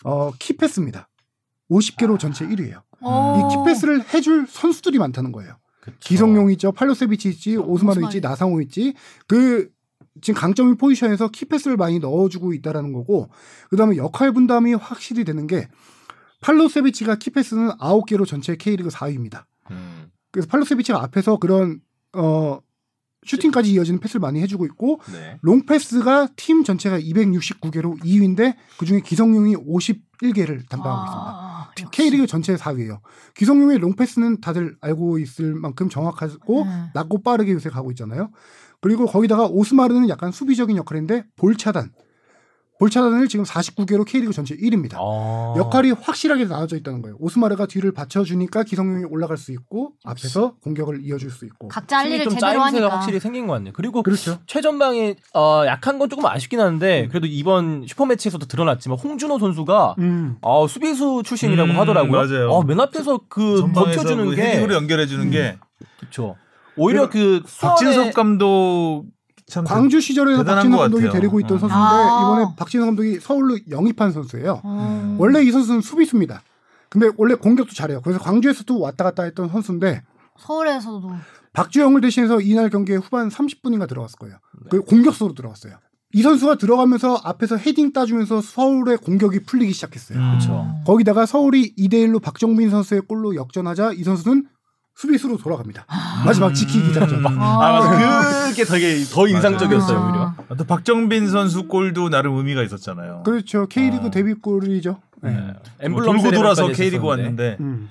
[0.03, 1.09] 어, key pass입니다.
[1.69, 2.81] 50개로 전체 1위예요.
[3.01, 3.37] 어.
[3.37, 5.55] 이 key pass를 해줄 선수들이 많다는 거예요.
[5.81, 5.95] 그쵸.
[5.99, 8.05] 기성용 있죠, 팔로세비치 있지, 오스마르 오스마르.
[8.07, 8.93] 있지, 나상호 있지.
[9.27, 9.69] 그
[10.22, 13.30] 지금 강점인 포지션에서 key pass를 많이 넣어주고 있다라는 거고,
[13.70, 15.68] 그 다음에 역할 분담이 확실히 되는 게
[16.41, 19.45] 팔로세비치가 key pass는 9개로 전체 K리그 4위입니다.
[19.72, 20.12] 음.
[20.32, 21.82] 그래서 팔로세비치가 앞에서 그런
[22.14, 22.60] 어
[23.26, 25.38] 슈팅까지 이어지는 패스를 많이 해주고 있고 네.
[25.41, 31.32] long pass가 팀 전체가 269개로 2위인데 그중에 기성용이 51개를 담당하고 있습니다.
[31.32, 31.86] 아, 역시.
[31.91, 33.01] K리그 전체 4위예요.
[33.36, 36.89] 기성용의 long pass는 다들 알고 있을 만큼 정확하고 네.
[36.93, 38.32] 낮고 빠르게 요새 가고 있잖아요.
[38.82, 41.91] 그리고 거기다가 오스마르는 약간 수비적인 역할인데 볼 차단.
[42.80, 44.93] 볼 차단을 지금 49개로 K리그 전체 1위입니다.
[44.97, 45.53] 아.
[45.57, 47.17] 역할이 확실하게 나눠져 있다는 거예요.
[47.19, 51.67] 오스마르가 뒤를 받쳐주니까 기성용이 올라갈 수 있고 앞에서 공격을 이어줄 수 있고.
[51.67, 52.95] 각자 할 일을 좀 제대로 짜임새가 하니까.
[52.95, 53.73] 확실히 생긴 것 같네요.
[53.75, 54.39] 그리고 그렇죠.
[54.47, 57.09] 최전방에 어, 약한 건 조금 아쉽긴 한데 음.
[57.09, 60.38] 그래도 이번 슈퍼매치에서도 드러났지만 홍준호 선수가 음.
[60.41, 62.11] 아, 수비수 출신이라고 음, 하더라고요.
[62.13, 62.55] 맞아요.
[62.57, 65.57] 아, 맨 앞에서 그 버텨주는 그 게 헤딩으로 연결해 주는 게
[65.99, 66.38] 그렇죠.
[66.80, 69.05] 오히려 그 박진섭 감독
[69.45, 71.19] 참 광주 시절에 대단한 박진호 것 감독이 같아요.
[71.19, 71.59] 데리고 있던 음.
[71.59, 72.21] 선수인데 아.
[72.21, 74.61] 이번에 박진호 감독이 서울로 영입한 선수예요.
[74.63, 75.15] 어.
[75.19, 76.41] 원래 이 선수는 수비수입니다.
[76.89, 78.01] 근데 원래 공격도 잘해요.
[78.01, 80.03] 그래서 광주에서도 왔다 갔다 했던 선수인데
[80.38, 81.11] 서울에서도
[81.53, 84.38] 박주영을 대신해서 이날 경기에 후반 30분인가 들어갔을 거예요.
[84.63, 84.69] 네.
[84.69, 85.73] 그 공격수로 들어갔어요.
[86.13, 90.17] 이 선수가 들어가면서 앞에서 헤딩 따주면서 서울의 공격이 풀리기 시작했어요.
[90.17, 90.30] 음.
[90.32, 90.67] 그렇죠.
[90.86, 94.47] 거기다가 서울이 2대 1로 박정민 선수의 골로 역전하자 이 선수는
[94.99, 95.85] 수비수로 돌아갑니다.
[96.25, 97.19] 마지막 지키기 작전.
[97.19, 97.37] 음.
[97.39, 98.49] 아, 맞아.
[98.49, 100.03] 그게 되게 더 인상적이었어요, 아.
[100.05, 100.33] 오히려.
[100.49, 103.23] 아, 또 박정빈 선수 골도 나름 의미가 있었잖아요.
[103.23, 103.65] 그렇죠.
[103.67, 104.09] K리그 아.
[104.11, 104.99] 데뷔골이죠.
[105.21, 105.31] 네.
[105.31, 105.53] 네.
[105.79, 107.05] 엠블럼 뭐 돌고 돌아서 K리그.
[107.05, 107.89] 왔는데 음.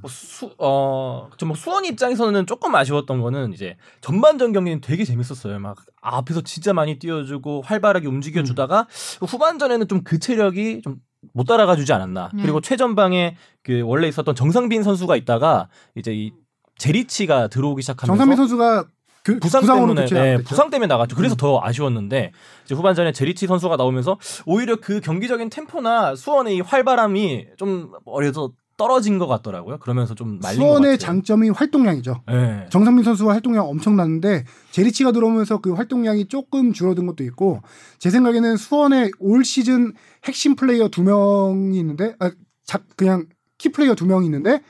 [0.00, 5.60] 뭐 수, 어, 좀 뭐 수원 입장에서는 조금 아쉬웠던 거는 이제 전반전 경기는 되게 재밌었어요.
[5.60, 8.88] 막 앞에서 진짜 많이 뛰어주고 활발하게 움직여주다가
[9.20, 10.96] 후반전에는 좀 그 체력이 좀
[11.32, 12.30] 못 따라가 주지 않았나.
[12.34, 12.42] 네.
[12.42, 16.32] 그리고 최전방에 그 원래 있었던 정상빈 선수가 있다가 이제 이
[16.78, 18.84] 제리치가 들어오기 시작하면서 정상민 선수가
[19.24, 20.48] 그, 부상 때문에 네, 됐죠.
[20.48, 21.16] 부상 때문에 나갔죠.
[21.16, 22.30] 그래서 더 아쉬웠는데
[22.64, 29.18] 이제 후반전에 제리치 선수가 나오면서 오히려 그 경기적인 템포나 수원의 이 활발함이 좀 어려서 떨어진
[29.18, 29.78] 것 같더라고요.
[29.78, 30.96] 그러면서 좀 말린 것 수원의 같아요.
[30.98, 32.22] 장점이 활동량이죠.
[32.28, 32.66] 네.
[32.70, 37.62] 정상민 선수와 활동량 엄청났는데 제리치가 들어오면서 그 활동량이 조금 줄어든 것도 있고
[37.98, 39.94] 제 생각에는 수원의 올 시즌
[40.26, 42.30] 핵심 플레이어 두 명이 있는데 아,
[42.64, 43.26] 자, 그냥
[43.58, 44.60] key player 두 명이 있는데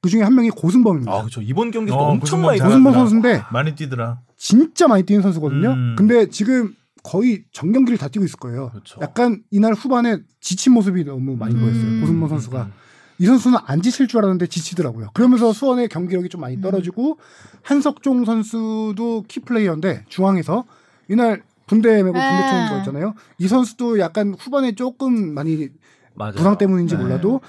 [0.00, 1.12] 그 중에 한 명이 고승범입니다.
[1.12, 1.40] 아 그렇죠.
[1.42, 2.92] 이번 경기에서 어, 엄청 고승범 많이 잘- 고승범.
[2.92, 4.20] 선수인데 많이 뛰더라.
[4.36, 5.70] 진짜 많이 뛰는 선수거든요.
[5.70, 5.94] 음.
[5.96, 8.70] 근데 지금 거의 전 경기를 다 뛰고 있을 거예요.
[8.70, 8.98] 그렇죠.
[9.02, 11.60] 약간 이날 후반에 지친 모습이 너무 많이 음.
[11.60, 12.00] 보였어요.
[12.00, 12.70] 고승범 선수가.
[13.18, 15.10] 이 선수는 안 지칠 줄 알았는데 지치더라고요.
[15.14, 17.18] 그러면서 수원의 경기력이 좀 많이 떨어지고
[17.62, 20.64] 한석종 선수도 key player인데 중앙에서
[21.08, 21.42] 이날
[21.72, 22.28] 분대 메고 네.
[22.28, 23.14] 분대 총거 있잖아요.
[23.38, 25.68] 이 선수도 약간 후반에 조금 많이
[26.14, 26.32] 맞아요.
[26.34, 27.02] 부상 때문인지 네.
[27.02, 27.40] 몰라도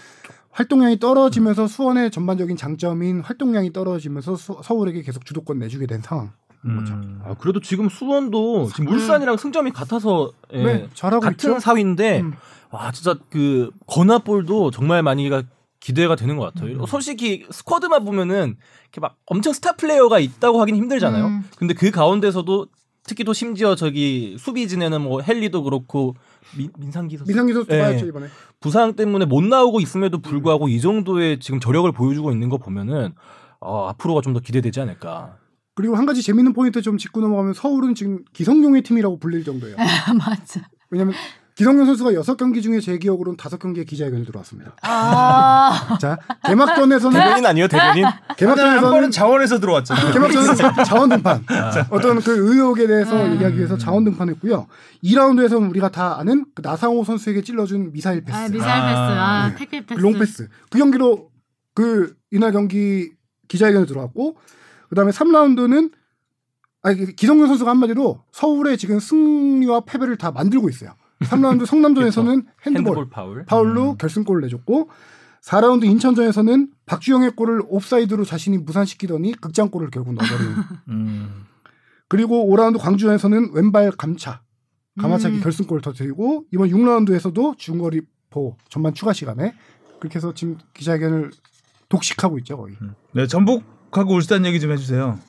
[0.51, 6.31] 활동량이 떨어지면서 수원의 전반적인 장점인 활동량이 떨어지면서 수- 서울에게 계속 주도권 내주게 된 상황.
[6.65, 7.19] 음.
[7.25, 11.59] 아, 그래도 지금 수원도 지금 울산이랑 승점이 같아서 예, 네, 잘하고 같은 있죠.
[11.59, 12.33] 사위인데 음.
[12.71, 15.43] 와 진짜 그 건화볼도 정말 많이가
[15.81, 16.77] 기대가 되는 것 같아요.
[16.79, 16.85] 음.
[16.87, 21.25] 솔직히 스쿼드만 보면은 이렇게 막 엄청 스타 플레이어가 있다고 하긴 힘들잖아요.
[21.25, 21.43] 음.
[21.57, 22.67] 근데 그 가운데서도
[23.05, 26.15] 특히 또 심지어 저기 수비 진에는 뭐 헨리도 그렇고
[26.57, 27.79] 민, 민상기 선수 민상기 선수 예.
[27.79, 28.27] 봐야죠 이번에.
[28.59, 33.13] 부상 때문에 못 나오고 있음에도 불구하고 이 정도의 지금 저력을 보여주고 있는 거 보면은
[33.59, 35.37] 어, 앞으로가 좀 더 기대되지 않을까.
[35.75, 39.75] 그리고 한 가지 재밌는 포인트 좀 짚고 넘어가면 서울은 지금 기성용의 팀이라고 불릴 정도예요.
[40.17, 40.61] 맞아.
[40.89, 41.15] 왜냐하면
[41.55, 44.75] 기성용 선수가 여섯 경기 중에 제 기억으로는 다섯 경기에 기자회견이 들어왔습니다.
[44.81, 45.97] 아.
[46.01, 48.05] 자 개막전에서는 대변인 아니에요 대변인?
[48.37, 50.11] 개막전에서는 자원에서 들어왔잖아.
[50.11, 51.45] 개막전은 자원 등판
[51.91, 53.33] 어떤 그 의혹에 대해서 음.
[53.33, 54.67] 얘기하기 위해서 자원 등판했고요.
[55.03, 58.97] 2라운드에서는 우리가 다 아는 그 나상호 선수에게 찔러준 미사일 패스, 아, 미사일 패스.
[58.97, 59.55] 아, 네.
[59.55, 59.99] 택배 패스.
[59.99, 61.29] long pass 그 경기로
[61.75, 63.11] 그 이날 경기
[63.47, 64.37] 기자회견에 들어왔고
[64.89, 65.91] 그 다음에 3라운드는
[66.81, 70.95] 아니 기성용 선수가 한마디로 서울의 지금 승리와 패배를 다 만들고 있어요.
[71.23, 72.31] 3라운드 성남전에서는
[72.65, 73.45] 핸드볼, 핸드볼 파울.
[73.45, 73.97] 파울 로 음.
[73.97, 74.89] 결승골을 내줬고
[75.41, 80.55] 4라운드 인천전에서는 박주영의 골을 오프사이드로 자신이 무산시키더니 극장골을 결국 넣어버리는
[80.89, 81.45] 음.
[82.07, 84.41] 그리고 5라운드 광주전에서는 왼발 감차
[84.99, 85.41] 감아차기 음.
[85.41, 89.53] 결승골을 터뜨리고 이번 6라운드에서도 중거리 포 전반 추가 시간에
[89.99, 91.31] 그렇게 해서 지금 기자회견을
[91.89, 92.75] 독식하고 있죠 거의
[93.13, 95.19] 네, 전북하고 울산 얘기 좀 해주세요.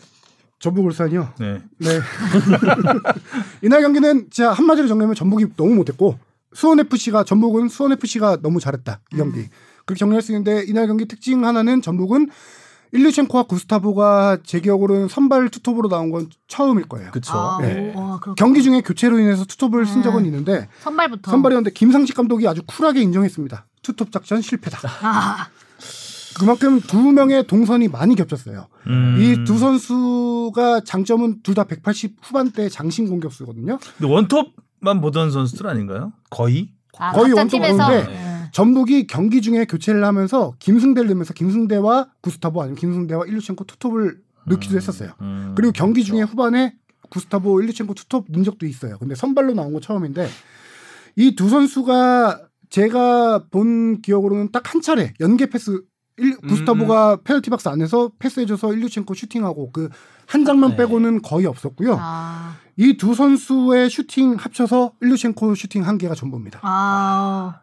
[0.58, 1.62] 전북 울산이요 네.
[1.78, 1.88] 네
[3.62, 6.18] 이날 경기는 진짜 한마디로 정리하면 전북이 너무 못했고
[6.52, 9.48] 수원 FC가 전북은 수원 FC가 너무 잘했다 이 경기
[9.84, 12.28] 그렇게 정리할 수 있는데 이날 경기 특징 하나는 전북은
[12.92, 17.10] 일류첸코와 구스타보가 제 기억으로는 선발 투톱으로 나온 건 처음일 거예요.
[17.10, 17.32] 그쵸.
[17.36, 17.92] 아, 네.
[17.94, 18.20] 와.
[18.36, 20.02] 경기 중에 교체로 인해서 투톱을 쓴 음.
[20.04, 21.28] 적은 있는데 선발부터.
[21.32, 23.66] 선발이었는데 김상식 감독이 아주 쿨하게 인정했습니다.
[23.82, 24.78] 투톱 작전 실패다.
[25.02, 25.48] 아,
[26.38, 28.66] 그만큼 두 명의 동선이 많이 겹쳤어요.
[28.86, 29.16] 음.
[29.20, 33.78] 이두 선수가 장점은 둘 다 180 후반대 장신 공격수거든요.
[33.98, 36.12] 근데 원톱만 보던 선수들 아닌가요?
[36.30, 36.70] 거의?
[36.98, 37.86] 아, 거의 각자 원톱 팀에서.
[37.86, 38.50] 오는데 네.
[38.52, 45.10] 전북이 경기 중에 교체를 하면서 김승대를 넣으면서 김승대와 구스타보 아니면 김승대와 일루첸코 투톱을 넣기도 했었어요.
[45.22, 45.52] 음.
[45.56, 46.74] 그리고 경기 중에 후반에
[47.10, 48.98] 구스타보 일루첸코 투톱 넣은 적도 있어요.
[48.98, 50.28] 근데 선발로 나온 건 처음인데
[51.16, 55.80] 이 두 선수가 제가 본 기억으로는 딱 한 차례 연계 패스
[56.18, 59.88] 일, 음, 구스타보가 페널티 박스 안에서 패스해줘서 일류첸코 슈팅하고 그
[60.26, 60.76] 한 장면 네.
[60.76, 61.98] 빼고는 거의 없었고요.
[62.00, 66.60] 아, 이 두 선수의 슈팅 합쳐서 일류첸코 슈팅 한 개가 전부입니다.
[66.62, 67.60] 아,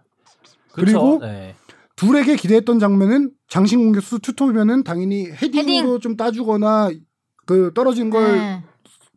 [0.74, 1.18] 그리고?
[1.22, 1.56] 네.
[1.96, 6.00] 둘에게 기대했던 장면은 장신 공격수 투톱이면은 당연히 헤딩으로 헤딩.
[6.02, 6.92] 좀 따주거나
[7.48, 8.64] 그 떨어진 걸 네.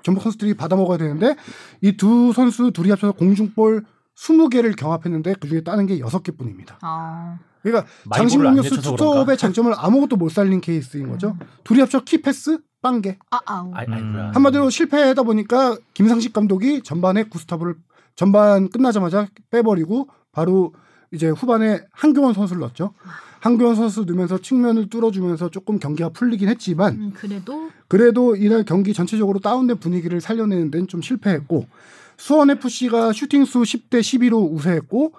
[0.03, 1.37] 전북 선수들이 받아 먹어야 되는데
[1.83, 3.85] 이 두 선수 둘이 합쳐서 공중볼
[4.17, 6.77] 20개를 경합했는데 그중에 따는 게 6개뿐입니다.
[6.81, 9.39] 아, 그러니까 많이 장신 볼을 안 공격수 내쳐서 투톱의?
[9.39, 11.37] 장점을 아무것도 못 살린 케이스인 거죠.
[11.65, 13.17] 둘이 합쳐 key pass 빵개.
[13.31, 14.31] 아, 아, 음.
[14.35, 17.75] 한마디로 실패하다 보니까 김상식 감독이 전반에 구스타브를
[18.15, 20.75] 전반 끝나자마자 빼버리고 바로
[21.11, 22.93] 이제 후반에 한교원 선수를 넣었죠.
[23.41, 29.39] 한교원 선수 넣으면서 측면을 뚫어주면서 조금 경기가 풀리긴 했지만 음, 그래도 그래도 이날 경기 전체적으로
[29.39, 31.67] 다운된 분위기를 살려내는 데는 좀 실패했고
[32.17, 35.13] 수원 FC가 슈팅 수 10대 12로 우세했고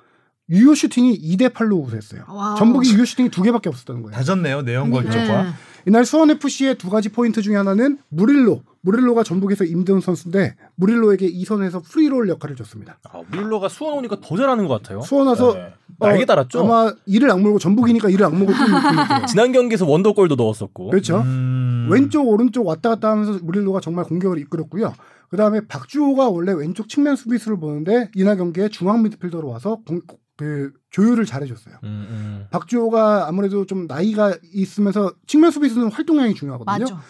[0.50, 2.24] 유효 슈팅이 2대 8로 우세했어요.
[2.30, 2.56] 와.
[2.56, 4.16] 전북이 유효 슈팅이 두 개밖에 없었다는 거예요.
[4.16, 5.44] 다 졌네요 내용 결과.
[5.44, 5.50] 네.
[5.88, 8.62] 이날 수원 FC의 두 가지 포인트 중에 하나는 무릴로.
[8.82, 13.00] 무릴로가 전북에서 임대 온 선수인데 무릴로에게 이선에서 free role 역할을 줬습니다.
[13.12, 15.02] 아, 무릴로가 수원 오니까 더 잘하는 것 같아요.
[15.02, 15.74] 수원 와서 네.
[16.00, 16.60] 날개 어, 달았죠.
[16.60, 18.54] 아마 이를 악물고 전북이니까 이를 악물고.
[19.28, 20.92] 지난 경기에서 wonder goal도 넣었었고.
[20.92, 21.22] 그렇죠.
[21.22, 21.88] 음.
[21.90, 24.94] 왼쪽 오른쪽 왔다 갔다 하면서 무릴로가 정말 공격을 이끌었고요.
[25.30, 30.02] 그 다음에 박주호가 원래 왼쪽 측면 수비수를 보는데 이날 경기에 중앙 미드필더로 와서 공,
[30.38, 31.76] 그 조율을 잘해줬어요.
[31.84, 32.48] 음, 음.
[32.52, 36.86] 박주호가 아무래도 좀 나이가 있으면서 측면 수비수는 활동량이 중요하거든요.
[36.86, 37.02] 맞아.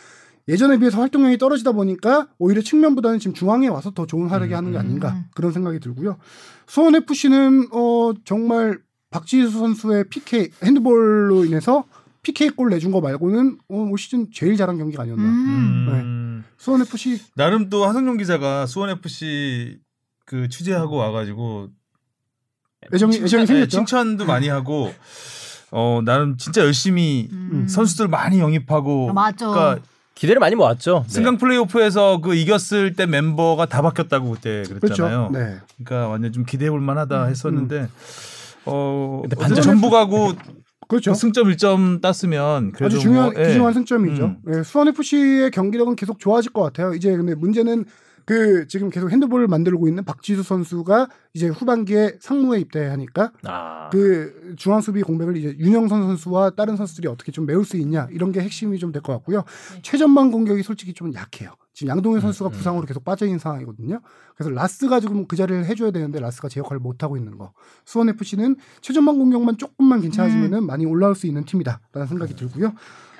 [0.48, 4.72] 예전에 비해서 활동량이 떨어지다 보니까 오히려 측면보다는 지금 중앙에 와서 더 좋은 활약이 음, 하는
[4.72, 4.80] 게 음.
[4.80, 5.26] 아닌가 음.
[5.34, 6.18] 그런 생각이 들고요.
[6.68, 11.86] 수원 FC는 어 정말 박지수 선수의 PK 핸드볼로 인해서
[12.22, 15.24] PK 골 내준 거 말고는 어, 올 시즌 제일 잘한 경기가 아니었나.
[15.24, 15.88] 음.
[15.90, 16.44] 음.
[16.58, 19.80] 수원 FC 나름 또 하성룡 기자가 수원 FC
[20.26, 21.70] 그 취재하고 와가지고
[22.94, 23.78] 애정이 칭찬- 애정이 네, 생겼죠.
[23.78, 24.94] 칭찬도 많이 하고
[25.72, 27.66] 어 나름 진짜 열심히 음.
[27.68, 29.48] 선수들 많이 영입하고 아, 맞아.
[29.50, 29.82] 그러니까
[30.14, 31.04] 기대를 많이 모았죠.
[31.08, 31.14] 네.
[31.14, 35.30] 승강 플레이오프에서 그 이겼을 때 멤버가 다 바뀌었다고 그때 그랬잖아요.
[35.32, 35.46] 그렇죠.
[35.46, 35.58] 네.
[35.84, 37.90] 그러니까 완전 좀 기대해 볼 만하다 했었는데
[38.66, 40.34] 어 근데 어쨌든 반전- 전북하고
[40.88, 41.14] 그렇죠.
[41.16, 43.48] 승점 1점 땄으면 그래도 아주 중요한 뭐, 예.
[43.48, 44.24] 귀중한 승점이죠.
[44.26, 44.38] 음.
[44.54, 46.94] 예, 수원 FC의 경기력은 계속 좋아질 것 같아요.
[46.94, 47.86] 이제 근데 문제는
[48.26, 53.90] 그 지금 계속 핸드볼을 만들고 있는 박지수 선수가 이제 후반기에 상무에 입대하니까 아.
[53.92, 58.32] 그 중앙 수비 공백을 이제 윤영선 선수와 다른 선수들이 어떻게 좀 메울 수 있냐 이런
[58.32, 59.44] 게 핵심이 좀 될 것 같고요.
[59.74, 59.80] 네.
[59.84, 61.52] 최전방 공격이 솔직히 좀 약해요.
[61.74, 62.52] 지금 양동현 선수가 음.
[62.52, 64.00] 부상으로 계속 빠져 있는 상황이거든요.
[64.36, 67.52] 그래서 라스가 지금 그 자리를 해줘야 되는데 라스가 제 역할을 못 하고 있는 거.
[67.84, 70.66] 수원 FC는 최전방 공격만 조금만 괜찮아지면은 음.
[70.66, 72.74] 많이 올라올 수 있는 팀이다라는 생각이 들고요.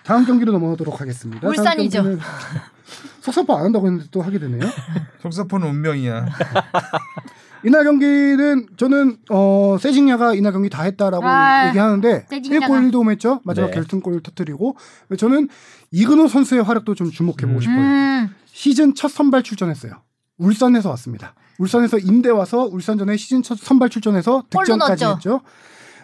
[0.06, 1.48] 다음 경기로 넘어가도록 하겠습니다.
[1.48, 2.04] 울산이죠.
[3.22, 4.62] 속사포 안 한다고 했는데 또 하게 되네요.
[5.22, 6.28] 속사포는 운명이야.
[7.66, 12.68] 이날 경기는 저는 어 세징야가 이날 경기 다 했다라고 아, 얘기하는데 세징야가.
[12.68, 13.42] 1골 1도움 했죠.
[13.44, 13.74] 마지막 네.
[13.74, 14.78] 결승골 터뜨리고
[15.18, 15.50] 저는
[15.90, 17.62] 이근호 선수의 활약도 좀 주목해 보고 음.
[17.62, 17.80] 싶어요.
[17.80, 18.36] 음.
[18.46, 19.94] 시즌 첫 선발 출전했어요.
[20.38, 21.34] 울산에서 왔습니다.
[21.58, 25.06] 울산에서 임대 와서 울산전에 시즌 첫 선발 출전해서 득점까지.
[25.06, 25.42] 했죠.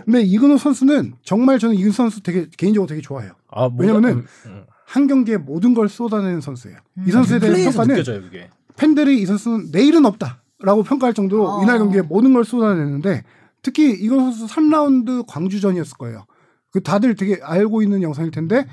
[0.06, 3.34] 근데 이근호 선수는 정말 저는 이근호 선수 되게 개인적으로 되게 좋아해요.
[3.50, 4.64] 아, 뭐가- 왜냐면은 음, 음.
[4.86, 6.78] 한 경기에 모든 걸 쏟아내는 선수예요.
[6.98, 7.06] 음.
[7.08, 8.50] 이 선수에 대한 평가는 느껴져요, 그게.
[8.78, 11.64] 팬들이 이 선수는 내일은 없다라고 평가할 정도로 어.
[11.64, 13.24] 이날 경기에 모든 걸 쏟아내는데
[13.62, 16.26] 특히 이근호 선수 3라운드 광주전이었을 거예요.
[16.72, 18.66] 그 다들 되게 알고 있는 영상일 텐데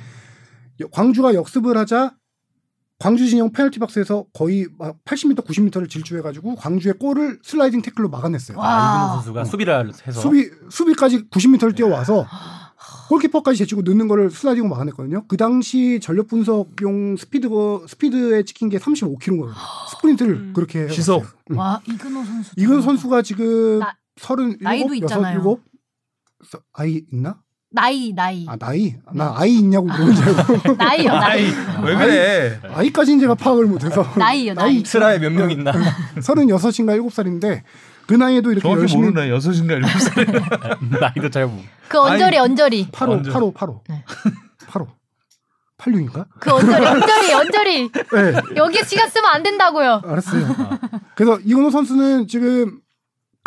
[0.80, 2.14] 여- 광주가 역습을 하자
[2.99, 8.59] 광주 진영 페널티 박스에서 거의 막 80m, 90m를 질주해가지고 광주의 골을 슬라이딩 태클로 막아냈어요.
[8.59, 8.66] 와.
[8.66, 12.26] 아, 이근호 선수가 수비를 해서 수비 수비까지 90m를 뛰어와서
[13.09, 15.24] 골키퍼까지 제치고 넣는 거를 슬라이딩으로 막아냈거든요.
[15.28, 17.49] 그 당시 전력 분석용 스피드
[17.86, 19.53] 스피드에 찍힌 게 35km거든요.
[19.92, 20.53] 스프린트를 음.
[20.55, 20.96] 그렇게 해봤어요.
[20.96, 21.24] 시속.
[21.51, 22.51] 와 이근호 선수.
[22.57, 25.36] 이근 선수가 지금 나- 서른 나이도 일곱, 여섯, 있잖아요.
[25.36, 25.62] 일곱
[26.44, 27.40] 서- 아이 있나?
[27.70, 32.60] 나이 나이 아 나이 나 아이 있냐고 물어본 줄 알고 나이요 나이 아이 왜 그래?
[32.74, 34.82] 아이 까지는 제가 파악을 못해서 나이요 나이.
[34.84, 35.72] 스라에 몇 명 있나?
[36.22, 37.64] 서른여섯인가 일곱 살인데
[38.06, 39.28] 그 나이에도 이렇게 열심히 모르네.
[39.30, 40.24] 여섯인가 일곱 살.
[41.00, 41.60] 나이도 잘 모르.
[41.88, 42.44] 그 언저리 아이.
[42.44, 42.88] 언저리.
[42.90, 44.04] 8호 완전- 8호 8호 네.
[44.70, 44.86] 8호
[45.78, 46.26] 86인가?
[46.40, 47.92] 그 언저리 언저리 언저리.
[47.92, 50.00] 네 여기 시간 쓰면 안 된다고요.
[50.06, 50.56] 알았어요.
[51.14, 52.80] 그래서 이근호 선수는 지금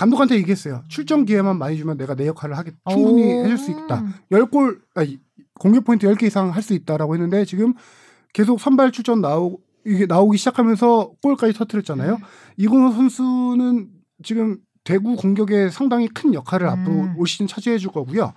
[0.02, 0.84] 감독한테 얘기했어요.
[0.88, 3.44] 출전 기회만 많이 주면 내가 내 역할을 하겠 충분히 오.
[3.44, 4.04] 해줄 수 있다.
[4.32, 5.20] 10골 아니
[5.60, 7.74] 공격 포인트 10개 이상 할 수 있다라고 했는데 지금
[8.34, 12.18] 계속 선발 출전 나오 이게 나오기 시작하면서 골까지 터뜨렸잖아요.
[12.58, 13.90] 이근호 선수는
[14.24, 16.72] 지금 대구 공격에 상당히 큰 역할을 음.
[16.72, 18.34] 앞으로 올 시즌 차지해 줄 거고요.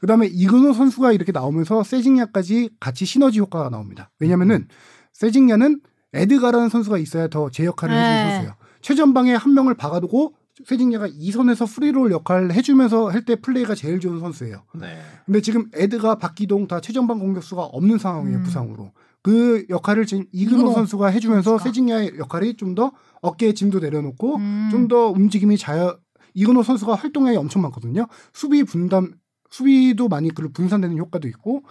[0.00, 4.10] 그다음에 이근호 선수가 이렇게 나오면서 세징야까지 같이 시너지 효과가 나옵니다.
[4.20, 4.68] 왜냐면은
[5.14, 5.80] 세징야는
[6.12, 8.30] 에드가라는 선수가 있어야 더 제 역할을 해주는 네.
[8.34, 8.54] 선수예요.
[8.82, 10.34] 최전방에 한 명을 박아두고
[10.66, 14.62] 세징야가 이선에서 free role 역할을 해주면서 할 때 플레이가 제일 좋은 선수예요.
[14.74, 14.98] 네.
[15.26, 18.42] 근데 지금 에드가 박기동 다 최전방 공격수가 없는 상황이에요 음.
[18.42, 18.92] 부상으로.
[19.22, 21.58] 그 역할을 지금 이근호 이근호 선수가 해주면서.
[21.58, 24.68] 세징야의 역할이 좀 더 어깨에 짐도 내려놓고 음.
[24.72, 25.96] 좀더 움직임이 자유.
[26.34, 28.06] 이근호 선수가 활동량이 엄청 많거든요.
[28.32, 29.12] 수비 분담
[29.50, 31.62] 수비도 많이 그 분산되는 효과도 있고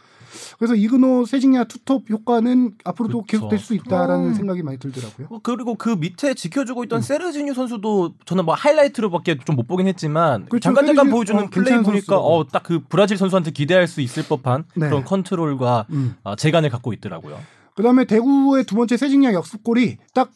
[0.58, 3.26] 그래서 이근호 세징야 투톱 효과는 앞으로도 그쵸.
[3.28, 4.34] 계속 될 수 있다라는 음.
[4.34, 5.28] 생각이 많이 들더라고요.
[5.30, 6.86] 어, 그리고 그 밑에 지켜주고 음.
[6.86, 10.64] 있던 세르지뉴 선수도 저는 뭐 하이라이트로밖에 좀 못 보긴 했지만 그렇죠.
[10.64, 12.18] 잠깐 잠깐 세르지뉴, 보여주는 어, 플레이 보니까.
[12.18, 14.88] 어 딱 그 브라질 선수한테 기대할 수 있을 법한 네.
[14.90, 16.16] 그런 컨트롤과 음.
[16.24, 17.38] 어, 재간을 갖고 있더라고요.
[17.76, 20.32] 그다음에 대구의 두 번째 세징야 역습골이 딱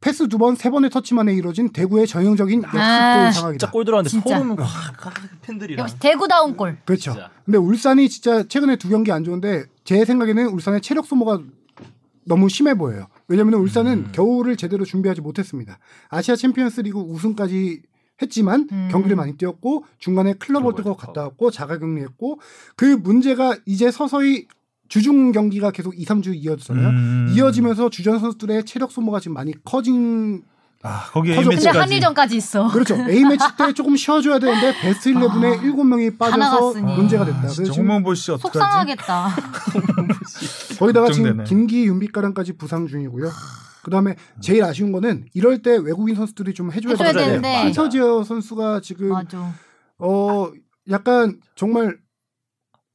[0.00, 3.58] 패스 두 번, 세 번의 터치만에 이루어진 대구의 전형적인 역습골 아, 상황이다.
[3.58, 4.20] 진짜 골 들어왔는데.
[4.20, 5.10] 소름 확 아,
[5.42, 6.78] 팬들이랑 역시 대구다운 골.
[6.84, 7.12] 그렇죠.
[7.12, 7.30] 진짜.
[7.44, 11.40] 근데 울산이 진짜 최근에 두 경기 안 좋은데 제 생각에는 울산의 체력 소모가
[12.24, 13.08] 너무 심해 보여요.
[13.26, 14.08] 왜냐하면 울산은 음.
[14.12, 15.78] 겨울을 제대로 준비하지 못했습니다.
[16.10, 17.82] 아시아 챔피언스리그 우승까지
[18.20, 18.88] 했지만 음.
[18.92, 20.96] 경기를 많이 뛰었고 중간에 클럽 월드컵.
[20.96, 22.40] 갔다 왔고 자가격리했고
[22.76, 24.46] 그 문제가 이제 서서히
[24.88, 26.88] 주중 경기가 계속 2, 3주 이어졌잖아요.
[26.88, 27.32] 음.
[27.34, 30.42] 이어지면서 주전 선수들의 체력 소모가 지금 많이 커진
[30.82, 31.78] 아 거기 커져- 근데 A매치까지.
[31.78, 32.68] 한일전까지 있어.
[32.68, 32.94] 그렇죠.
[32.94, 36.94] A 매치 때 조금 쉬어줘야 되는데 베스트 11에 아, 7명이 빠져서 나갔으니.
[36.96, 37.38] 문제가 됐다.
[37.38, 38.58] 아, 그래서 홍명보 씨 어떡하지?
[38.58, 39.28] 속상하겠다.
[40.78, 41.42] 거기다가 지금.
[41.44, 43.28] 김기 윤빛가랑까지 부상 중이고요.
[43.82, 47.54] 그다음에 제일 아쉬운 거는 이럴 때 외국인 선수들이 좀 해줘야, 해줘야 되는데.
[47.56, 49.52] 한서지어 선수가 지금 맞아.
[49.98, 50.50] 어
[50.90, 51.96] 약간 정말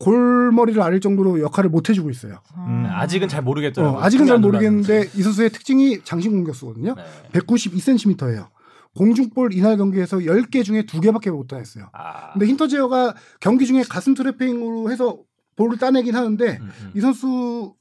[0.03, 2.39] 골머리를 앓을 정도로 역할을 못 해주고 있어요.
[2.57, 2.85] 음.
[2.89, 3.99] 아직은 잘 모르겠더라고요.
[3.99, 6.95] 어, 아직은 잘 모르겠는데 이 선수의 특징이 장신 공격수거든요.
[6.95, 7.03] 네.
[7.39, 8.49] 192cm예요.
[8.95, 11.89] 공중볼 이날 경기에서 10개 중에 2개밖에 못 따냈어요.
[11.93, 12.33] 아.
[12.33, 15.19] 근데 힌터제어가 경기 중에 가슴 트래핑으로 해서
[15.55, 16.91] 볼을 따내긴 하는데 음, 음.
[16.95, 17.73] 이 선수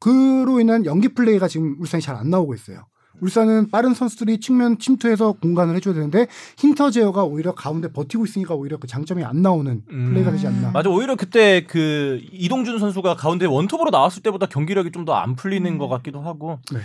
[0.00, 2.86] 그로 인한 연계 플레이가 지금 울산이 잘 안 나오고 있어요.
[3.20, 6.26] 울산은 빠른 선수들이 측면 침투해서 공간을 해줘야 되는데
[6.58, 10.06] 힌터제어가 오히려 가운데 버티고 있으니까 오히려 그 장점이 안 나오는 음.
[10.10, 10.70] 플레이가 되지 않나.
[10.72, 15.78] 맞아 오히려 그때 그 이동준 선수가 가운데 원톱으로 나왔을 때보다 경기력이 좀 더 안 풀리는
[15.78, 16.80] 것 같기도 하고 네.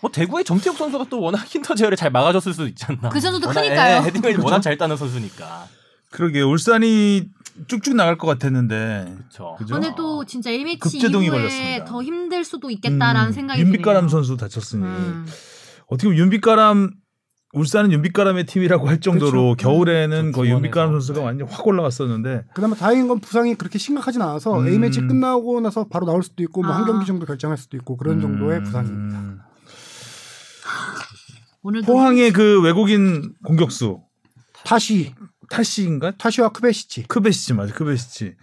[0.00, 3.46] 뭐 대구의 정태욱 선수가 또 워낙 힌터 제어를 잘 막아줬을 수도 있지 않나 그 선수도
[3.48, 3.96] 워낙, 크니까요.
[4.02, 5.66] 예, 헤딩을 워낙 잘 따는 선수니까
[6.10, 7.28] 그러게 울산이
[7.66, 9.56] 쭉쭉 나갈 것 같았는데 그렇죠?
[9.68, 11.84] 근데 또 진짜 A매치 급제동이 이후에 걸렸습니다.
[11.86, 14.08] 더 힘들 수도 있겠다라는 음, 생각이 윤빛가람.
[14.08, 15.26] 선수 다쳤으니 음.
[15.88, 16.90] 어떻게 보면 윤빛가람
[17.54, 19.56] 울산은 윤빛가람의 팀이라고 할 정도로 그렇죠.
[19.56, 20.92] 겨울에는 저 거의 윤빛가람.
[20.92, 21.24] 선수가 네.
[21.24, 24.68] 완전 확 올라갔었는데 그나마 다행인 건 부상이 그렇게 심각하진 않아서 음.
[24.68, 26.86] A 매치 끝나고 나서 바로 나올 수도 있고 뭐한 아.
[26.86, 29.46] 경기 정도 결정할 수도 있고 그런 정도의 음, 부상입니다.
[31.62, 34.00] 오늘도 포항의 그 외국인 공격수
[34.64, 35.14] 타쉬,
[35.48, 36.12] 타쉬인가?
[36.18, 37.04] 타쉬와 크베시치.
[37.04, 38.34] 크베시치 맞아 크베시치.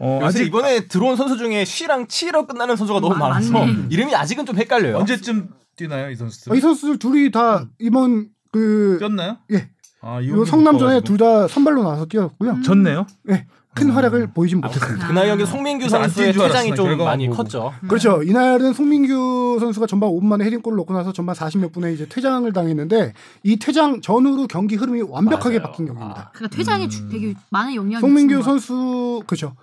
[0.00, 3.66] 어, 아직 이번에 들어온 선수 중에 쉬랑 치로 끝나는 선수가 너무 마- 많아서.
[3.90, 5.48] 이름이 아직은 좀 헷갈려요 언제쯤
[5.80, 6.52] 뛰나요 이 선수들?
[6.52, 9.38] 어, 이 선수들 둘이 다 이번 그 뛰었나요?
[9.52, 9.70] 예.
[10.02, 12.52] 아, 요 성남전에 둘 다 선발로 나와서 뛰었고요.
[12.52, 12.62] 음.
[12.62, 13.06] 졌네요.
[13.24, 13.96] 네, 큰 음.
[13.96, 15.06] 활약을 보이진 못했습니다.
[15.08, 17.36] 그날 경기 송민규 선수의 퇴장이 좀 많이 보고.
[17.42, 18.22] 컸죠 그렇죠.
[18.22, 23.12] 이날은 송민규 선수가 전반 5분 만에 헤딩골을 넣고 나서 전반 40몇 분에 이제 퇴장을 당했는데
[23.42, 25.70] 이 퇴장 전후로 경기 흐름이 완벽하게 맞아요.
[25.70, 26.30] 바뀐 경기입니다.
[26.34, 27.08] 그러니까 퇴장이 주- 음.
[27.10, 28.42] 되게 많은 영향이 송민규.
[28.42, 29.54] 선수 그죠.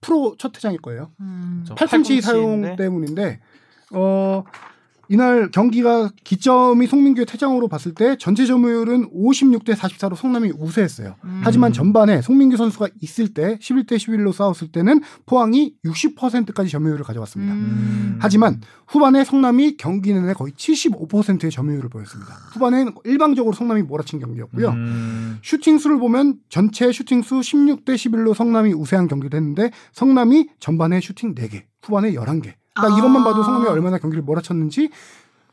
[0.00, 1.10] 프로 첫 퇴장일 거예요.
[1.20, 1.64] 음.
[1.66, 2.76] 저 8cm 사용 8cm 인데.
[2.76, 3.40] 때문인데
[3.92, 4.44] 어
[5.08, 11.16] 이날 경기가 기점이 송민규의 퇴장으로 봤을 때 전체 점유율은 56대 44로 성남이 우세했어요.
[11.24, 11.40] 음.
[11.42, 17.54] 하지만 전반에 송민규 선수가 있을 때 11대 11로 싸웠을 때는 포항이 60%까지 점유율을 가져갔습니다.
[17.54, 18.18] 음.
[18.20, 22.34] 하지만 후반에 성남이 경기 내내 거의 75%의 점유율을 보였습니다.
[22.52, 24.68] 후반에는 일방적으로 성남이 몰아친 경기였고요.
[24.70, 25.38] 음.
[25.42, 31.34] 슈팅 수를 보면 전체 슈팅 수 16대 11로 성남이 우세한 경기를 했는데 성남이 전반에 슈팅
[31.34, 32.52] 4개, 후반에 11개.
[32.80, 32.98] 딱 아.
[32.98, 34.90] 이것만 봐도 성남이 얼마나 경기를 몰아쳤는지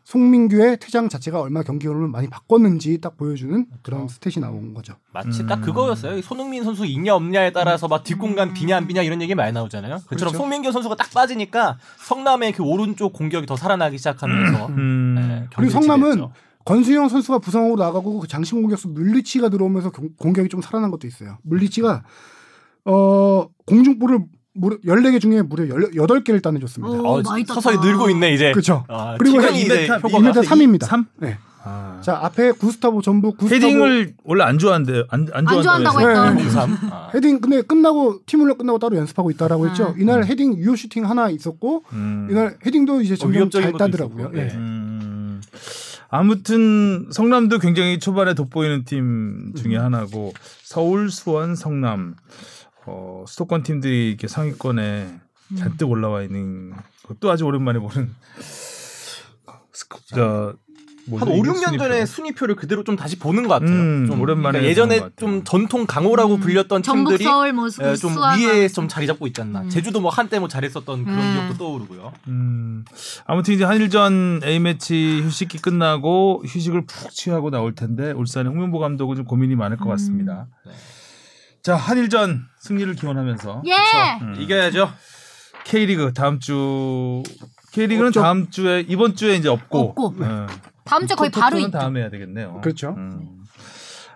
[0.04, 4.94] 송민규의 퇴장 자체가 얼마나 경기 흐름을 많이 바꿨는지 딱 보여주는 그런 stat이 나온 거죠.
[5.12, 5.48] 마치 음.
[5.48, 6.22] 딱 그거였어요.
[6.22, 9.96] 손흥민 선수 있냐 없냐에 따라서 막 뒷공간 비냐 안 비냐 이런 얘기 많이 나오잖아요.
[10.08, 10.38] 그처럼 그렇죠.
[10.38, 15.16] 송민규 선수가 딱 빠지니까 성남의 그 오른쪽 공격이 더 살아나기 시작하면서 음.
[15.16, 16.28] 네, 그리고 경기를 성남은.
[16.66, 21.38] 권순형 선수가 부상으로 나가고 그 장신 공격수 뮬리치가 들어오면서 경- 공격이 좀 살아난 것도 있어요.
[21.44, 22.04] 뮬리치가
[22.86, 24.20] 어 공중볼을
[24.56, 27.02] 무려 14개 중에 무려 18개를 따내줬습니다.
[27.02, 27.78] 오, 어, 많이 서서히.
[27.78, 28.52] 늘고 있네 이제.
[28.52, 28.86] 그렇죠.
[28.88, 30.86] 아, 그리고 지금이 이제 2m, 효과가 2m 3입니다.
[30.86, 31.06] 3?
[31.18, 31.38] 네.
[31.68, 32.00] 아.
[32.02, 36.06] 자 앞에 구스타보 전북 구스타보 헤딩을 원래 안 좋아한대 안, 안, 안 좋아한다고 네.
[36.06, 36.50] 했던.
[36.50, 36.78] 03.
[36.92, 37.10] 아.
[37.14, 39.68] 헤딩 근데 끝나고 팀 훈련 끝나고 따로 연습하고 있다라고 아.
[39.70, 39.96] 했죠.
[39.98, 42.28] 이날 헤딩 유효 슈팅 하나 있었고 음.
[42.30, 44.32] 이날 헤딩도 이제 점점 위협적인 잘 따더라고요.
[44.36, 44.38] 예.
[44.38, 44.54] 네.
[44.54, 45.42] 음.
[46.10, 50.34] 아무튼 성남도 굉장히 초반에 돋보이는 팀 중에 하나고
[50.64, 52.16] 서울, 수원, 성남
[52.86, 55.20] 어, 수도권 팀들이 이렇게 상위권에
[55.58, 58.14] 잔뜩 올라와 있는 것도 아주 오랜만에 보는
[60.08, 60.54] 저
[61.08, 61.26] 뭐죠?
[61.26, 61.78] 한 5, 이게 6년 순위표.
[61.84, 63.70] 전에 순위표를 그대로 좀 다시 보는 것 같아요.
[63.70, 65.10] 음, 좀 오랜만에 그러니까 예전에.
[65.18, 69.06] 좀 전통 강호라고 불렸던 전북 팀들이 서울 뭐 수- 예, 좀 수원 위에 좀 자리
[69.06, 69.62] 잡고 있지 않나.
[69.62, 69.70] 음.
[69.70, 71.34] 제주도 뭐 한때 뭐 잘했었던 그런 음.
[71.34, 72.12] 기억도 떠오르고요.
[72.28, 72.86] 음,
[73.28, 79.16] 아무튼 이제 한일전 A 매치 휴식기 끝나고 휴식을 푹 취하고 나올 텐데 울산의 홍명보 감독은
[79.16, 80.48] 좀 고민이 많을 것 같습니다.
[80.66, 80.72] 네.
[81.66, 83.74] 자 한일전 승리를 기원하면서 예.
[84.22, 84.36] 음.
[84.38, 84.88] 이겨야죠.
[85.64, 87.24] K리그 다음 주
[87.72, 88.22] K리그는 없죠.
[88.22, 90.14] 다음 주에 이번 주에 이제 없고, 없고.
[90.24, 90.46] 어.
[90.84, 91.78] 다음 주에 거의 토- 바로 토토는 있죠.
[91.80, 92.62] 다음에 해야 되겠네요.
[92.62, 92.94] 그렇죠.
[92.96, 93.35] 음.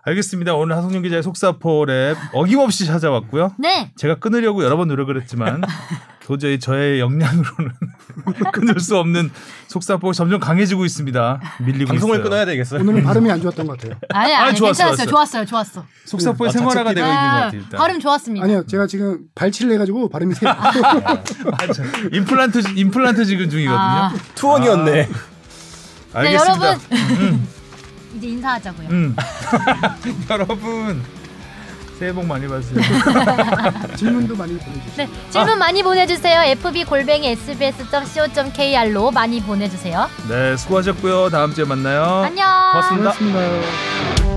[0.04, 0.56] 알겠습니다.
[0.56, 3.54] 오늘 하성룡 기자의 속사포랩 어김없이 찾아왔고요.
[3.60, 3.92] 네.
[3.96, 5.62] 제가 끊으려고 여러 번 노력을 했지만
[6.24, 7.72] 도저히 저의 역량으로는
[8.54, 9.32] 끊을 수 없는
[9.68, 11.42] 속사포가 점점 강해지고 있습니다.
[11.66, 12.24] 밀리고 방송을 있어요.
[12.24, 12.82] 끊어야 되겠어요.
[12.82, 14.00] 오늘은 발음이 안 좋았던 것 같아요.
[14.14, 15.08] 아니 아, 아니 좋았어, 괜찮았어요.
[15.08, 15.46] 좋았어.
[15.46, 15.46] 좋았어요.
[15.46, 15.86] 좋았어.
[16.06, 17.62] 속사포의 아, 생활화가 되고 있는 것 아, 같아요.
[17.62, 17.78] 일단.
[17.80, 18.44] 발음 좋았습니다.
[18.46, 20.46] 아니요, 제가 지금 발치를 해가지고 발음이 세.
[20.46, 21.84] 맞아.
[22.14, 23.78] 임플란트 임플란트 지금 중이거든요.
[23.80, 24.92] 아, 투원이었네.
[24.92, 25.10] 네,
[26.14, 26.68] 알겠습니다.
[26.68, 27.59] 여러분
[28.20, 28.90] 이제 인사하자고요.
[28.90, 29.16] 음.
[30.30, 31.02] 여러분
[31.98, 32.80] 새해 복 많이 받으세요.
[33.98, 34.96] 질문도 많이 보내주시고.
[34.96, 36.41] 네, 질문 많이 보내주세요.
[36.44, 40.10] fb 골뱅이 sbs.co.kr로 많이 보내주세요.
[40.30, 41.30] 네 수고하셨고요.
[41.30, 42.24] 다음 주에 만나요.
[42.24, 42.48] 안녕.
[42.72, 43.12] 고맙습니다.
[43.12, 44.28] 고맙습니다.